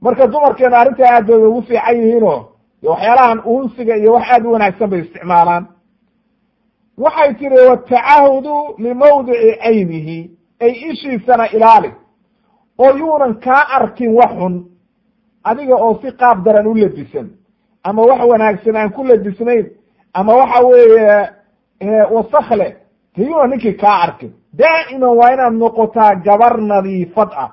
marka 0.00 0.26
dumarkeena 0.26 0.78
arrintaa 0.78 1.14
aad 1.14 1.26
bay 1.26 1.36
ugu 1.36 1.62
fiican 1.62 1.96
yihiinoo 1.96 2.40
waxyaalahan 2.82 3.40
unsiga 3.44 3.96
iyo 3.96 4.12
wax 4.12 4.26
aad 4.32 4.44
u 4.46 4.52
wanaagsan 4.52 4.90
bay 4.90 5.00
isticmaalaan. 5.00 5.66
Waxay 6.98 7.34
tiri 7.34 7.56
watacahudu 7.68 8.54
limawdici 8.78 9.56
caynihi 9.62 10.30
ay 10.60 10.70
ishiisana 10.90 11.46
ilaali. 11.52 11.90
Oo 12.78 12.90
yuunan 12.98 13.34
kaa 13.40 13.64
arkin 13.76 14.14
wax 14.16 14.30
xun 14.38 14.54
adiga 15.44 15.74
oo 15.76 15.98
si 16.02 16.12
qaab 16.12 16.44
daran 16.44 16.66
u 16.66 16.74
labisan 16.74 17.28
ama 17.84 18.02
wax 18.02 18.20
wanaagsan 18.30 18.76
aan 18.76 18.90
ku 18.90 19.04
labisnayn 19.04 19.66
ama 20.14 20.32
waxa 20.34 20.60
weeye 20.66 21.28
wasak 22.14 22.50
leh 22.50 22.72
de 23.16 23.22
yuunan 23.24 23.50
ninkii 23.50 23.72
kaa 23.76 24.02
arkin. 24.02 24.32
Daa'iman 24.58 25.16
waa 25.18 25.32
inaad 25.34 25.52
noqotaa 25.54 26.14
gabar 26.14 26.60
nadiifad 26.60 27.30
ah 27.36 27.50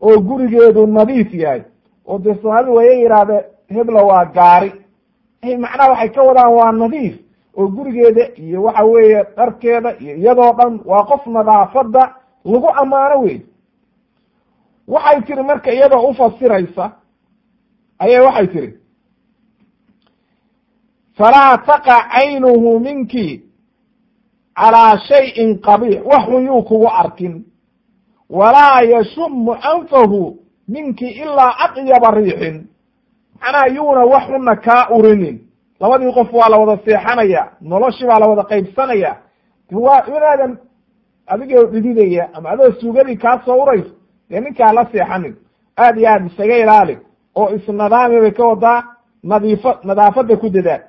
oo 0.00 0.20
gurigeedu 0.20 0.86
nadiif 0.86 1.34
yahay 1.34 1.62
oo 2.08 2.18
dee 2.18 2.34
soomaalidu 2.42 2.74
waya 2.74 2.92
yidhaahde 2.92 3.44
hebla 3.68 4.02
waa 4.04 4.24
gaari. 4.24 4.72
Macnaha 5.58 5.90
waxay 5.90 6.08
ka 6.10 6.22
wadaan 6.22 6.52
waa 6.54 6.72
nadiif 6.72 7.14
oo 7.56 7.66
gurigeeda 7.68 8.24
iyo 8.36 8.62
waxa 8.62 8.84
weeye 8.84 9.24
dharkeeda 9.36 9.90
iyo 10.00 10.14
iyadoo 10.16 10.52
dhan 10.58 10.80
waa 10.84 11.04
qof 11.04 11.26
nadaafadda 11.26 12.14
lagu 12.44 12.68
ammaano 12.80 13.20
wey 13.20 13.40
waxay 14.88 15.20
tiri 15.22 15.42
marka 15.42 15.72
iyadoo 15.72 16.08
ufasiraysa 16.10 16.84
ayay 17.98 18.20
waxay 18.20 18.46
tiri 18.46 18.78
falaa 21.16 21.56
taqa 21.58 21.96
caynuhu 22.12 22.80
minki 22.80 23.42
calaa 24.56 24.98
shayin 24.98 25.58
qabiix. 25.60 26.02
Waxun 26.04 26.46
yuu 26.46 26.62
kugu 26.62 26.88
arkin. 26.88 27.44
Walaa 28.30 28.80
yashumu 28.82 29.52
anfahu 29.54 30.36
minki 30.68 31.08
ilaa 31.08 31.54
atyaba 31.64 32.10
riixin. 32.10 32.66
Macnaha 33.40 33.66
yuuna 33.74 34.04
wax 34.04 34.22
xunna 34.26 34.56
kaa 34.56 34.88
urinin. 34.90 35.40
Labadii 35.80 36.12
qof 36.12 36.32
waa 36.32 36.48
la 36.48 36.56
wada 36.58 36.82
seexanaya 36.84 37.50
noloshii 37.60 38.06
baa 38.06 38.18
la 38.18 38.26
wada 38.26 38.42
qaybsanaya. 38.42 39.16
Waa 39.72 40.04
inaadan 40.06 40.58
adigoo 41.26 41.64
dhididaya 41.66 42.28
ama 42.34 42.50
adoo 42.50 42.72
suugadii 42.80 43.16
kaa 43.16 43.40
soo 43.44 43.62
urayso 43.62 43.90
dee 44.30 44.40
ninkaa 44.40 44.72
la 44.72 44.84
seexanin. 44.92 45.36
Aad 45.78 45.98
iyo 45.98 46.08
aad 46.10 46.26
isaga 46.26 46.56
ilaali 46.56 46.98
oo 47.34 47.50
isnadaami 47.54 48.20
bay 48.20 48.30
ka 48.30 48.44
wadaa 48.46 48.82
nadiifo 49.22 49.74
nadaafadda 49.84 50.36
ku 50.36 50.48
dadaal 50.50 50.80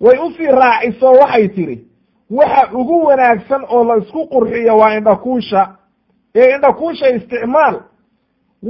way 0.00 0.18
u 0.18 0.30
sii 0.36 0.46
raaciso 0.46 1.12
waxay 1.12 1.48
tiri 1.48 1.84
waxa 2.30 2.70
ugu 2.72 3.04
wanaagsan 3.06 3.64
oo 3.68 3.84
la 3.84 3.96
isku 3.96 4.26
qurxiyo 4.28 4.76
waa 4.78 4.94
indhakuusha 4.96 5.76
ee 6.34 6.54
indhakuusha 6.54 7.08
isticmaal 7.08 7.80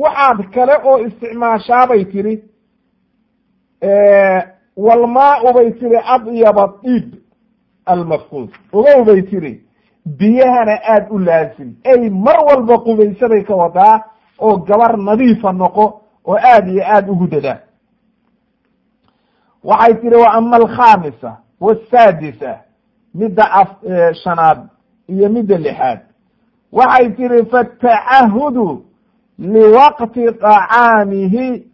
waxaad 0.02 0.38
kale 0.54 0.74
oo 0.84 0.98
isticmaashaabay 1.06 2.04
tiri 2.04 2.34
walmaa-u 4.76 5.52
bay 5.54 5.70
tiri 5.72 5.96
adyaba 6.14 6.64
diib 6.82 7.14
almafquud 7.86 8.48
ogow 8.72 9.04
bay 9.04 9.22
tiri 9.22 9.52
biyahana 10.18 10.74
aada 10.92 11.06
u 11.10 11.18
laasim 11.18 11.74
ay 11.84 12.10
mar 12.10 12.38
walba 12.48 12.78
qubaysaday 12.78 13.42
ka 13.44 13.54
wadaa 13.56 14.00
oo 14.38 14.56
gabar 14.56 14.96
nadiifa 14.98 15.52
noqo 15.52 15.84
oo 16.24 16.36
aada 16.36 16.70
iyo 16.72 16.82
aada 16.86 17.12
ugu 17.12 17.26
dadaa 17.26 17.58
waxay 19.64 19.94
tiri 19.94 20.16
wa 20.16 20.32
ama 20.32 20.56
alkhamisa 20.56 21.36
wasaadisa 21.60 22.58
midda 23.14 23.44
af 23.52 23.68
shanaad 24.24 24.58
iyo 25.08 25.28
midda 25.28 25.58
lixaad. 25.58 25.98
Waxay 26.72 27.10
tiri 27.10 27.46
fatacahudu 27.46 28.84
liwaqti 29.38 30.32
طacaamihi 30.42 31.66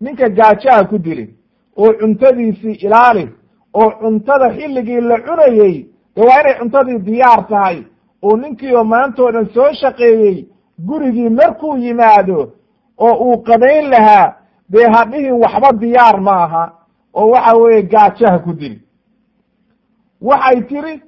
ninka 0.00 0.28
gaajaha 0.28 0.84
ku 0.84 0.98
dilin 0.98 1.30
oo 1.76 1.92
cuntadiisii 1.92 2.72
ilaali 2.86 3.28
oo 3.74 3.90
cuntada 3.90 4.50
xilligii 4.56 5.00
la 5.00 5.16
cunayey 5.20 5.86
de 6.16 6.22
waa 6.22 6.40
inay 6.40 6.58
cuntadii 6.58 6.98
diyaar 6.98 7.46
tahay 7.48 7.78
oo 8.22 8.36
ninkii 8.36 8.74
oo 8.74 8.84
maanta 8.84 9.22
o 9.22 9.32
dhan 9.32 9.46
soo 9.54 9.72
shaqeeyey 9.80 10.46
gurigii 10.86 11.28
markuu 11.30 11.76
yimaado 11.76 12.52
oo 12.98 13.14
uu 13.24 13.42
qadayn 13.42 13.90
lahaa 13.90 14.34
dee 14.70 14.86
hadhihin 14.94 15.32
waxba 15.42 15.72
diyaar 15.72 16.20
ma 16.20 16.32
aha 16.44 16.72
oo 17.14 17.28
waxa 17.30 17.56
weeye 17.56 17.82
gaajaha 17.82 18.38
ku 18.38 18.52
dili 18.52 18.80
waxay 20.22 20.60
tiri 20.68 21.02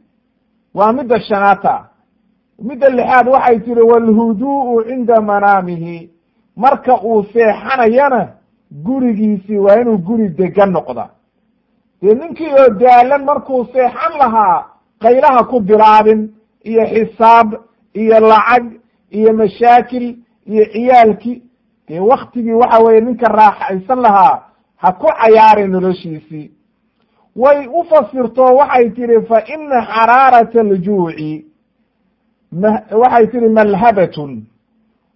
waa 0.74 0.92
midda 0.92 1.20
shanaata 1.20 1.88
midda 2.62 2.88
lixaad 2.88 3.28
waxay 3.28 3.58
tiri 3.60 3.82
walhuduu'u 3.82 4.84
cinda 4.88 5.20
manaamihi. 5.20 6.10
Marka 6.56 7.00
uu 7.04 7.22
seexanayana 7.32 8.28
gurigiisii 8.84 9.58
waa 9.58 9.80
inuu 9.80 9.98
guri 9.98 10.28
degan 10.28 10.70
noqda 10.72 11.08
dee 12.02 12.14
ninkii 12.14 12.52
oo 12.52 12.68
daalan 12.80 13.24
markuu 13.24 13.64
seexan 13.72 14.12
lahaa 14.18 14.64
qaylaha 15.02 15.44
ku 15.44 15.60
bilaabin 15.60 16.30
iyo 16.64 16.86
xisaab 16.86 17.54
iyo 17.94 18.20
lacag 18.20 18.64
iyo 19.10 19.32
mashaakil 19.32 20.16
iyo 20.46 20.64
ciyaalki 20.72 21.42
dee 21.88 22.00
waktigii 22.00 22.52
waxa 22.52 22.78
weeye 22.84 23.00
ninka 23.00 23.28
raaxaysan 23.28 24.00
lahaa 24.02 24.42
ha 24.76 24.92
ku 24.92 25.06
cayaaray 25.06 25.66
noloshiisii. 25.68 26.50
Way 27.36 27.66
u 27.66 27.84
fasirto 27.84 28.42
waxay 28.56 28.90
tihi 28.90 29.22
fa 29.28 29.42
ina 29.54 29.86
xaraarata 29.86 30.60
aljuuci 30.60 31.46
waxay 32.52 33.26
tihi 33.26 33.48
malhabatun 33.48 34.42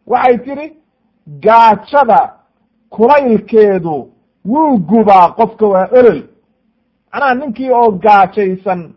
waxay 0.07 0.39
tihi 0.39 0.73
gaajada 1.41 2.21
kulaylkeedu 2.91 4.09
wuu 4.45 4.79
gubaa 4.79 5.29
qofka 5.39 5.67
waa 5.67 5.89
olol. 5.99 6.23
Macnaha 7.13 7.35
ninkii 7.35 7.71
oo 7.71 7.91
gaajaysan 7.91 8.93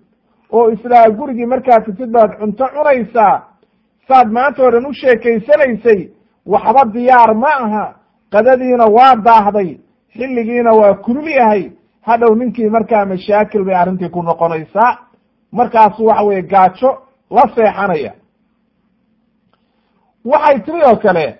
oo 0.52 0.70
islaa 0.72 1.10
gurigii 1.10 1.46
markaad 1.46 1.86
titid 1.86 2.10
baad 2.12 2.32
cunto 2.40 2.66
cunaysaa 2.76 3.44
saad 4.08 4.32
maanta 4.32 4.64
o 4.64 4.72
dhan 4.72 4.86
u 4.86 4.94
sheekaysanaysay 4.94 6.10
waxba 6.46 6.86
diyaar 6.94 7.36
ma 7.36 7.48
aha. 7.66 7.96
Qadadiina 8.32 8.86
waa 8.86 9.16
daahday 9.16 9.78
xilligiina 10.14 10.72
waa 10.74 10.94
kulul 10.94 11.28
yahay. 11.28 11.72
Hadhow 12.02 12.36
ninkii 12.36 12.70
markaa 12.70 13.06
mashaakil 13.06 13.64
bay 13.64 13.76
arrintii 13.76 14.10
ku 14.10 14.22
noqonaysaa. 14.24 14.98
Markaasu 15.52 16.06
waxa 16.06 16.24
weye 16.24 16.42
gaajo 16.42 16.98
la 17.32 17.42
seexanaya 17.56 18.14
waxay 20.26 20.60
tiri 20.66 20.82
oo 20.84 20.96
kale 20.96 21.36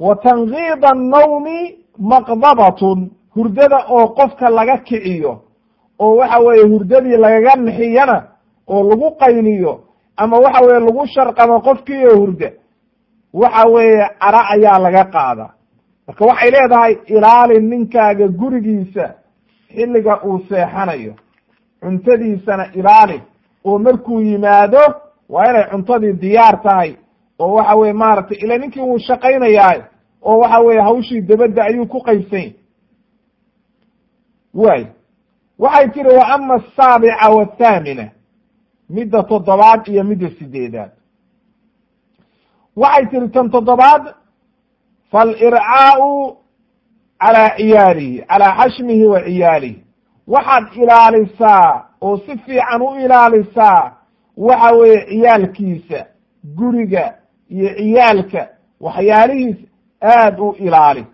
wa 0.00 0.16
tankiida 0.16 0.88
annawmi 0.90 1.58
maqdabatun. 1.98 3.10
Hurdada 3.34 3.84
oo 3.88 4.06
qofka 4.08 4.48
laga 4.50 4.76
kiciyo 4.78 5.40
oo 5.98 6.16
waxa 6.16 6.38
weeye 6.38 6.64
hurdadii 6.64 7.16
lagaga 7.16 7.54
nixiyana 7.56 8.16
oo 8.68 8.82
lagu 8.90 9.10
qayliyo 9.20 9.80
ama 10.16 10.36
waxa 10.38 10.60
weye 10.66 10.80
lagu 10.80 11.06
sharqamo 11.06 11.60
qofkii 11.60 12.06
oo 12.06 12.16
hurda 12.20 12.50
waxa 13.34 13.64
weeye 13.66 14.08
cara 14.20 14.40
ayaa 14.50 14.78
laga 14.78 15.04
qaada. 15.04 15.46
Marka 16.06 16.24
waxay 16.24 16.50
leedahay 16.50 16.96
ilaali 17.06 17.60
ninkaaga 17.60 18.28
gurigiisa 18.28 19.14
xilliga 19.74 20.20
uu 20.24 20.38
seexanayo. 20.48 21.14
Cuntadiisana 21.80 22.70
ilaali. 22.74 23.22
Oo 23.64 23.78
markuu 23.78 24.20
yimaado 24.20 24.80
waa 25.28 25.44
inay 25.50 25.64
cuntadii 25.70 26.12
diyaar 26.12 26.62
tahay 26.62 26.96
oo 27.38 27.52
waxa 27.54 27.74
weye 27.76 27.92
maaragtay 27.92 28.38
ila 28.38 28.58
ninkii 28.58 28.80
wuu 28.80 28.98
shaqaynayaa 28.98 29.74
oo 30.22 30.38
waxa 30.38 30.58
weye 30.60 30.80
hawshii 30.80 31.20
dabadda 31.20 31.64
ayuu 31.64 31.86
ku 31.86 32.00
qaybsany 32.02 32.54
waay. 34.54 34.86
Waxay 35.58 35.88
tihi 35.88 36.06
wa 36.16 36.28
ama 36.28 36.54
asaabica 36.54 37.28
wathaamina 37.36 38.10
midda 38.90 39.22
toddobaad 39.22 39.88
iyo 39.88 40.04
midda 40.04 40.30
sideedaad 40.30 40.90
waxay 42.76 43.06
tihi 43.06 43.28
tan 43.28 43.50
toddobaad 43.50 44.14
falircaau 45.10 46.36
calaa 47.20 47.56
ciyaalihi 47.56 48.22
calaa 48.28 48.56
xashmihi 48.58 49.06
wa 49.06 49.20
ciyaalihi. 49.24 49.84
Waxaad 50.26 50.64
ilaalisaa 50.76 51.84
oo 52.00 52.16
si 52.18 52.38
fiican 52.38 52.82
u 52.82 52.96
ilaalisaa 53.04 53.96
waxa 54.36 54.70
weeye 54.76 55.06
ciyaalkiisa 55.06 56.06
guriga 56.56 57.14
iyo 57.50 57.68
ciyaalka 57.76 58.48
waxyaalihiisa 58.80 59.66
aad 60.02 60.38
u 60.40 60.54
ilaali. 60.58 61.06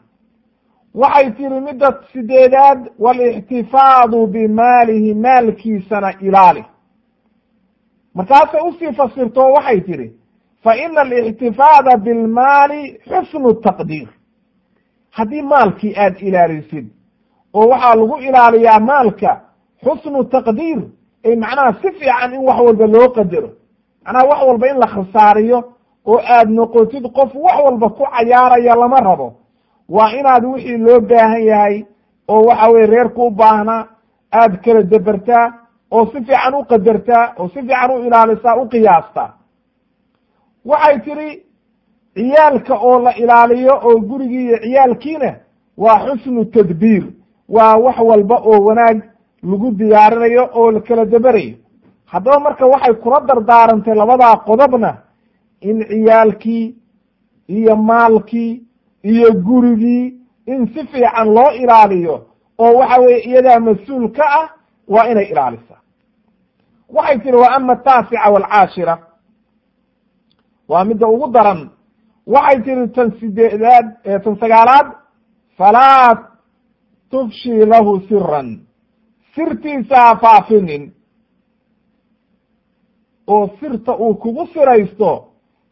Waxay 0.94 1.30
tihi 1.30 1.60
midda 1.60 1.88
sideedaad 2.12 2.80
walixtifaadu 2.98 4.26
bimaalihi 4.26 5.14
maalkiisana 5.14 6.10
ilaali. 6.20 6.64
Markaasay 8.14 8.60
u 8.68 8.72
sii 8.78 8.92
fasirto 8.92 9.40
waxay 9.52 9.80
tihi 9.80 10.12
fa 10.62 10.76
ina 10.76 11.00
alixtifaada 11.00 11.96
bilmaali 11.96 13.00
xusnu 13.08 13.54
taqdiir. 13.54 14.08
Haddii 15.10 15.42
maalkii 15.42 15.94
aad 15.98 16.16
ilaalisid 16.20 16.86
oo 17.54 17.68
waxaa 17.68 17.94
lagu 17.94 18.16
ilaaliyaa 18.28 18.80
maalka 18.80 19.40
xusnu 19.84 20.24
taqdiir 20.24 20.78
ee 21.24 21.36
macnaha 21.36 21.72
si 21.82 21.88
fiican 21.98 22.34
in 22.34 22.40
wax 22.48 22.58
walba 22.66 22.86
loo 22.86 23.08
qadaro. 23.16 23.50
Macnaha 24.04 24.26
wax 24.30 24.40
walba 24.48 24.66
in 24.70 24.78
la 24.78 24.86
khasaariyo 24.86 25.58
oo 26.06 26.18
aad 26.36 26.48
noqotid 26.50 27.04
qof 27.12 27.34
wax 27.34 27.56
walba 27.64 27.88
ku 27.88 28.04
cayaaraya 28.12 28.74
lama 28.76 29.00
rabo. 29.00 29.32
Waa 29.88 30.10
inaad 30.18 30.44
wixii 30.44 30.76
loo 30.78 31.00
baahan 31.00 31.42
yahay 31.44 31.84
oo 32.28 32.42
waxa 32.48 32.70
weye 32.70 32.86
reerku 32.86 33.26
u 33.26 33.30
baahnaa 33.30 33.86
aad 34.32 34.60
kala 34.64 34.82
debertaa 34.82 35.52
oo 35.90 36.06
si 36.06 36.18
fiican 36.24 36.54
u 36.54 36.64
qadartaa 36.64 37.34
oo 37.38 37.48
si 37.48 37.60
fiican 37.60 37.90
u 37.90 37.98
ilaalisaa 38.06 38.56
u 38.56 38.68
qiyaastaa 38.68 39.30
waxay 40.64 40.98
tidhi 41.04 41.42
ciyaalka 42.14 42.74
oo 42.78 42.98
la 43.04 43.12
ilaaliyo 43.16 43.74
oo 43.82 44.00
gurigii 44.00 44.44
iyo 44.46 44.58
ciyaalkiina 44.62 45.30
waa 45.78 45.98
xusnu 46.06 46.44
tadbiir. 46.44 47.04
Waa 47.48 47.76
wax 47.76 47.98
walba 47.98 48.36
oo 48.38 48.64
wanaag 48.66 48.98
lagu 49.42 49.70
diyaarinayo 49.70 50.48
oo 50.54 50.70
la 50.70 50.80
kala 50.80 51.04
deberayo 51.04 51.56
haddaba 52.06 52.38
marka 52.40 52.66
waxay 52.66 52.94
kula 52.94 53.20
dardaarantay 53.20 53.94
labadaa 53.94 54.36
qodobna 54.46 54.90
in 55.68 55.78
ciyaalkii 55.90 56.64
iyo 57.56 57.76
maalkii 57.76 58.52
iyo 59.02 59.28
gurigii 59.46 60.04
in 60.46 60.66
si 60.72 60.80
fiican 60.86 61.28
loo 61.36 61.50
ilaaliyo 61.62 62.16
oo 62.58 62.72
waxa 62.78 63.00
weye 63.00 63.18
iyadaa 63.28 63.60
mas'uul 63.60 64.08
ka 64.16 64.24
ah 64.40 64.48
waa 64.88 65.08
inay 65.10 65.24
ilaalisaa. 65.32 65.80
Waxay 66.88 67.18
tihi 67.18 67.36
wa 67.42 67.48
ama 67.56 67.72
ataasica 67.72 68.30
waalcaashira 68.32 68.94
waa 70.68 70.84
midda 70.84 71.06
ugu 71.08 71.28
daran. 71.32 71.70
Waxay 72.26 72.60
tihi 72.64 72.88
tan 72.94 73.12
sideedaad 73.20 73.86
tan 74.24 74.36
sagaalaad 74.40 74.86
falaa 75.58 76.28
tufshi 77.10 77.50
lahu 77.72 78.00
siran 78.08 78.48
sirtiisa 79.34 79.96
ha 79.96 80.16
faafinin. 80.22 80.92
Oo 83.26 83.50
sirta 83.60 83.96
uu 83.98 84.14
kugu 84.14 84.46
siraysto 84.52 85.10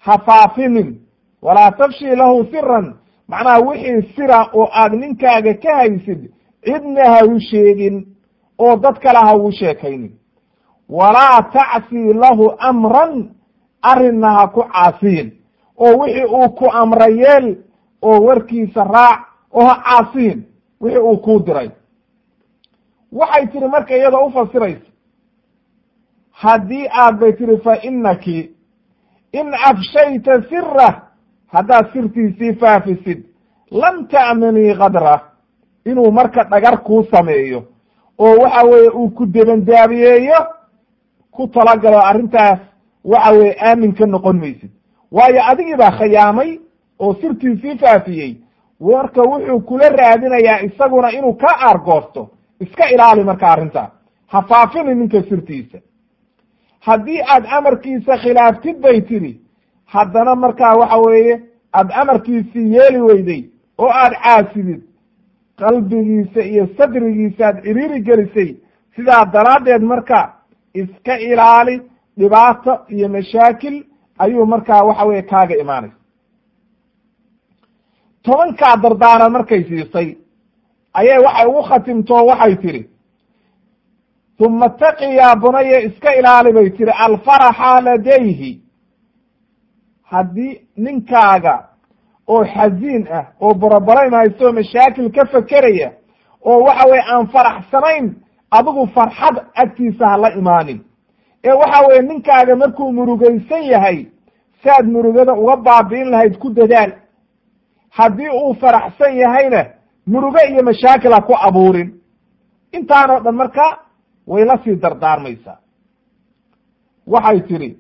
ha 0.05 0.19
faafinin 0.27 1.01
walaa 1.43 1.71
tafshi 1.71 2.17
lahu 2.17 2.45
siran 2.51 2.95
macnaha 3.29 3.59
wixii 3.61 4.13
sira 4.17 4.51
oo 4.55 4.69
aad 4.73 4.93
ninkaaga 4.95 5.55
ka 5.55 5.77
haysid 5.77 6.31
cidna 6.65 7.05
ha 7.13 7.25
u 7.27 7.41
sheegin 7.41 8.07
oo 8.59 8.77
dad 8.77 8.99
kale 8.99 9.19
ha 9.19 9.53
sheekaynin. 9.53 10.13
Walaa 10.89 11.43
tacsi 11.53 12.13
lahu 12.13 12.53
amran 12.59 13.31
arrinna 13.83 14.31
ha 14.31 14.47
ku 14.49 14.63
caasiyin. 14.63 15.33
Oo 15.77 15.99
wixii 15.99 16.25
uu 16.25 16.49
ku 16.49 16.71
amra 16.71 17.07
yeel 17.07 17.57
oo 18.03 18.21
warkiisa 18.25 18.85
raac 18.85 19.21
oo 19.53 19.65
ha 19.65 19.83
caasiyin 19.85 20.45
wixii 20.81 21.01
uu 21.01 21.17
kuu 21.17 21.41
diray. 21.41 21.71
Waxay 23.13 23.47
tihi 23.47 23.69
marka 23.69 23.97
iyadoo 23.97 24.27
ufasiraysa 24.27 24.87
haddii 26.31 26.89
aad 26.93 27.19
bay 27.21 27.33
tihi 27.33 27.57
fa 27.57 27.77
inaki 27.83 28.51
in 29.33 29.55
afshayta 29.71 30.43
sirah 30.49 30.95
haddaad 31.53 31.93
sirtiisii 31.93 32.55
faafisid 32.61 33.21
lam 33.71 34.07
ta'manii 34.09 34.75
kadra 34.79 35.21
inuu 35.87 36.11
marka 36.13 36.45
dhagar 36.45 36.79
kuu 36.83 37.05
sameeyo 37.11 37.63
oo 38.19 38.37
waxa 38.43 38.63
weeye 38.67 38.89
uu 38.91 39.11
ku 39.11 39.27
debandaabiyeeyo 39.27 40.39
ku 41.31 41.49
talagalo 41.49 41.99
arrintaas 42.11 42.59
waxa 43.05 43.31
weye 43.33 43.57
aamin 43.69 43.95
ka 43.95 44.07
noqon 44.07 44.37
maysid 44.41 44.71
waayo 45.13 45.41
adigii 45.51 45.77
baa 45.77 45.91
khiyaamay 45.99 46.59
oo 46.99 47.15
sirtiisii 47.21 47.79
faafiyey 47.79 48.37
marka 48.81 49.23
wuxuu 49.23 49.61
kula 49.61 49.89
raadinayaa 49.89 50.61
isaguna 50.67 51.09
inuu 51.13 51.33
ka 51.35 51.51
aargoosto 51.69 52.31
iska 52.61 52.89
ilaali 52.91 53.25
marka 53.25 53.47
arrintaa 53.53 53.91
ha 54.27 54.43
faafini 54.43 54.95
ninka 54.95 55.23
sirtiisa 55.29 55.79
haddii 56.87 57.21
aad 57.35 57.45
amarkiisa 57.59 58.17
khilaaftid 58.23 58.77
bay 58.85 59.01
tidhi 59.11 59.33
haddana 59.95 60.35
markaa 60.45 60.75
waxa 60.81 60.97
weeye 61.07 61.35
aad 61.79 61.89
amarkiisii 62.03 62.73
yeeli 62.75 63.01
weyday 63.09 63.43
oo 63.79 63.91
aad 64.03 64.15
caasidid 64.25 64.81
qalbigiisa 65.61 66.41
iyo 66.53 66.65
sadrigiisa 66.77 67.43
aad 67.49 67.59
ciriiri 67.65 68.01
gelisay 68.09 68.51
sidaa 68.97 69.25
daraaddeed 69.35 69.83
marka 69.93 70.19
iska 70.81 71.15
ilaali 71.31 71.77
dhibaato 72.19 72.73
iyo 72.95 73.09
mashaakil 73.09 73.77
ayuu 74.19 74.47
markaa 74.47 74.83
waxa 74.89 75.05
weye 75.09 75.23
kaaga 75.23 75.55
imaanaysa 75.63 75.97
tobankaa 78.23 78.77
dardaaran 78.83 79.33
markay 79.33 79.63
siisay 79.69 80.09
ayay 80.99 81.19
waxay 81.27 81.47
ugu 81.51 81.63
khatimtoo 81.69 82.27
waxay 82.31 82.55
tidhi 82.63 82.83
uma 84.39 84.69
taqi 84.69 85.05
yaa 85.17 85.37
bunaya 85.37 85.81
iska 85.81 86.15
ilaali 86.15 86.53
bay 86.53 86.71
tihi 86.71 86.91
alfaraxa 86.91 87.81
ladayhi 87.85 88.61
haddii 90.11 90.61
ninkaaga 90.77 91.55
oo 92.29 92.45
xasiin 92.45 93.07
ah 93.13 93.25
oo 93.41 93.55
boroboraym 93.55 94.13
haysto 94.15 94.53
mashaakil 94.53 95.11
ka 95.13 95.25
fekeraya 95.27 95.93
oo 96.45 96.65
waxa 96.65 96.89
weye 96.91 97.03
aan 97.13 97.27
faraxsanayn 97.29 98.15
adigu 98.51 98.87
farxad 98.95 99.37
agtiisa 99.55 100.07
ha 100.09 100.17
la 100.17 100.29
imaanin. 100.35 100.81
Ee 101.45 101.53
waxa 101.53 101.87
weye 101.89 102.03
ninkaaga 102.03 102.57
markuu 102.57 102.93
murugaysan 102.93 103.63
yahay 103.65 104.07
saad 104.65 104.87
murugada 104.87 105.33
uga 105.35 105.57
baabi'in 105.57 106.11
lahayd 106.11 106.39
ku 106.39 106.51
dadaal. 106.51 106.93
Haddii 107.91 108.29
uu 108.31 108.55
faraxsan 108.55 109.17
yahayna 109.17 109.65
murugo 110.07 110.39
iyo 110.51 110.63
mashaakil 110.63 111.13
ha 111.13 111.21
ku 111.21 111.33
abuurin. 111.49 111.89
Intaanoo 112.73 113.21
dhan 113.21 113.35
marka 113.35 113.79
way 114.27 114.45
la 114.45 114.59
sii 114.65 114.77
dardaarmaysaa. 114.77 115.59
Waxay 117.07 117.41
tidhi 117.41 117.77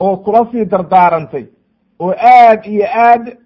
oo 0.00 0.16
kula 0.16 0.46
sii 0.50 0.64
dardaarantay 0.64 1.46
oo 1.98 2.14
aad 2.34 2.64
iyo 2.66 2.86
aad 3.06 3.36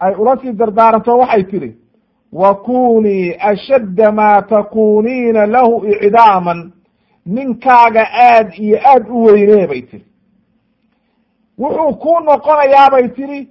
ay 0.00 0.14
ula 0.14 0.36
sii 0.42 0.52
dardaaranto 0.52 1.18
waxay 1.18 1.44
tidhi 1.44 1.76
wa 2.32 2.54
kunii 2.54 3.36
ashadda 3.40 4.12
maa 4.12 4.42
takuniina 4.42 5.46
lahu 5.46 5.86
icdaaman 5.86 6.72
ninkaaga 7.26 8.04
aad 8.12 8.52
iyo 8.58 8.78
aad 8.92 9.04
u 9.10 9.24
weynee 9.24 9.66
bay 9.66 9.82
tidhi. 9.82 10.06
Wuxuu 11.58 11.94
kuu 12.02 12.20
noqonayaa 12.20 12.90
bay 12.90 13.08
tidhi 13.08 13.48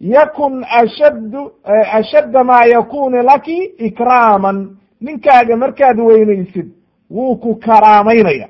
yakun 0.00 0.64
ashaddu 0.80 1.52
ashadda 1.98 2.44
maa 2.44 2.64
yakunu 2.64 3.22
laki 3.22 3.56
ikraaman 3.86 4.76
ninkaaga 5.00 5.56
markaad 5.56 5.98
weynaysid 6.00 6.68
wuu 7.10 7.36
ku 7.36 7.54
karaamaynaya 7.54 8.48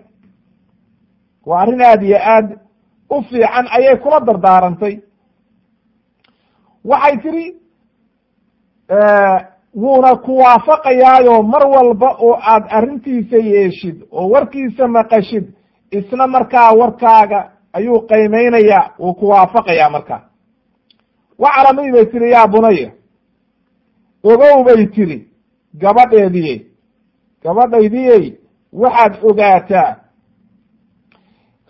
waa 1.47 1.61
arrin 1.63 1.83
aad 1.83 2.03
iyo 2.03 2.19
aad 2.35 2.59
u 3.11 3.23
fiican 3.23 3.67
ayay 3.77 3.97
kula 3.97 4.21
dardaarantay. 4.21 4.95
Waxay 6.85 7.17
tidhi 7.23 7.47
wuuna 9.75 10.17
ku 10.17 10.37
waafaqayaayo 10.39 11.43
mar 11.43 11.65
walba 11.67 12.17
oo 12.21 12.35
aad 12.43 12.65
arrintiisa 12.71 13.37
yeeshid 13.37 14.03
oo 14.13 14.29
warkiisa 14.31 14.89
maqashid 14.89 15.45
isna 15.91 16.27
markaa 16.27 16.73
warkaaga 16.73 17.51
ayuu 17.73 18.01
qiimaynayaa 18.09 18.91
wuu 18.99 19.15
ku 19.15 19.29
waafaqayaa 19.29 19.91
markaa. 19.91 20.21
Waclamay 21.39 21.93
bay 21.93 22.07
tidhi 22.07 22.31
yaa 22.31 22.47
bunaya 22.47 22.91
ogow 24.23 24.65
bay 24.65 24.87
tidhi 24.87 25.19
gabadheediyey 25.75 26.59
gabadhaydiyey 27.43 28.25
waxaad 28.73 29.15
ogaataa 29.23 29.97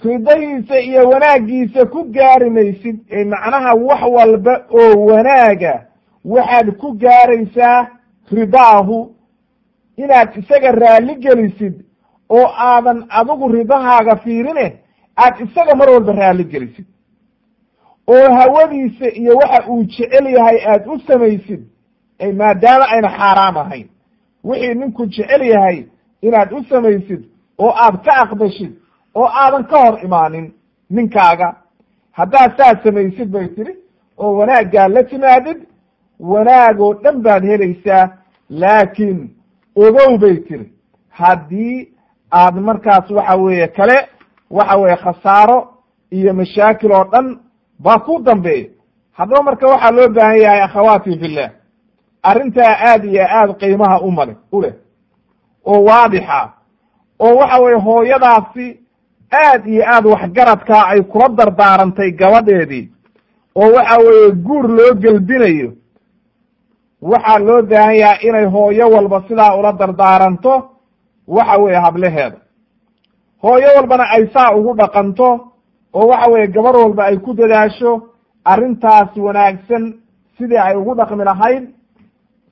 ridahiisa 0.05 0.81
iyo 0.81 1.09
wanaaggiisa 1.09 1.87
ku 1.87 2.05
gaari 2.05 2.51
maysid 2.51 2.97
ee 3.11 3.25
macnaha 3.25 3.75
wax 3.75 4.03
walba 4.03 4.65
oo 4.71 5.05
wanaaga 5.07 5.87
waxaad 6.25 6.71
ku 6.77 6.93
gaaraysaa 6.93 7.87
ridaahu. 8.33 9.15
Inaad 9.97 10.37
isaga 10.39 10.71
raalli 10.73 11.15
gelisid 11.15 11.75
oo 12.29 12.47
aadan 12.59 13.05
adigu 13.09 13.49
ridahaaga 13.49 14.17
fiirine 14.17 14.79
aad 15.17 15.35
isaga 15.45 15.75
mar 15.75 15.91
walba 15.91 16.13
raalli 16.13 16.45
gelisid. 16.45 16.87
Oo 18.09 18.35
hawadiisa 18.35 19.07
iyo 19.15 19.37
waxa 19.37 19.67
uu 19.69 19.85
jecel 19.85 20.27
yahay 20.27 20.59
aad 20.67 20.87
u 20.89 20.99
samaysid 21.07 21.61
maadaama 22.37 22.89
ayna 22.89 23.09
xaaraam 23.09 23.57
ahayn. 23.57 23.89
Wixii 24.45 24.75
ninku 24.75 25.07
jecel 25.07 25.43
yahay 25.43 25.85
inaad 26.23 26.53
u 26.53 26.65
samaysid 26.69 27.23
oo 27.59 27.73
aad 27.85 27.97
ka 28.05 28.13
aqbashid 28.23 28.73
oo 29.15 29.29
aadan 29.43 29.65
ka 29.65 29.77
hor 29.85 29.99
imaanin 30.05 30.53
ninkaaga. 30.91 31.49
Haddaad 32.13 32.51
saad 32.59 32.83
samaysid 32.85 33.29
bay 33.31 33.49
tidhi 33.49 33.73
oo 34.19 34.33
wanaaggaa 34.39 34.89
la 34.89 35.03
timaadid 35.03 35.59
wanaagoo 36.21 36.95
dhan 37.03 37.23
baad 37.23 37.45
helaysaa 37.45 38.09
laakiin 38.51 39.31
ogow 39.77 40.19
bay 40.19 40.37
tiri 40.37 40.73
haddii 41.09 41.89
aad 42.33 42.55
markaas 42.69 43.11
waxa 43.11 43.37
weeye 43.37 43.69
kale 43.69 43.99
waxa 44.51 44.77
weeye 44.79 44.97
khasaaro 44.97 45.59
iyo 46.11 46.35
mashaakil 46.35 46.93
oo 46.93 47.05
dhan 47.13 47.39
baa 47.79 47.99
ku 47.99 48.19
dambeeya 48.23 48.69
haddaba 49.13 49.43
marka 49.43 49.67
waxaa 49.67 49.91
loo 49.91 50.09
baahan 50.09 50.39
yahay 50.43 50.61
akhawaati 50.63 51.19
fillah 51.21 51.51
arrintaa 52.23 52.73
aad 52.91 53.05
iyo 53.05 53.25
aad 53.39 53.51
qiimaha 53.61 54.01
umale 54.01 54.37
u 54.53 54.61
leh 54.63 54.75
oo 55.65 55.85
waadixa 55.85 56.51
oo 57.19 57.35
waxa 57.37 57.61
weeye 57.63 57.81
hooyadaasi 57.81 58.67
aad 59.45 59.67
iyo 59.67 59.83
aad 59.87 60.07
waxgaradkaa 60.07 60.85
ay 60.89 61.03
kula 61.03 61.29
dardaarantay 61.29 62.11
gabadheedii 62.13 62.91
oo 63.55 63.73
waxa 63.75 63.99
weeye 63.99 64.31
guur 64.33 64.69
loo 64.69 64.95
gelbinayo. 64.95 65.73
Waxaa 67.03 67.39
loo 67.39 67.63
baahan 67.63 67.97
yahay 67.97 68.29
inay 68.29 68.45
hooyo 68.45 68.91
walba 68.91 69.23
sidaa 69.29 69.55
ula 69.57 69.73
dardaaranto 69.73 70.71
waxa 71.29 71.57
weeye 71.59 71.79
hableheeda 71.81 72.37
hooyo 73.43 73.69
walbana 73.77 74.05
ay 74.11 74.27
saa 74.35 74.55
ugu 74.57 74.75
dhaqanto 74.75 75.29
oo 75.95 76.07
waxa 76.07 76.31
weeye 76.31 76.47
gabar 76.49 76.77
walba 76.77 77.05
ay 77.05 77.17
ku 77.19 77.35
dadaasho 77.35 78.03
arrintaas 78.45 79.17
wanaagsan 79.17 79.95
sidii 80.39 80.57
ay 80.59 80.77
ugu 80.77 80.95
dhaqmi 80.95 81.25
lahayd 81.25 81.65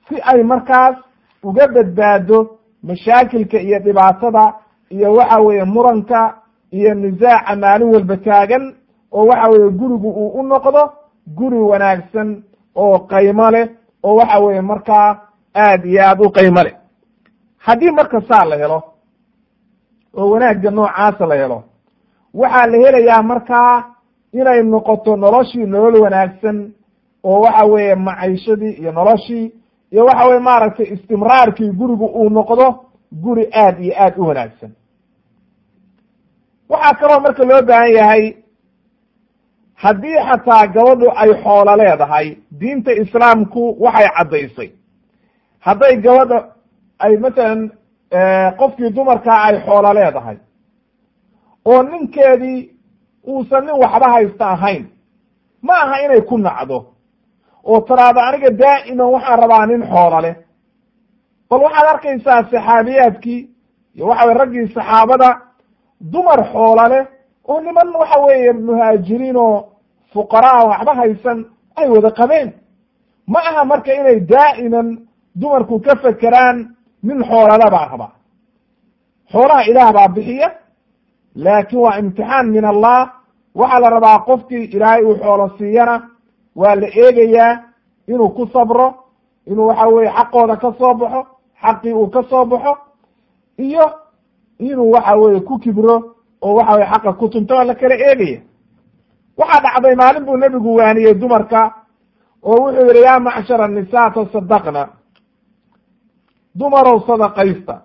si 0.07 0.15
ay 0.23 0.43
markaas 0.43 0.95
uga 1.43 1.67
badbaado 1.67 2.58
mashaakilka 2.83 3.57
iyo 3.59 3.79
dhibaatada 3.79 4.53
iyo 4.89 5.13
waxa 5.13 5.39
weeye 5.39 5.63
muranka 5.63 6.37
iyo 6.71 6.93
nisaaca 6.93 7.55
maalin 7.55 7.93
walba 7.93 8.17
taagan 8.17 8.75
oo 9.11 9.25
waxa 9.25 9.49
weeye 9.49 9.69
gurigu 9.69 10.09
uu 10.09 10.29
u 10.39 10.43
noqdo 10.43 10.81
guri 11.37 11.57
wanaagsan 11.71 12.43
oo 12.75 12.99
qaymo 12.99 13.51
leh 13.51 13.67
oo 14.03 14.15
waxa 14.15 14.39
weeye 14.39 14.61
markaa 14.61 15.19
aad 15.55 15.85
iyo 15.85 16.01
aad 16.07 16.19
u 16.21 16.29
qaymo 16.31 16.63
leh. 16.63 16.73
Haddii 17.57 17.91
marka 17.91 18.21
saa 18.21 18.45
la 18.45 18.55
helo 18.57 18.83
oo 20.17 20.29
wanaagga 20.31 20.71
noocaasa 20.71 21.25
la 21.25 21.35
helo 21.35 21.63
waxaa 22.33 22.67
la 22.71 22.77
helayaa 22.77 23.23
markaa 23.23 23.83
inay 24.33 24.63
noqoto 24.63 25.15
noloshii 25.15 25.65
nolol 25.65 26.01
wanaagsan 26.01 26.71
oo 27.23 27.41
waxa 27.41 27.65
weeye 27.65 27.95
maciishadii 27.95 28.71
iyo 28.81 28.91
noloshii 28.91 29.53
iyo 29.91 30.05
waxa 30.05 30.27
weye 30.27 30.39
maaragtay 30.39 30.85
istimraarkii 30.93 31.71
gurigu 31.71 32.05
uu 32.05 32.29
noqdo 32.29 32.85
guri 33.11 33.45
aad 33.53 33.79
iyo 33.83 33.93
aad 34.03 34.17
u 34.17 34.27
wanaagsan. 34.27 34.71
Waxaa 36.69 36.93
kaloo 36.99 37.19
marka 37.19 37.43
loo 37.43 37.61
baahan 37.61 37.91
yahay 37.93 38.23
haddii 39.73 40.17
xataa 40.29 40.67
gabadhu 40.67 41.07
ay 41.15 41.31
xoolo 41.43 41.75
leedahay 41.77 42.37
diinta 42.59 42.91
islaamku 42.91 43.75
waxay 43.83 44.07
caddaysay. 44.17 44.69
Hadday 45.59 45.95
gabadha 46.01 46.39
ay 46.99 47.17
masalan 47.17 47.71
qofkii 48.59 48.89
dumarkaa 48.95 49.43
ay 49.43 49.55
xoolo 49.65 49.93
leedahay 49.93 50.37
oo 51.65 51.83
ninkeedii 51.83 52.69
uusan 53.27 53.65
nin 53.65 53.75
waxba 53.83 54.11
haysta 54.11 54.45
ahayn 54.49 54.85
ma 55.61 55.73
aha 55.73 56.01
inay 56.05 56.21
ku 56.21 56.37
nacdo 56.37 56.88
oo 57.71 57.79
taraado 57.87 58.19
aniga 58.27 58.49
daa'iman 58.61 59.09
waxaan 59.15 59.39
rabaa 59.43 59.65
nin 59.69 59.81
xoolo 59.91 60.19
leh. 60.25 60.35
Bal 61.49 61.61
waxaad 61.65 61.87
arkaysaa 61.93 62.43
saxaabiyaadkii 62.51 63.39
iyo 63.95 64.05
waxa 64.09 64.25
weye 64.27 64.37
raggii 64.41 64.67
saxaabada 64.75 65.29
dumar 66.11 66.39
xoolo 66.53 66.85
leh 66.93 67.03
oo 67.49 67.59
niman 67.65 67.89
waxa 68.01 68.17
weeye 68.25 68.51
muhaajiriin 68.67 69.37
oo 69.45 69.55
fuqaraa 70.13 70.61
waxba 70.69 70.93
haysan 70.99 71.39
ay 71.79 71.87
wada 71.93 72.11
qabeen. 72.19 72.49
Ma 73.31 73.39
aha 73.49 73.61
marka 73.71 73.91
inay 73.99 74.19
daa'iman 74.33 74.87
dumarku 75.39 75.75
ka 75.85 75.93
fekeraan 76.03 76.57
nin 77.07 77.19
xoolale 77.29 77.67
baa 77.75 77.87
rabaa 77.91 78.11
xoolaha 79.31 79.63
ilaah 79.69 79.91
baa 79.97 80.07
bixiya 80.15 80.49
laakiin 81.43 81.81
waa 81.85 81.97
imtixaan 82.01 82.47
min 82.55 82.65
allah. 82.73 82.99
Waxaa 83.59 83.79
la 83.83 83.89
rabaa 83.89 84.19
qofkii 84.27 84.65
ilaahay 84.75 85.01
uu 85.03 85.15
xoolo 85.23 85.45
siiyana 85.57 85.95
waa 86.59 86.75
la 86.81 86.87
eegayaa 87.01 87.53
inuu 88.11 88.29
ku 88.35 88.43
sabro 88.53 88.87
inuu 89.49 89.67
waxa 89.69 89.87
weye 89.87 90.09
xaqooda 90.17 90.55
ka 90.61 90.69
soo 90.79 90.93
baxo 90.93 91.21
xaqii 91.61 91.93
uu 91.93 92.07
ka 92.13 92.21
soo 92.29 92.45
baxo 92.51 92.73
iyo 93.57 93.85
inuu 94.59 94.91
waxa 94.91 95.15
weye 95.21 95.39
ku 95.47 95.59
kibro 95.63 95.95
oo 96.41 96.53
waxa 96.57 96.73
weye 96.75 96.87
xaqa 96.91 97.13
ku 97.19 97.25
tunto 97.29 97.53
waa 97.55 97.63
la 97.69 97.75
kala 97.75 97.95
eegaya 97.95 98.39
waxaa 99.37 99.61
dhacday 99.63 99.95
maalin 99.95 100.25
buu 100.25 100.37
nebigu 100.37 100.75
waaniyey 100.75 101.13
dumarka 101.13 101.61
oo 102.43 102.57
wuxuu 102.63 102.87
yihi 102.87 103.01
yaa 103.07 103.19
macshara 103.19 103.67
nisaa 103.67 104.09
tasadaqna 104.11 104.83
dumarow 106.55 106.99
sadaqaysta. 107.07 107.75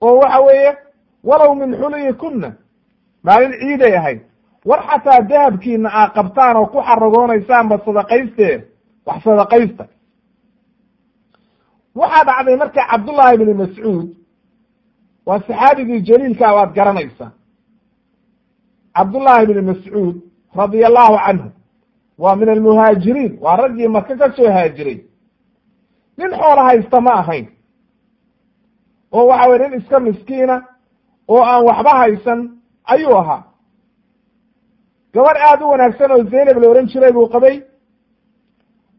Oo 0.00 0.18
waxa 0.20 0.40
weeye 0.46 0.76
walow 1.24 1.54
min 1.54 1.76
xuliyi 1.80 2.12
kunna 2.14 2.52
maalin 3.22 3.52
ciiday 3.60 3.96
ahayd 3.96 4.20
war 4.68 4.80
xataa 4.88 5.20
dahabkiina 5.28 5.88
aa 5.92 6.08
qabtaan 6.16 6.56
oo 6.56 6.66
ku 6.66 6.78
xaragoonaysaan 6.82 7.68
sadaqaystee 7.86 8.54
wax 9.06 9.22
sadaqaysta. 9.24 9.84
Waxaa 11.94 12.24
dhacday 12.24 12.56
marka 12.56 12.82
cabdullaahi 12.90 13.36
bni 13.38 13.54
mascuud 13.54 14.06
waa 15.26 15.38
saxaabigii 15.40 16.00
jaliilkaa 16.08 16.54
waad 16.54 16.72
garanaysaa 16.74 17.30
cabdullaahi 18.96 19.46
bni 19.46 19.62
mascuud 19.70 20.16
radia 20.56 20.86
allahu 20.86 21.16
canhu 21.26 21.48
waa 22.18 22.36
min 22.36 22.48
almuhaajiriin 22.48 23.38
waa 23.40 23.56
raggii 23.56 23.88
maka 23.88 24.16
ka 24.16 24.32
soo 24.36 24.50
haajiray. 24.52 24.98
Nin 26.16 26.30
xoolo 26.30 26.62
haysta 26.68 27.00
ma 27.00 27.12
ahayn 27.12 27.46
oo 29.12 29.26
waxa 29.26 29.48
weye 29.50 29.68
nin 29.68 29.80
iska 29.80 30.00
miskiina 30.00 30.62
oo 31.28 31.42
aan 31.44 31.64
waxba 31.64 31.90
haysan 31.98 32.40
ayuu 32.84 33.16
ahaa 33.18 33.42
gabadh 35.14 35.38
aada 35.40 35.64
u 35.66 35.70
wanaagsan 35.70 36.10
oo 36.12 36.24
zaynab 36.30 36.58
la 36.62 36.68
ohan 36.68 36.86
jiray 36.88 37.12
buu 37.12 37.28
qabay. 37.28 37.62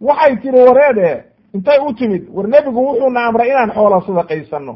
Waxay 0.01 0.35
tiri 0.41 0.59
wareede 0.67 1.23
intay 1.53 1.79
u 1.87 1.93
timid. 1.93 2.23
War 2.29 2.47
nebigu 2.47 2.79
wuxuuna 2.87 3.25
amray 3.27 3.49
inaan 3.49 3.71
xoolo 3.71 4.01
sadaqaysano 4.01 4.75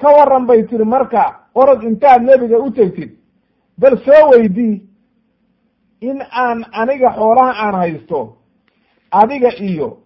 ka 0.00 0.08
waran 0.16 0.46
bay 0.46 0.62
tiri 0.66 0.84
marka 0.84 1.40
orod 1.54 1.82
intaad 1.82 2.22
nebiga 2.22 2.58
u 2.58 2.70
tegtid 2.70 3.10
bal 3.78 3.96
soo 4.04 4.30
weydii 4.30 4.82
in 6.00 6.18
aan 6.32 6.64
aniga 6.72 7.10
xoolaha 7.16 7.52
aan 7.64 7.74
haysto 7.74 8.36
adiga 9.10 9.50
iyo 9.60 9.98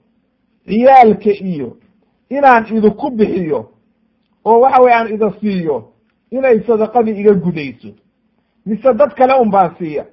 ciyaalka 0.66 1.30
iyo 1.30 1.76
inaan 2.30 2.66
idinku 2.76 3.10
bixiyo 3.10 3.60
oo 4.44 4.60
waxa 4.60 4.82
weye 4.82 4.94
aan 4.94 5.12
ida 5.14 5.30
siiyo 5.40 5.76
inay 6.30 6.60
sadaqadii 6.66 7.20
iga 7.20 7.34
gudayso 7.34 7.88
mise 8.66 8.94
dad 8.94 9.14
kale 9.14 9.34
un 9.40 9.50
baan 9.50 9.74
siiya. 9.78 10.04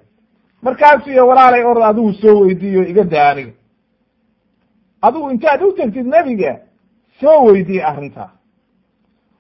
Markaasuu 0.62 1.12
iyo 1.12 1.28
walaalay 1.28 1.64
orod 1.64 1.84
adigu 1.84 2.14
soo 2.14 2.40
weydiiyo 2.42 2.82
iga 2.92 3.04
daa 3.04 3.30
aniga 3.32 3.52
adigu 5.02 5.30
intaad 5.32 5.62
u 5.62 5.72
tegtid 5.78 6.06
nebiga 6.08 6.58
soo 7.20 7.46
weydiiye 7.46 7.84
arrintaas 7.86 8.32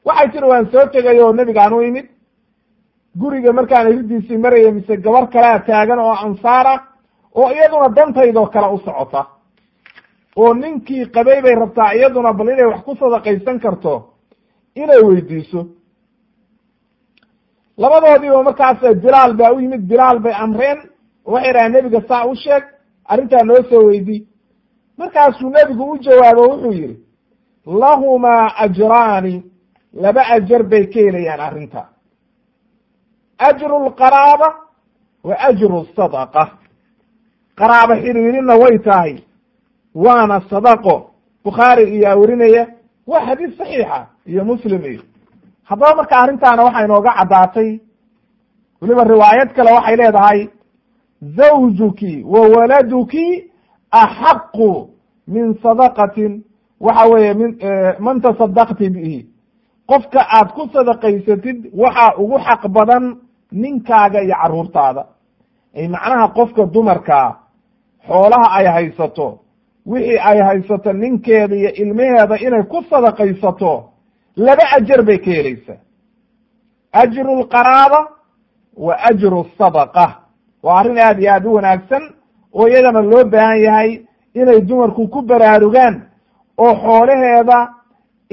waxay 0.06 0.30
tiri 0.32 0.48
waan 0.48 0.66
soo 0.72 0.86
tegay 0.94 1.20
oo 1.22 1.34
nebigaan 1.34 1.74
u 1.74 1.82
imid. 1.82 2.06
Guriga 3.20 3.54
markaan 3.54 3.88
iridiisii 3.92 4.38
maraya 4.38 4.72
mise 4.72 4.98
gabar 4.98 5.28
kalea 5.30 5.60
taagan 5.60 6.00
oo 6.00 6.14
ansaar 6.26 6.68
ah 6.68 6.80
oo 7.36 7.50
iyaduna 7.52 7.90
dantaydoo 7.96 8.46
kale 8.48 8.68
u 8.76 8.78
socota. 8.86 9.26
Oo 10.36 10.54
ninkii 10.54 11.06
qabay 11.06 11.42
bay 11.42 11.56
rabtaa 11.56 11.94
iyaduna 11.96 12.34
bal 12.34 12.50
inay 12.50 12.66
wax 12.66 12.82
ku 12.86 12.96
sadaqaysan 12.96 13.60
karto 13.60 13.94
inay 14.76 15.02
weydiiso 15.08 15.66
labadoodiiba 17.82 18.44
markaas 18.44 18.80
bilaal 19.04 19.34
baa 19.40 19.52
u 19.56 19.60
yimid 19.60 19.82
bilaal 19.92 20.20
bay 20.20 20.34
amreen 20.46 20.80
waxay 21.26 21.54
dhahaan 21.54 21.72
nebiga 21.72 22.02
saa 22.10 22.26
u 22.32 22.36
sheeg 22.44 22.64
arrintaa 23.12 23.44
noo 23.50 23.62
soo 23.70 23.84
weydii 23.90 24.28
markaasuu 24.98 25.50
nebigu 25.50 25.84
u 25.92 25.98
jawaabo 26.06 26.42
wuxuu 26.52 26.72
yidhi 26.80 26.98
lahumaa 27.82 28.46
ajraani 28.66 29.36
laba 30.04 30.22
ajar 30.36 30.64
bay 30.64 30.84
ka 30.92 31.00
helayaan 31.06 31.40
arrinta. 31.48 31.82
Ajru 33.48 33.78
lqaraaba 33.88 34.50
wa 35.24 35.36
ajru 35.50 35.80
sadaqa. 35.96 36.44
Qaraabo 37.60 37.94
xiriirina 38.04 38.56
way 38.62 38.80
tahay 38.80 39.16
waana 39.96 40.42
sadaqo. 40.50 40.96
Bukhaari 41.44 41.84
iyaa 41.98 42.16
werinaya 42.22 42.64
waa 43.08 43.26
xadiis 43.28 43.58
saxiixa 43.58 44.00
iyo 44.32 44.44
muslim 44.46 44.82
iyo 44.86 45.02
haddaba 45.70 45.96
marka 46.00 46.16
arrintaana 46.24 46.64
waxaa 46.68 46.86
inooga 46.86 47.12
caddaatay 47.20 47.70
weliba 48.82 49.04
riwaayad 49.04 49.50
kale 49.56 49.72
waxay 49.78 49.96
leedahay 50.02 50.40
zawjuki 51.38 52.24
wa 52.24 52.42
waladuki 52.42 53.52
axaqu 53.92 54.90
min 55.28 55.56
sadaqatin. 55.64 56.44
Waxa 56.80 57.06
weeye 57.12 57.34
min 57.34 57.52
man 58.00 58.22
tasadaqti 58.22 58.90
bihi. 58.90 59.26
Qofka 59.90 60.20
aad 60.38 60.50
ku 60.56 60.70
sadaqaysatid 60.74 61.58
waxaa 61.74 62.16
ugu 62.22 62.38
xaq 62.40 62.68
badan 62.76 63.04
ninkaaga 63.52 64.22
iyo 64.24 64.36
carruurtaada 64.42 65.04
ay 65.76 65.88
macnaha 65.88 66.28
qofka 66.38 66.66
dumarkaa 66.74 67.30
xoolaha 68.08 68.48
ay 68.58 68.66
haysato 68.76 69.40
wixii 69.86 70.20
ay 70.30 70.40
haysato 70.48 70.94
ninkeeda 70.94 71.56
iyo 71.56 71.72
ilmaheeda 71.82 72.36
inay 72.46 72.64
ku 72.72 72.84
sadaqaysato 72.90 73.74
laba 74.46 74.64
ajar 74.78 75.02
bay 75.08 75.18
ka 75.26 75.32
helaysaa 75.38 75.80
ajru 77.02 77.32
lqaraaba 77.42 78.00
wa 78.86 78.94
ajru 79.10 79.40
sadaqa 79.58 80.06
waa 80.64 80.80
arrin 80.80 81.00
aad 81.00 81.20
iyo 81.22 81.32
aad 81.34 81.46
u 81.46 81.54
wanaagsan 81.58 82.04
oo 82.58 82.68
iyadana 82.68 83.02
loo 83.12 83.24
baahan 83.34 83.60
yahay 83.68 83.92
inay 84.40 84.62
dumarku 84.68 85.08
ku 85.14 85.20
baraarugaan 85.30 85.96
oo 86.64 86.74
xoolaheeda 86.84 87.58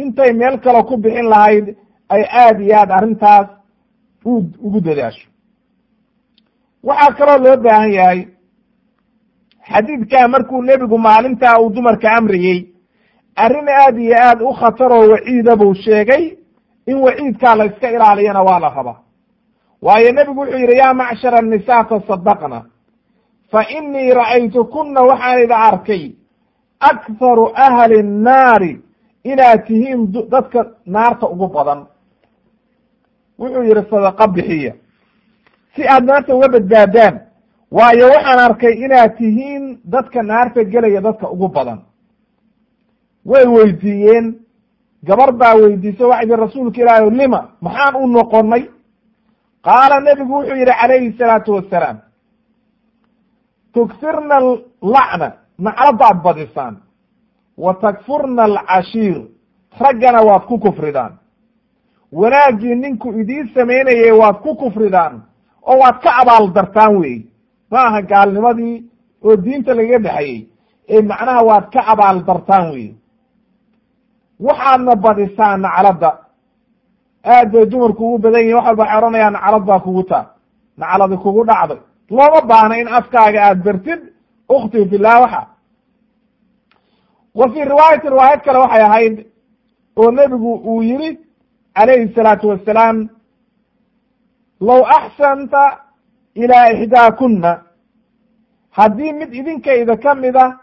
intay 0.02 0.32
meel 0.32 0.56
kale 0.64 0.80
ku 0.88 0.94
bixin 1.02 1.28
lahayd 1.34 1.66
ay 2.14 2.22
aad 2.42 2.60
iyo 2.60 2.74
aad 2.80 2.90
arrintaas 2.98 3.46
u 4.24 4.32
ugu 4.66 4.80
dadaasho 4.86 5.26
waxaa 6.88 7.14
kaloo 7.18 7.38
loo 7.44 7.56
baahan 7.64 7.92
yahay 7.98 8.20
xadiidkaa 9.70 10.28
markuu 10.28 10.62
nebigu 10.62 10.98
maalintaa 10.98 11.58
uu 11.60 11.70
dumarka 11.74 12.08
amriyey 12.18 12.58
arrin 13.36 13.68
aad 13.68 13.98
iyo 13.98 14.16
aad 14.28 14.40
u 14.42 14.52
khataroo 14.60 15.08
waciida 15.12 15.56
buu 15.56 15.74
sheegay 15.74 16.36
in 16.86 16.96
waciidkaa 17.06 17.54
la 17.56 17.64
iska 17.64 17.90
ilaaliyana 17.90 18.42
waa 18.42 18.58
la 18.60 18.68
rabaa. 18.68 18.98
Waayo 19.82 20.12
nebigu 20.12 20.40
wuxuu 20.40 20.58
yidhi 20.58 20.76
yaa 20.78 20.94
macshara 20.94 21.38
annisaa 21.38 21.84
tasadaqna 21.84 22.64
fa 23.50 23.60
inii 23.78 24.12
ra'aytukuna 24.14 25.00
waxaan 25.02 25.42
idha 25.44 25.56
arkay 25.58 26.12
akharu 26.80 27.50
ahli 27.54 28.02
nnaari 28.02 28.80
inaad 29.24 29.66
tihiin 29.66 30.12
dadka 30.30 30.66
naarta 30.86 31.26
ugu 31.28 31.48
badan. 31.48 31.86
Wuxuu 33.38 33.62
yidhi 33.62 33.82
sadaqa 33.90 34.26
bixiya. 34.34 34.72
Si 35.76 35.82
aad 35.88 36.04
naarta 36.04 36.34
uga 36.34 36.48
badbaadaan 36.48 37.14
waayo 37.70 38.06
waxaan 38.14 38.38
arkay 38.38 38.72
inaad 38.84 39.16
tihiin 39.18 39.78
dadka 39.84 40.22
naarta 40.22 40.64
gelaya 40.64 41.00
dadka 41.00 41.26
ugu 41.30 41.48
badan 41.48 41.78
way 43.24 43.44
weydiiyeen 43.46 44.26
gabar 45.04 45.32
baa 45.32 45.54
weydiisay 45.54 46.06
waxay 46.06 46.26
yihi 46.28 46.40
rasuulka 46.40 46.80
ilaahi 46.82 47.10
lima 47.10 47.40
maxaan 47.60 47.94
u 47.96 48.06
noqonay 48.06 48.62
qaala 49.66 50.00
nebigu 50.00 50.32
wuxuu 50.34 50.56
yidhi 50.56 50.74
calayhi 50.80 51.16
salaatu 51.18 51.52
wasalaam 51.54 51.98
tugsirna 53.74 54.36
lacna 54.82 55.32
nacladaad 55.58 56.22
badisaan 56.24 56.76
wa 57.58 57.74
takfurna 57.74 58.42
alcashiir 58.44 59.16
raggana 59.80 60.20
waad 60.22 60.42
ku 60.46 60.58
kufridaan. 60.58 61.12
Wanaaggii 62.12 62.74
ninku 62.74 63.12
idiin 63.20 63.50
samaynayay 63.54 64.10
waad 64.12 64.36
ku 64.42 64.54
kufridaan 64.56 65.22
oo 65.62 65.78
waad 65.78 65.98
ka 66.02 66.10
abaal 66.22 66.52
dartaan 66.54 66.96
wey 66.96 67.26
ma 67.70 67.78
aha 67.86 68.02
gaalnimadii 68.02 68.84
oo 69.24 69.36
diinta 69.36 69.74
lagaga 69.74 69.98
dhexayey 69.98 70.48
ee 70.88 71.02
macnaha 71.02 71.42
waad 71.44 71.70
ka 71.72 71.80
abaal 71.86 72.24
dartaan 72.26 72.70
wey 72.72 72.94
waxaadna 74.40 74.94
badisaan 74.96 75.60
nacladda 75.60 76.10
aad 77.24 77.52
bay 77.52 77.66
dumarku 77.66 78.02
ugu 78.06 78.18
badan 78.18 78.40
yihiin 78.40 78.56
wax 78.56 78.66
walba 78.66 78.82
waxay 78.82 78.98
odhanayaan 78.98 79.32
naclad 79.32 79.64
baa 79.68 79.80
kugu 79.80 80.02
taa 80.02 80.24
nacladi 80.78 81.16
kugu 81.16 81.44
dhacday. 81.44 81.78
Looma 82.10 82.40
baahna 82.50 82.74
in 82.80 82.88
afkaaga 82.88 83.40
aad 83.48 83.58
bertid 83.64 84.00
ukhti 84.48 84.88
fillah 84.90 85.20
waxa. 85.22 85.42
Wa 87.34 87.48
fii 87.52 87.64
riwaayati 87.64 88.08
riwaayad 88.08 88.40
kale 88.44 88.58
waxay 88.58 88.82
ahayd 88.82 89.16
oo 89.96 90.10
nebigu 90.10 90.52
uu 90.70 90.82
yihi 90.82 91.18
calayhi 91.76 92.14
salaatu 92.14 92.48
wasalaam 92.48 93.08
low 94.60 94.82
axsanta 94.98 95.62
ilaa 96.34 96.70
ixdaakuna 96.72 97.52
haddii 98.70 99.12
mid 99.12 99.30
idinkayda 99.34 99.96
ka 99.96 100.14
mida 100.14 100.58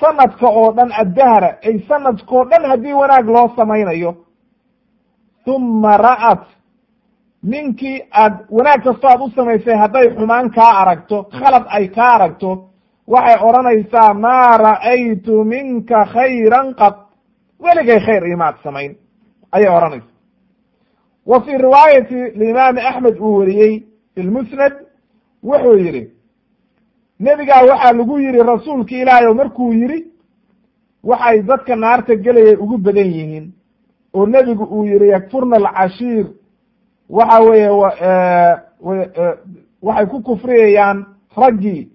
sanadka 0.00 0.46
oo 0.48 0.72
dhan 0.76 0.90
addahra 1.02 1.50
ay 1.66 1.78
sanadkao 1.88 2.44
dhan 2.50 2.64
haddii 2.70 2.92
wanaag 2.92 3.26
loo 3.28 3.48
samaynayo. 3.56 4.16
Uma 5.46 5.96
ra'at. 5.96 6.44
Ninkii 7.42 8.02
aad 8.12 8.34
wanaag 8.50 8.82
kastoo 8.84 9.10
aad 9.10 9.20
u 9.20 9.30
samaysay 9.36 9.76
hadday 9.76 10.06
xumaan 10.16 10.50
kaa 10.50 10.72
aragto 10.82 11.22
khalad 11.38 11.64
ay 11.68 11.88
kaa 11.88 12.14
aragto 12.14 12.50
waxay 13.06 13.38
odhanaysaa 13.48 14.14
maa 14.14 14.56
ra'aytu 14.56 15.44
minka 15.44 16.04
khayran 16.14 16.74
qad. 16.74 16.94
Weligay 17.62 18.00
khayr 18.06 18.24
imaad 18.26 18.54
samayn 18.64 18.96
ayay 19.52 19.68
odhanaysa. 19.76 20.06
Wa 21.26 21.40
fii 21.40 21.58
riwaayati 21.58 22.18
limaami 22.40 22.80
axmed 22.80 23.16
uu 23.20 23.38
wariyey 23.38 23.82
fi 24.14 24.22
lmusnad 24.22 24.72
wuxuu 25.42 25.76
yidhi 25.76 26.10
nebigaa 27.20 27.62
waxaa 27.70 27.92
lagu 27.92 28.18
yidhi 28.18 28.42
rasuulki 28.42 29.00
ilaahay 29.00 29.26
o 29.26 29.34
markuu 29.34 29.72
yidhi 29.72 30.06
waxay 31.04 31.42
dadka 31.42 31.76
naarta 31.76 32.14
gelaya 32.16 32.58
ugu 32.58 32.78
badan 32.78 33.06
yihiin. 33.06 33.52
Oo 34.14 34.26
nebigu 34.26 34.64
uu 34.64 34.84
yihi 34.86 35.08
yakfurna 35.08 35.56
alcashiir. 35.56 36.26
Waxa 37.10 37.40
weeye 37.40 37.68
waxay 39.82 40.06
ku 40.06 40.20
kufriyayaan 40.22 41.06
raggii 41.36 41.88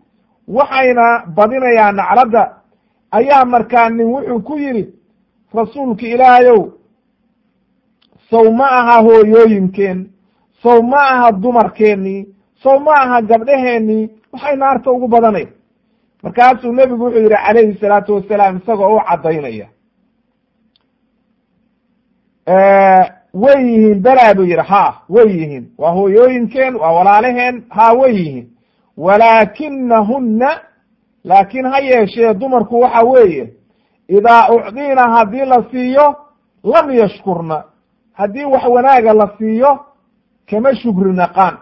waxayna 0.48 1.26
badinayaan 1.36 1.96
nacladda. 1.96 2.44
Ayaa 3.12 3.46
markaa 3.46 3.90
nin 3.90 4.08
wuxuu 4.08 4.40
ku 4.42 4.58
yidhi 4.58 4.90
rasuulka 5.54 6.06
ilaahayow 6.08 6.72
sow 8.30 8.52
ma 8.52 8.66
aha 8.72 9.02
hooyooyinkeen 9.02 10.10
sow 10.62 10.82
ma 10.82 10.98
aha 10.98 11.32
dumarkeennii 11.32 12.28
sow 12.64 12.80
ma 12.80 12.92
aha 12.94 13.22
gabdhaheenii 13.22 14.10
waxay 14.34 14.56
naarta 14.56 14.92
ugu 14.92 15.08
badanay? 15.08 15.48
Markaasuu 16.24 16.72
nebigu 16.74 17.04
wuxuu 17.06 17.20
yidhi 17.22 17.36
calayhi 17.46 17.78
salaatu 17.80 18.14
wasalaam 18.16 18.58
isagoo 18.58 18.96
u 18.98 19.02
caddaynaya. 19.10 19.68
Way 23.34 23.64
yihiin 23.70 24.02
belaa 24.04 24.34
buu 24.36 24.44
yidhi 24.44 24.62
ha 24.68 25.02
way 25.10 25.28
yihiin. 25.28 25.72
Waa 25.78 25.92
hooyooyinkeen 25.92 26.76
waa 26.76 26.92
walaalaheen 26.92 27.64
ha 27.70 27.94
way 27.94 28.14
yihiin. 28.16 28.48
Walaakinahunna 28.98 30.50
laakiin 31.24 31.66
ha 31.66 31.80
yeeshee 31.80 32.34
dumarku 32.34 32.80
waxa 32.82 33.04
weeye 33.06 33.54
idaa 34.08 34.50
ucdiina 34.50 35.02
haddii 35.16 35.46
la 35.46 35.64
siiyo 35.72 36.16
lam 36.64 36.92
yashkurna. 36.92 37.64
Haddii 38.14 38.44
wax 38.46 38.64
wanaaga 38.68 39.14
la 39.14 39.32
siiyo 39.38 39.80
kama 40.50 40.76
shukri 40.76 41.14
naqaan 41.14 41.58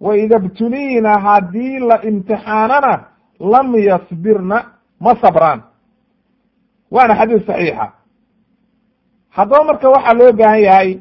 wa 0.00 0.16
ida 0.16 0.38
btuliina 0.38 1.18
haddii 1.18 1.78
la 1.78 2.02
imtixaanana 2.04 3.04
lam 3.40 3.74
yasbirna 3.74 4.64
ma 5.00 5.14
sabraan. 5.20 5.62
Waana 6.90 7.14
xadiis 7.14 7.46
saxiixa. 7.46 7.92
Haddaba 9.36 9.64
marka 9.64 9.88
waxaa 9.90 10.14
loo 10.18 10.32
baahan 10.32 10.60
yahay 10.62 11.00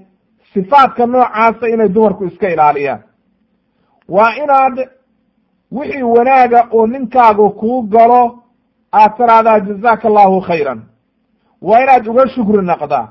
sifaadka 0.54 1.06
noocaasa 1.06 1.68
inay 1.70 1.90
dumarku 1.90 2.26
iska 2.26 2.50
ilaaliyaan. 2.50 3.02
Waa 4.10 4.36
inaad 4.44 4.90
wixii 5.72 6.04
wanaaga 6.04 6.68
oo 6.72 6.88
ninkaagu 6.88 7.50
kuu 7.50 7.82
galo 7.82 8.44
aad 8.94 9.12
tiraahdaa 9.18 9.60
jazaaka 9.60 10.08
allahu 10.08 10.42
khayran. 10.42 10.82
Waa 11.62 11.82
inaad 11.84 12.08
uga 12.08 12.28
shukri 12.30 12.62
naqdaa 12.66 13.08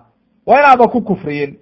waa 0.46 0.58
inaada 0.60 0.88
ku 0.88 1.00
kufriyin. 1.00 1.58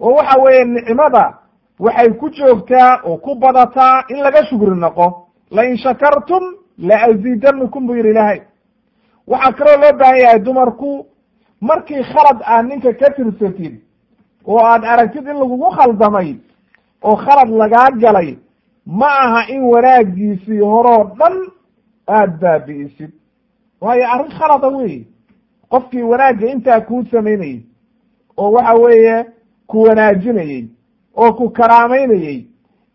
Oo 0.00 0.14
waxa 0.14 0.40
weeye 0.42 0.64
nicmada 0.64 1.38
waxay 1.84 2.10
ku 2.20 2.26
joogtaa 2.36 3.00
oo 3.04 3.16
ku 3.24 3.34
badataa 3.34 4.04
in 4.08 4.18
laga 4.24 4.44
shukri 4.48 4.76
naqo 4.84 5.06
lain 5.50 5.76
shakartum 5.76 6.44
laaziidanakum 6.78 7.86
buu 7.86 7.96
yidhi 7.96 8.10
ilaahay. 8.10 8.40
Waxaa 9.26 9.52
kaloo 9.52 9.80
loo 9.82 9.92
baahan 9.98 10.20
yahay 10.20 10.38
dumarku 10.44 11.06
markii 11.60 12.02
khalad 12.12 12.38
aad 12.52 12.64
ninka 12.66 12.92
ka 13.00 13.08
tirsatid 13.16 13.74
oo 14.46 14.58
aad 14.70 14.84
aragtid 14.84 15.26
in 15.26 15.36
lagugu 15.42 15.70
khaldamay 15.76 16.36
oo 17.02 17.16
khalad 17.16 17.48
lagaa 17.60 17.90
galay 18.02 18.38
ma 18.86 19.06
aha 19.24 19.40
in 19.54 19.62
wanaagiisii 19.72 20.60
horoo 20.60 21.04
dhan 21.18 21.34
aad 22.08 22.30
baabi'isid. 22.40 23.10
Waayo 23.80 24.04
arrin 24.12 24.32
khalada 24.38 24.68
weeye 24.68 25.06
qofkii 25.70 26.02
wanaagga 26.02 26.46
intaa 26.52 26.80
kuu 26.80 27.04
samaynayey 27.10 27.60
oo 28.36 28.50
waxa 28.52 28.74
weeye 28.74 29.26
ku 29.66 29.82
wanaajinayey 29.82 30.64
oo 31.16 31.32
ku 31.32 31.50
karaamaynayey 31.50 32.46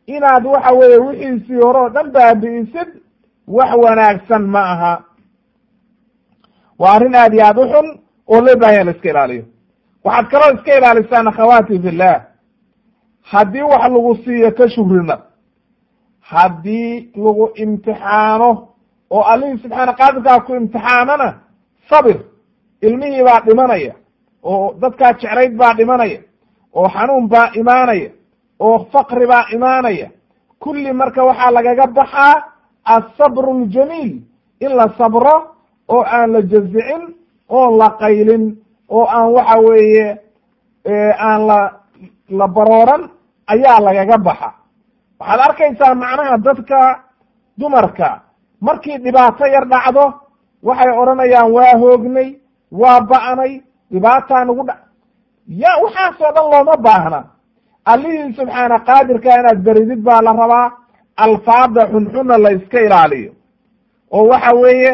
inaad 0.07 0.45
waxa 0.45 0.71
weeye 0.73 0.97
wixiisii 0.97 1.61
hore 1.63 1.79
oo 1.79 1.89
dhan 1.89 2.11
baabi'isid 2.11 2.89
wax 3.47 3.71
wanaagsan 3.83 4.43
ma 4.53 4.61
aha. 4.73 4.93
Waa 6.79 6.93
arrin 6.95 7.15
aad 7.15 7.33
iyo 7.33 7.45
aad 7.45 7.57
u 7.57 7.65
xun 7.71 7.87
oo 8.27 8.41
loo 8.41 8.55
baahanya 8.55 8.83
la 8.83 8.91
iska 8.91 9.09
ilaaliyo. 9.09 9.43
Waxaad 10.03 10.27
kaloo 10.31 10.55
iska 10.55 10.77
ilaalisaan 10.77 11.27
akhawaati 11.27 11.79
fillah. 11.83 12.21
Haddii 13.21 13.61
wax 13.61 13.81
lagu 13.93 14.15
siiyo 14.23 14.51
ka 14.51 14.69
shukrina 14.69 15.17
haddii 16.21 17.11
lagu 17.15 17.49
imtixaano 17.55 18.49
oo 19.09 19.21
allihii 19.31 19.57
subxaana 19.63 19.93
qaadirkaa 19.93 20.39
ku 20.45 20.55
imtixaanana 20.55 21.27
sabir 21.89 22.17
ilmihii 22.81 23.23
baa 23.23 23.39
dhimanaya 23.45 23.93
oo 24.43 24.73
dadkaa 24.81 25.13
jeclayd 25.13 25.53
baa 25.57 25.73
dhimanaya 25.73 26.19
oo 26.73 26.89
xanuun 26.89 27.27
baa 27.29 27.51
imaanaya 27.59 28.09
oo 28.59 28.79
faqri 28.91 29.27
baa 29.27 29.45
imaanaya 29.55 30.07
kulli 30.59 30.93
marka 30.93 31.23
waxaa 31.25 31.51
lagaga 31.51 31.87
baxaa 31.87 32.43
asabru 32.85 33.51
aljamiil 33.61 34.21
in 34.59 34.71
la 34.75 34.87
sabro 34.97 35.35
oo 35.87 36.03
aan 36.03 36.31
la 36.33 36.41
jazicin 36.41 37.03
oon 37.49 37.77
la 37.77 37.89
qaylin 37.99 38.57
oo 38.89 39.05
aan 39.05 39.31
waxa 39.33 39.57
weeye 39.59 40.17
aan 41.19 41.47
la 41.47 41.59
la 42.29 42.47
barooran 42.47 43.09
ayaa 43.47 43.79
lagaga 43.79 44.17
baxa. 44.17 44.49
Waxaad 45.19 45.39
arkaysaa 45.39 45.95
macnaha 45.95 46.37
dadka 46.37 46.79
dumarka. 47.59 48.21
Markii 48.61 48.97
dhibaato 48.97 49.45
yar 49.45 49.65
dhacdo 49.67 50.13
waxay 50.63 50.91
odhanayaan 51.01 51.51
waa 51.51 51.73
hoognay 51.81 52.29
waa 52.71 52.99
ba'nay 53.01 53.61
dhibaataa 53.91 54.45
nagu 54.45 54.63
dha 54.67 54.75
ya 55.47 55.69
waxaasoo 55.83 56.31
dhan 56.35 56.45
looma 56.51 56.77
baahna. 56.77 57.23
Allihii 57.85 58.33
subxaana 58.35 58.79
qaadirka 58.79 59.39
inaad 59.39 59.59
beridid 59.63 60.01
baa 60.03 60.21
la 60.21 60.33
rabaa 60.33 60.71
alfaada 61.17 61.87
xunxunna 61.91 62.37
la 62.37 62.51
iska 62.51 62.79
ilaaliyo. 62.81 63.31
Oo 64.11 64.27
waxa 64.27 64.51
weeye 64.55 64.91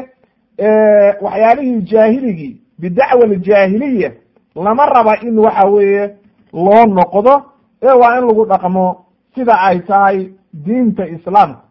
waxyaalihii 1.21 1.81
jaahiligii 1.81 2.61
bidacwa 2.79 3.23
aljaahiliya 3.23 4.11
lama 4.55 4.85
raba 4.85 5.17
in 5.21 5.39
waxa 5.39 5.65
weeye 5.67 6.15
loo 6.53 6.85
noqdo 6.85 7.43
ee 7.83 7.91
waa 8.01 8.17
in 8.19 8.27
lagu 8.27 8.45
dhaqmo 8.45 9.05
sida 9.35 9.53
ay 9.61 9.79
tahay 9.79 10.29
diinta 10.53 11.05
islaamka. 11.07 11.61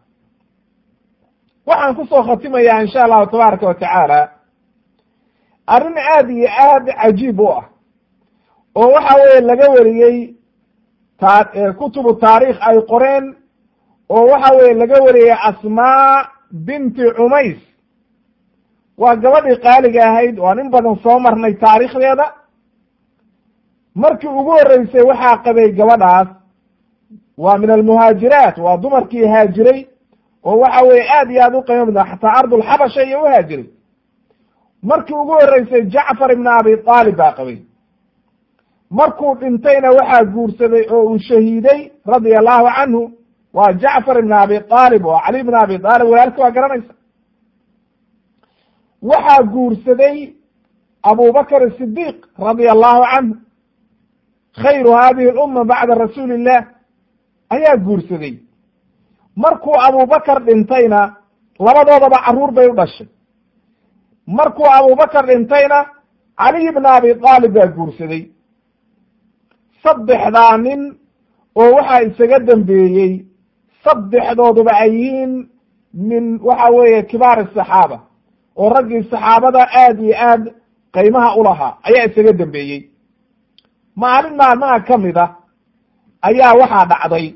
Waxaan 1.67 1.95
ku 1.95 2.05
soo 2.05 2.23
khatimayaa 2.23 2.81
insha 2.81 3.03
allahu 3.03 3.25
tabaaraka 3.31 3.65
wa 3.67 3.73
tacaala. 3.73 4.29
Arrin 5.67 5.97
aad 5.97 6.29
iyo 6.29 6.47
aad 6.59 6.85
cajiib 7.01 7.39
u 7.39 7.47
ah 7.49 7.63
oo 8.75 8.87
waxa 8.95 9.15
weeye 9.19 9.41
laga 9.41 9.67
wariyey 9.75 10.17
kutubu 11.77 12.13
taariikh 12.13 12.57
ay 12.67 12.77
qoreen 12.91 13.35
oo 14.09 14.25
waxa 14.31 14.55
weeye 14.57 14.73
laga 14.73 14.97
wariyey 15.05 15.35
asmaa 15.49 16.27
binti 16.51 17.03
cumays. 17.17 17.57
Waa 18.97 19.15
gabadhii 19.15 19.57
qaaliga 19.65 20.01
ahayd 20.09 20.39
waan 20.39 20.59
in 20.59 20.69
badan 20.69 20.95
soo 21.03 21.19
marnay 21.19 21.53
taariikhdeeda. 21.53 22.25
Markii 23.95 24.27
ugu 24.29 24.51
horreysay 24.51 25.01
waxaa 25.09 25.37
qabay 25.43 25.71
gabadhaas 25.71 26.27
waa 27.37 27.57
min 27.57 27.69
almuhaajiraat 27.69 28.57
waa 28.57 28.77
dumarkii 28.77 29.25
haajiray 29.33 29.79
oo 30.43 30.57
waxa 30.59 30.81
weeye 30.87 31.05
aad 31.17 31.31
iyo 31.31 31.41
aad 31.43 31.55
u 31.55 31.61
qiimo 31.67 31.85
badan 31.85 32.07
xataa 32.11 32.33
ardulxabasha 32.39 33.03
iyo 33.03 33.21
u 33.21 33.25
haajiray. 33.25 33.65
Markii 34.83 35.13
ugu 35.15 35.31
horreysay 35.31 35.81
jacfar 35.93 36.31
ibn 36.31 36.47
abi 36.47 36.71
aalib 36.87 37.15
baa 37.17 37.31
qabay 37.37 37.57
markuu 38.99 39.31
dhintayna 39.41 39.89
waxaa 39.97 40.23
guursaday 40.33 40.83
oo 40.95 41.03
uu 41.11 41.19
shahiiday 41.27 41.79
radia 42.11 42.39
allahu 42.41 42.67
canhu 42.77 43.01
waa 43.57 43.71
jacfar 43.81 44.17
ibn 44.19 44.31
abi 44.43 44.55
aalib 44.79 45.05
oo 45.05 45.19
cali 45.25 45.39
ibn 45.43 45.55
abi 45.63 45.75
aalib 45.91 46.07
walaalki 46.11 46.41
waa 46.43 46.51
garanaysa. 46.57 46.93
Waxaa 49.09 49.43
guursaday 49.53 50.17
abubakr 51.11 51.61
sidiiq 51.77 52.17
radia 52.45 52.71
allahu 52.75 53.01
canhu 53.11 53.35
khayru 54.61 54.91
hadihi 54.99 55.31
lumma 55.37 55.61
bacda 55.71 55.93
rasuuli 56.03 56.33
illah 56.39 56.61
ayaa 57.55 57.77
guursaday. 57.85 58.33
Markuu 59.35 59.75
abubakar 59.87 60.37
dhintayna 60.45 60.99
labadoodaba 61.65 62.17
carruur 62.25 62.51
bay 62.51 62.67
u 62.71 62.75
dhashay. 62.79 63.07
Markuu 64.37 64.67
abubakar 64.77 65.25
dhintayna 65.29 65.79
caliy 66.39 66.71
bn 66.75 66.85
abi 66.85 67.09
aalib 67.31 67.51
baa 67.57 67.67
guursaday 67.77 68.21
saddexdaa 69.83 70.57
nin 70.57 70.81
oo 71.61 71.69
waxaa 71.75 72.01
isaga 72.07 72.39
dambeeyey 72.47 73.13
saddexdooduba 73.83 74.71
ay 74.83 74.91
yihiin 74.99 75.33
min 76.09 76.25
waxa 76.47 76.67
weeye 76.75 77.01
kibaar 77.09 77.37
asaxaaba 77.39 77.97
oo 78.61 78.69
raggii 78.75 79.03
saxaabada 79.11 79.61
aad 79.81 79.99
iyo 80.05 80.15
aad 80.29 80.43
qiimaha 80.93 81.29
u 81.39 81.43
lahaa 81.43 81.77
ayaa 81.87 82.05
isaga 82.09 82.33
dambeeyey. 82.41 82.81
Maalin 84.01 84.35
maalmaha 84.41 84.79
ka 84.87 84.97
mid 84.97 85.17
a 85.17 85.25
ayaa 86.27 86.53
waxaa 86.61 86.85
dhacday 86.91 87.27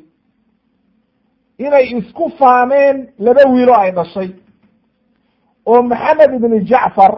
inay 1.66 1.86
isku 1.98 2.24
faameen 2.40 2.98
laba 3.26 3.42
wiilo 3.54 3.74
ay 3.84 3.92
dhashay 3.98 4.30
oo 5.66 5.82
maxamed 5.92 6.32
ibni 6.38 6.60
jacfar 6.70 7.14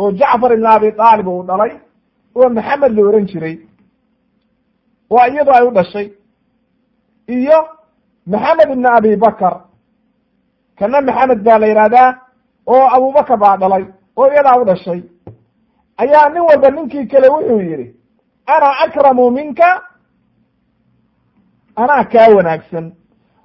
oo 0.00 0.10
jacfar 0.20 0.52
ibn 0.52 0.66
abi 0.66 0.88
aalib 0.98 1.26
uu 1.28 1.42
dhalay 1.48 1.72
oo 2.38 2.48
maxamed 2.56 2.92
la 2.96 3.02
ohan 3.08 3.26
jiray 3.30 3.56
oo 5.10 5.26
iyadu 5.30 5.50
ay 5.52 5.64
u 5.66 5.70
dhashay. 5.70 6.08
Iyo 7.28 7.58
maxamed 8.26 8.70
ibn 8.70 8.86
abi 8.86 9.16
bakar. 9.16 9.54
Kana 10.78 11.00
maxamed 11.00 11.42
baa 11.44 11.58
la 11.58 11.66
yidhahdaa 11.66 12.14
oo 12.66 12.86
abubakar 12.96 13.38
baa 13.38 13.56
dhalay 13.56 13.84
oo 14.16 14.26
iyadaa 14.32 14.60
u 14.60 14.64
dhashay. 14.64 15.02
Ayaa 15.96 16.28
nin 16.28 16.42
walba 16.42 16.70
ninkii 16.70 17.06
kale 17.06 17.28
wuxuu 17.28 17.60
yidhi 17.60 17.94
ana 18.46 18.68
akramu 18.84 19.30
minka? 19.30 19.82
Anaa 21.76 22.04
kaa 22.04 22.28
wanaagsan. 22.36 22.92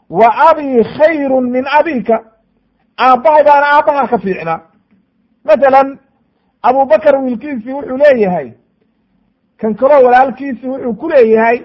Wa 0.10 0.28
abii 0.50 0.84
khayru 0.84 1.42
min 1.42 1.66
abika 1.80 2.24
aabbahay 3.00 3.44
baana 3.44 3.68
aabbaha 3.76 4.08
ka 4.08 4.18
fiicnaa. 4.18 4.60
Mathalan 5.46 6.00
abubakar 6.64 7.16
wiilkiisii 7.24 7.74
wuxuu 7.74 7.98
leeyahay 7.98 8.52
kan 9.60 9.76
kaloo 9.76 10.03
walaalkiisi 10.06 10.68
wuxuu 10.68 10.94
ku 10.94 11.10
leeyahay 11.10 11.57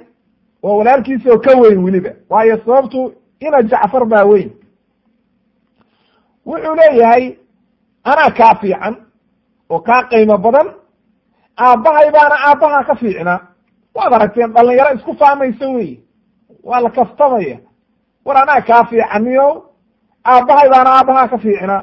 waa 0.62 0.77
walaalkiisi 0.79 1.31
oo 1.31 1.39
ka 1.39 1.57
weyn 1.61 1.85
weliba. 1.85 2.11
Waayo 2.31 2.57
sababtu 2.65 3.15
ina 3.41 3.62
jacfar 3.62 4.05
baa 4.07 4.25
weyn. 4.25 4.51
Wuxuu 6.47 6.75
leeyahay 6.75 7.37
anaa 8.05 8.31
kaa 8.31 8.55
fiican 8.61 8.95
oo 9.71 9.81
kaa 9.81 10.03
qiimo 10.11 10.39
badan 10.39 10.69
aabbahay 11.59 12.11
baana 12.11 12.37
aabbaha 12.49 12.85
ka 12.85 12.95
fiicnaa 12.95 13.41
waad 13.95 14.12
aragteen 14.15 14.53
dhalinyaro 14.53 14.95
isku 14.97 15.15
faamaysa 15.15 15.69
wey 15.69 15.91
waa 16.65 16.81
la 16.81 16.91
kaftamaya 16.91 17.59
war 18.25 18.37
anaa 18.43 18.61
kaa 18.69 18.85
fiicaniyo 18.85 19.47
aabbahay 20.25 20.69
baana 20.71 20.91
aabbahaa 20.99 21.29
ka 21.29 21.39
fiicnaa 21.39 21.83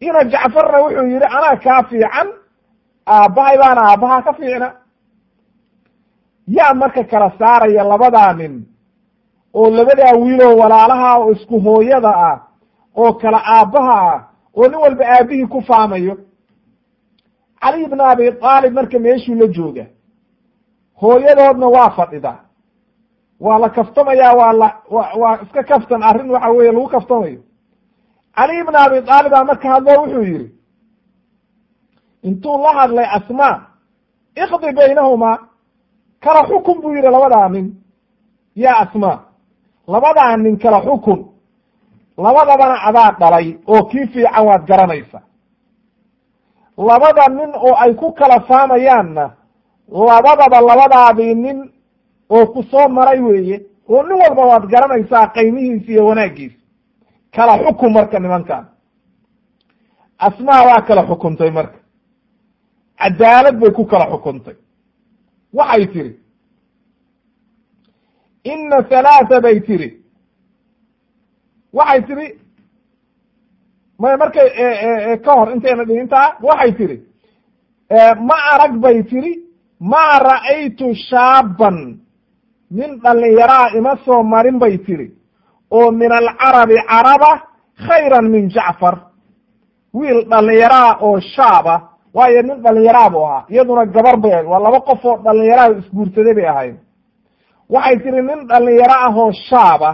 ina 0.00 0.24
jacfarna 0.24 0.78
wuxuu 0.82 1.06
yidhi 1.12 1.24
anaa 1.36 1.56
kaa 1.64 1.82
fiican 1.90 2.28
aabbahay 3.16 3.56
baana 3.58 3.80
aabbahaa 3.90 4.22
ka 4.26 4.32
fiicna. 4.32 4.68
Yaa 6.46 6.74
marka 6.74 7.04
kala 7.04 7.32
saaraya 7.38 7.84
labadaa 7.84 8.32
nin 8.32 8.54
oo 9.54 9.70
labadaa 9.70 10.12
wiiloo 10.22 10.56
walaalaha 10.60 11.18
oo 11.18 11.30
isku 11.32 11.60
hooyada 11.60 12.12
ah 12.28 12.38
oo 12.96 13.12
kala 13.12 13.40
aabbaha 13.56 13.96
ah 14.12 14.20
oo 14.56 14.68
nin 14.68 14.78
walba 14.84 15.04
aabbihii 15.14 15.46
ku 15.46 15.60
faamayo. 15.68 16.14
Cali 17.60 17.84
ibn 17.84 18.00
abi 18.00 18.24
aalib 18.42 18.72
marka 18.74 18.98
meeshuu 18.98 19.34
la 19.34 19.46
jooga 19.46 19.86
hooyadoodna 21.00 21.66
waa 21.66 21.90
fadhida. 21.90 22.34
Waa 23.40 23.58
la 23.58 23.68
kaftamayaa 23.68 24.32
waa 24.34 24.52
la 24.52 24.68
wa 24.90 25.02
waa 25.20 25.38
iska 25.42 25.62
kaftan 25.62 26.02
arrin 26.02 26.30
waxa 26.30 26.48
weeye 26.50 26.72
lagu 26.72 26.88
kaftamayo. 26.88 27.40
Cali 28.36 28.58
ibn 28.60 28.74
abi 28.76 28.96
aalib 29.10 29.32
baa 29.32 29.44
marka 29.44 29.68
hadlo 29.72 29.92
wuxuu 30.02 30.22
yidhi 30.22 30.48
intuu 32.22 32.62
la 32.62 32.72
hadlay 32.78 33.06
asmaa 33.16 33.54
iqdi 34.36 34.72
baynahumaa 34.76 35.38
kala 36.24 36.42
xukun 36.48 36.80
buu 36.82 36.94
yidhi 36.94 37.10
labadaa 37.10 37.48
nin. 37.48 37.66
Yaa 38.56 38.78
asmaa 38.82 39.18
labadaa 39.86 40.36
nin 40.36 40.58
kala 40.58 40.80
xukun. 40.86 41.20
Labadabana 42.18 42.76
adaa 42.88 43.10
dhalay 43.20 43.56
oo 43.66 43.82
kii 43.84 44.06
fiican 44.06 44.46
waad 44.46 44.66
garanaysa. 44.66 45.20
Labada 46.78 47.28
nin 47.28 47.50
oo 47.54 47.74
ay 47.82 47.94
ku 47.94 48.12
kala 48.12 48.40
faamayaanna 48.40 49.30
labadaba 49.88 50.60
labadaadii 50.60 51.34
nin 51.34 51.72
oo 52.30 52.46
ku 52.46 52.62
soo 52.62 52.88
maray 52.88 53.20
weeye 53.20 53.56
oo 53.88 54.02
nin 54.02 54.18
walba 54.22 54.46
waad 54.46 54.66
garanaysaa 54.72 55.26
qaymihiisa 55.34 55.90
iyo 55.92 56.06
wanaaggiisa 56.06 56.58
kala 57.36 57.58
xukun 57.64 57.92
marka 57.92 58.18
nimankan 58.18 58.64
asmaa 60.18 60.62
waa 60.66 60.82
kala 60.82 61.02
xukuntay 61.08 61.50
marka 61.50 61.77
cadaalad 63.00 63.56
bay 63.60 63.70
ku 63.76 63.84
kala 63.90 64.06
xukuntay. 64.12 64.56
Waxay 65.58 65.86
tiri 65.92 66.12
ina 68.44 68.76
halaata 68.90 69.40
bay 69.44 69.60
tiri. 69.66 69.88
Waxay 71.72 72.00
tiri 72.06 72.26
may 74.00 74.16
markay 74.20 74.48
ka 75.24 75.32
hor 75.38 75.48
intayna 75.54 75.84
dhihintaa 75.88 76.28
waxay 76.42 76.72
tiri 76.78 76.96
ma 78.28 78.36
arag 78.52 78.74
bay 78.84 79.02
tiri 79.10 79.32
ma 79.90 80.04
ra'aytu 80.28 80.86
shaaban 81.08 81.76
nin 82.70 82.90
dhallinyaraa 83.02 83.66
ima 83.78 83.92
soo 84.04 84.22
marin 84.22 84.58
bay 84.58 84.78
tiri 84.86 85.06
oo 85.70 85.90
min 85.90 86.12
alcarabi 86.12 86.76
caraba 86.90 87.32
khayran 87.86 88.26
min 88.34 88.44
jacfar 88.54 88.96
wiil 89.94 90.20
dhallinyaraa 90.30 90.98
oo 91.06 91.20
shaaba 91.34 91.74
waayo 92.14 92.42
nin 92.42 92.62
dhallinyaraa 92.62 93.10
buu 93.10 93.24
ahaa. 93.26 93.44
Iyaduna 93.50 93.84
gabar 93.86 94.16
bay 94.16 94.32
ahayd. 94.32 94.46
Waa 94.46 94.58
laba 94.60 94.80
qof 94.80 95.04
oo 95.04 95.16
dhallinyaraha 95.24 95.68
isguursaday 95.78 96.34
bay 96.34 96.46
ahayd. 96.46 96.76
Waxay 97.70 97.96
tiri 98.02 98.22
nin 98.22 98.46
dhallinyaro 98.48 98.94
ah 99.06 99.14
oo 99.16 99.32
shaaba 99.48 99.90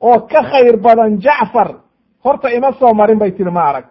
oo 0.00 0.20
ka 0.30 0.42
khayr 0.50 0.76
badan 0.76 1.18
jacfar 1.20 1.68
horta 2.24 2.48
ima 2.52 2.72
soo 2.78 2.94
marin 2.94 3.18
bay 3.18 3.30
tiri 3.32 3.50
ma 3.50 3.62
arag. 3.70 3.84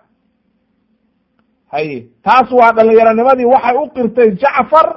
Haye 1.72 2.08
taas 2.24 2.52
waa 2.52 2.72
dhallinyaronimadii 2.74 3.46
waxay 3.46 3.76
u 3.78 3.90
qirtay 3.96 4.32
jacfar 4.42 4.88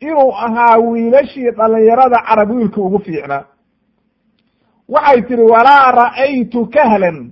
inuu 0.00 0.32
ahaa 0.32 0.78
wiilashii 0.78 1.50
dhallinyarada 1.50 2.18
carab 2.28 2.50
wiilka 2.50 2.80
ugu 2.80 2.98
fiicnaa 2.98 3.44
waxay 4.88 5.22
tihi 5.22 5.42
walaa 5.42 5.92
ra'aytu 5.92 6.66
kahlan. 6.74 7.30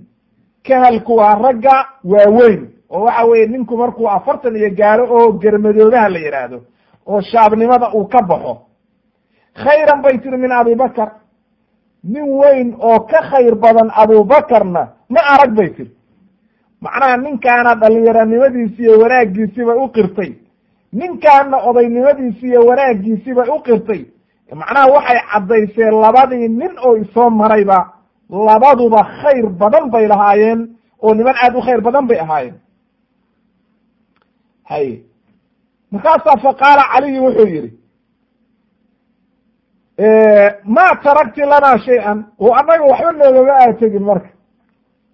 Kahalku 0.67 1.15
waa 1.15 1.35
ragga 1.35 1.75
waaweyn 2.03 2.67
oo 2.89 3.03
waxa 3.05 3.25
weeye 3.25 3.47
ninku 3.47 3.77
markuu 3.77 4.07
afartan 4.09 4.55
iyo 4.55 4.69
gaaro 4.79 5.03
oo 5.15 5.31
germadoodaha 5.41 6.09
la 6.09 6.19
yidhaahdo 6.19 6.59
oo 7.07 7.21
shaabnimada 7.21 7.91
uu 7.95 8.05
ka 8.07 8.21
baxo 8.29 8.53
khayran 9.63 10.01
bay 10.01 10.17
tiri 10.21 10.37
min 10.37 10.51
abibakar 10.51 11.11
nin 12.03 12.23
weyn 12.39 12.75
oo 12.79 12.99
ka 12.99 13.19
khayr 13.29 13.55
badan 13.55 13.89
abubakarna 14.01 14.83
ma 15.09 15.19
arag 15.33 15.51
bay 15.55 15.69
tiri. 15.75 15.91
Macnaha 16.81 17.17
ninkaana 17.17 17.75
dhallinyaronimadiisi 17.75 18.81
iyo 18.83 18.99
wanaaggiisibay 18.99 19.77
u 19.77 19.87
qirtay. 19.95 20.31
Ninkaana 20.93 21.57
odaynimadiisi 21.69 22.45
iyo 22.47 22.61
wanaaggiisibay 22.69 23.49
u 23.49 23.59
qirtay. 23.65 24.01
Macnaha 24.53 24.87
waxay 24.93 25.19
caddayseen 25.31 25.93
labadii 26.03 26.47
nin 26.47 26.71
oo 26.85 26.95
isoo 26.97 27.29
marayba 27.29 27.79
labaduba 28.29 29.01
khayr 29.21 29.45
badan 29.49 29.89
bay 29.89 30.07
lahaayeen 30.07 30.59
oo 31.01 31.13
niman 31.13 31.35
aad 31.43 31.55
u 31.55 31.61
khayr 31.61 31.81
badan 31.81 32.07
bay 32.07 32.19
ahaayeen 32.19 32.55
haye 34.69 34.95
markaasaa 35.91 36.37
faqaala 36.45 36.83
caliyi 36.93 37.19
wuxuu 37.25 37.47
yidhi 37.55 37.71
ma 40.75 40.85
tarakti 41.03 41.41
lanaa 41.41 41.77
shay-an. 41.77 42.25
Oo 42.39 42.53
annaga 42.53 42.83
waxba 42.83 43.11
noogama 43.11 43.53
aad 43.61 43.79
tegin 43.79 44.03
marka. 44.03 44.29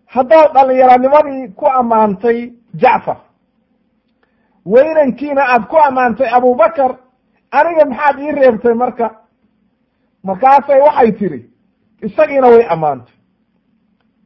Haddaad 0.05 0.53
dhallinyaronimadii 0.53 1.53
ku 1.55 1.65
ammaantay 1.80 2.53
jacfar 2.81 3.17
weynankiina 4.65 5.43
aad 5.53 5.63
ku 5.71 5.77
ammaantay 5.77 6.30
abubakar 6.38 6.91
aniga 7.51 7.85
maxaad 7.85 8.19
ii 8.19 8.31
reebtay 8.31 8.73
marka? 8.73 9.07
Markaasay 10.23 10.80
waxay 10.81 11.11
tidhi 11.19 11.39
isagiina 12.05 12.47
way 12.47 12.65
ammaantay. 12.73 13.15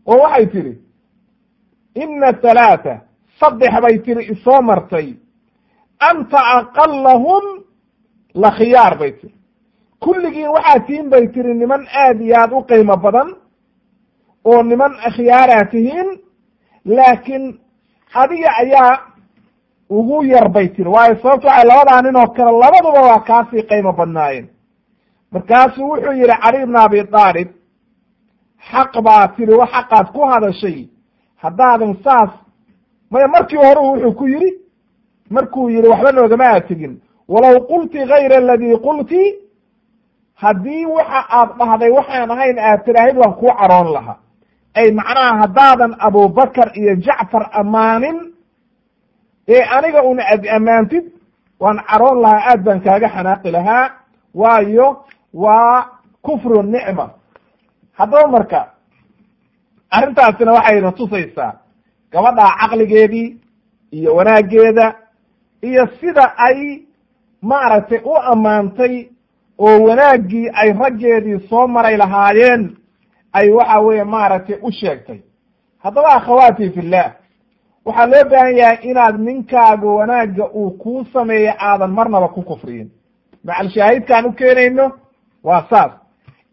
Oo 0.06 0.18
waxay 0.24 0.46
tidhi 0.54 0.74
ina 1.96 2.32
halaata 2.44 3.07
saddex 3.40 3.74
bay 3.84 3.98
tihi 4.06 4.32
isoo 4.34 4.62
martay. 4.62 5.08
Anta 6.10 6.40
aqalahum 6.58 7.44
la 8.42 8.52
khiyaar 8.58 8.98
bay 9.00 9.12
tihi 9.20 9.34
kulligiin 10.04 10.50
waxaa 10.56 10.80
tihiin 10.86 11.10
bay 11.10 11.28
tihi 11.34 11.54
niman 11.54 11.84
aad 12.04 12.22
iyo 12.22 12.36
aad 12.42 12.52
u 12.54 12.62
qiimo 12.70 12.96
badan 12.98 13.30
oo 14.46 14.64
niman 14.64 14.94
akhyaaraa 15.08 15.66
tihiin 15.72 16.10
laakiin 16.86 17.46
adiga 18.22 18.50
ayaa 18.62 18.94
ugu 19.90 20.24
yar 20.24 20.50
bay 20.50 20.68
tiri. 20.70 20.90
Waayo 20.90 21.16
sababto 21.22 21.48
waxay 21.48 21.68
labadaa 21.70 22.02
nin 22.02 22.16
oo 22.16 22.28
kale 22.36 22.52
labaduba 22.64 23.02
waa 23.10 23.20
kaasii 23.30 23.64
qiimo 23.70 23.92
badnaayeen. 23.94 24.48
Markaasuu 25.32 25.90
wuxuu 25.92 26.12
yidhi 26.20 26.38
cali 26.44 26.64
ibna 26.64 26.80
abi 26.84 27.00
aalib 27.00 27.50
xaq 28.72 28.94
baa 29.06 29.28
tiri 29.36 29.54
wa 29.54 29.68
xaqaad 29.74 30.08
ku 30.14 30.22
hadashay. 30.32 30.90
Haddaadan 31.44 31.94
saas 32.04 32.30
maya 33.12 33.28
markii 33.28 33.58
hore 33.58 33.80
wuxuu 33.82 34.14
ku 34.20 34.28
yidhi 34.28 34.52
markuu 35.30 35.70
yidhi 35.70 35.88
waxba 35.88 36.12
noogama 36.12 36.46
aad 36.54 36.68
tegin. 36.68 36.94
Walow 37.28 37.60
qulti 37.68 38.00
gayra 38.12 38.38
aladii 38.38 38.78
qulti 38.88 39.22
haddii 40.42 40.86
waxa 40.86 41.20
aad 41.30 41.50
dhahday 41.60 41.90
waxaan 41.98 42.32
ahayn 42.32 42.60
aad 42.60 42.84
tiraahid 42.86 43.18
waan 43.18 43.34
kuu 43.40 43.52
caroon 43.60 43.90
lahaa. 43.94 44.18
Ay 44.76 44.92
macnaha 44.92 45.38
haddaadan 45.42 45.96
abubakar 46.00 46.72
iyo 46.80 46.96
jacfar 46.96 47.50
ammaanin 47.60 48.18
ee 49.48 49.64
aniga 49.76 50.02
un 50.04 50.20
ad 50.20 50.46
ammaantid 50.58 51.06
waan 51.60 51.80
caroon 51.90 52.22
lahaa 52.22 52.44
aad 52.52 52.62
baan 52.64 52.80
kaaga 52.82 53.10
xanaaqi 53.10 53.52
lahaa. 53.52 53.92
Waayo 54.36 54.88
waa 55.34 55.86
kufru 56.22 56.64
nicma. 56.64 57.10
Haddaba 57.98 58.28
marka 58.28 58.60
arrintaasina 59.90 60.52
waxayna 60.54 60.92
tusaysaa 60.92 61.54
gabadhaa 62.12 62.58
caqligeedii 62.60 63.38
iyo 63.92 64.16
wanaaggeeda 64.16 64.96
iyo 65.62 65.88
sida 66.00 66.38
ay 66.38 66.80
maaragtay 67.42 68.00
u 68.04 68.16
ammaantay 68.18 69.08
oo 69.60 69.80
wanaaggii 69.84 70.50
ay 70.54 70.74
raggeedii 70.74 71.40
soo 71.50 71.68
maray 71.68 71.98
lahaayeen 71.98 72.78
ay 73.34 73.50
waxa 73.50 73.80
weeye 73.80 74.04
maaragtay 74.04 74.58
u 74.62 74.72
sheegtay. 74.72 75.20
Haddaba 75.84 76.08
akhawaati 76.14 76.70
fillah 76.70 77.14
waxaa 77.86 78.06
loo 78.06 78.30
baahan 78.30 78.58
yahay 78.58 78.78
inaad 78.90 79.20
ninkaaga 79.20 79.88
wanaagga 79.88 80.46
uu 80.56 80.72
kuu 80.72 81.06
sameeyo 81.14 81.54
aadan 81.60 81.92
marnaba 81.92 82.28
ku 82.28 82.42
kufriyin. 82.42 82.90
Macal 83.44 83.70
shaahidkaan 83.70 84.26
u 84.26 84.32
keenayno 84.32 84.92
waa 85.44 85.66
saas. 85.70 85.92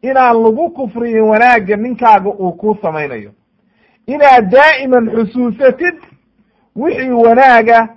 Inaan 0.02 0.43
lagu 0.43 0.70
kufriyin 0.70 1.20
wanaagga 1.22 1.76
ninkaaga 1.76 2.31
uu 2.31 2.52
kuu 2.52 2.76
samaynayo 2.82 3.31
inaad 4.06 4.51
daa'iman 4.51 5.10
xusuusatid 5.14 5.97
wixii 6.76 7.10
wanaaga 7.12 7.89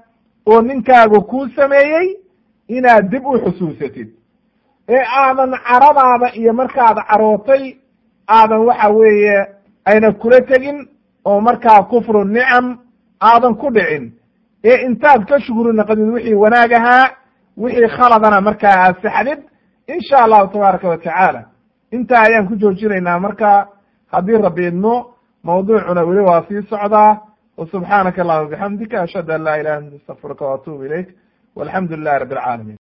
oo 0.46 0.62
ninkaaga 0.62 1.20
kuu 1.22 1.48
sameeyey 1.56 2.08
inaad 2.68 3.10
dib 3.12 3.26
u 3.26 3.38
xusuusatid. 3.40 4.10
Ee 4.90 5.04
aadan 5.20 5.52
caradaada 5.68 6.28
iyo 6.36 6.54
markaad 6.54 6.98
carootay 7.10 7.76
aadan 8.28 8.60
waxa 8.60 8.90
weeye 8.90 9.46
ayna 9.86 10.12
kula 10.12 10.42
tegin 10.42 10.88
oo 11.26 11.42
markaa 11.42 11.84
kufru 11.84 12.24
nicam 12.26 12.78
aadan 13.22 13.56
ku 13.56 13.70
dhicin. 13.72 14.12
Ee 14.64 14.86
intaad 14.86 15.26
ka 15.26 15.40
shukri 15.40 15.74
naqdid 15.74 16.10
wixii 16.14 16.34
wanaag 16.34 16.72
ahaa 16.74 17.10
wixii 17.58 17.88
khaladana 17.88 18.42
markaa 18.42 18.76
aad 18.86 18.96
saxdid 19.02 19.40
insha 19.88 20.18
allahu 20.24 20.48
tabaaraka 20.54 20.88
wa 20.90 20.98
tacaala. 20.98 21.42
Intaa 21.92 22.22
ayaan 22.28 22.48
ku 22.48 22.56
joojinaynaa 22.56 23.20
marka 23.20 23.68
haddii 24.12 24.38
rabbi 24.42 24.68
idmo 24.68 24.94
mawduucuna 25.48 26.02
weli 26.10 26.22
waa 26.30 26.42
sii 26.48 26.62
socdaa 26.72 27.12
subxaanaka 27.72 28.22
allahuma 28.22 28.50
bixamdika 28.52 28.96
ashhadu 29.06 29.32
an 29.34 29.42
laa 29.48 29.58
ilaha 29.62 29.80
ila 29.82 29.96
astafiruka 30.00 30.46
waatuubu 30.50 30.84
ilayk 30.88 31.08
walxamdu 31.58 31.96
lilahi 31.98 32.20
rabbi 32.24 32.36
alcaalamiin 32.36 32.78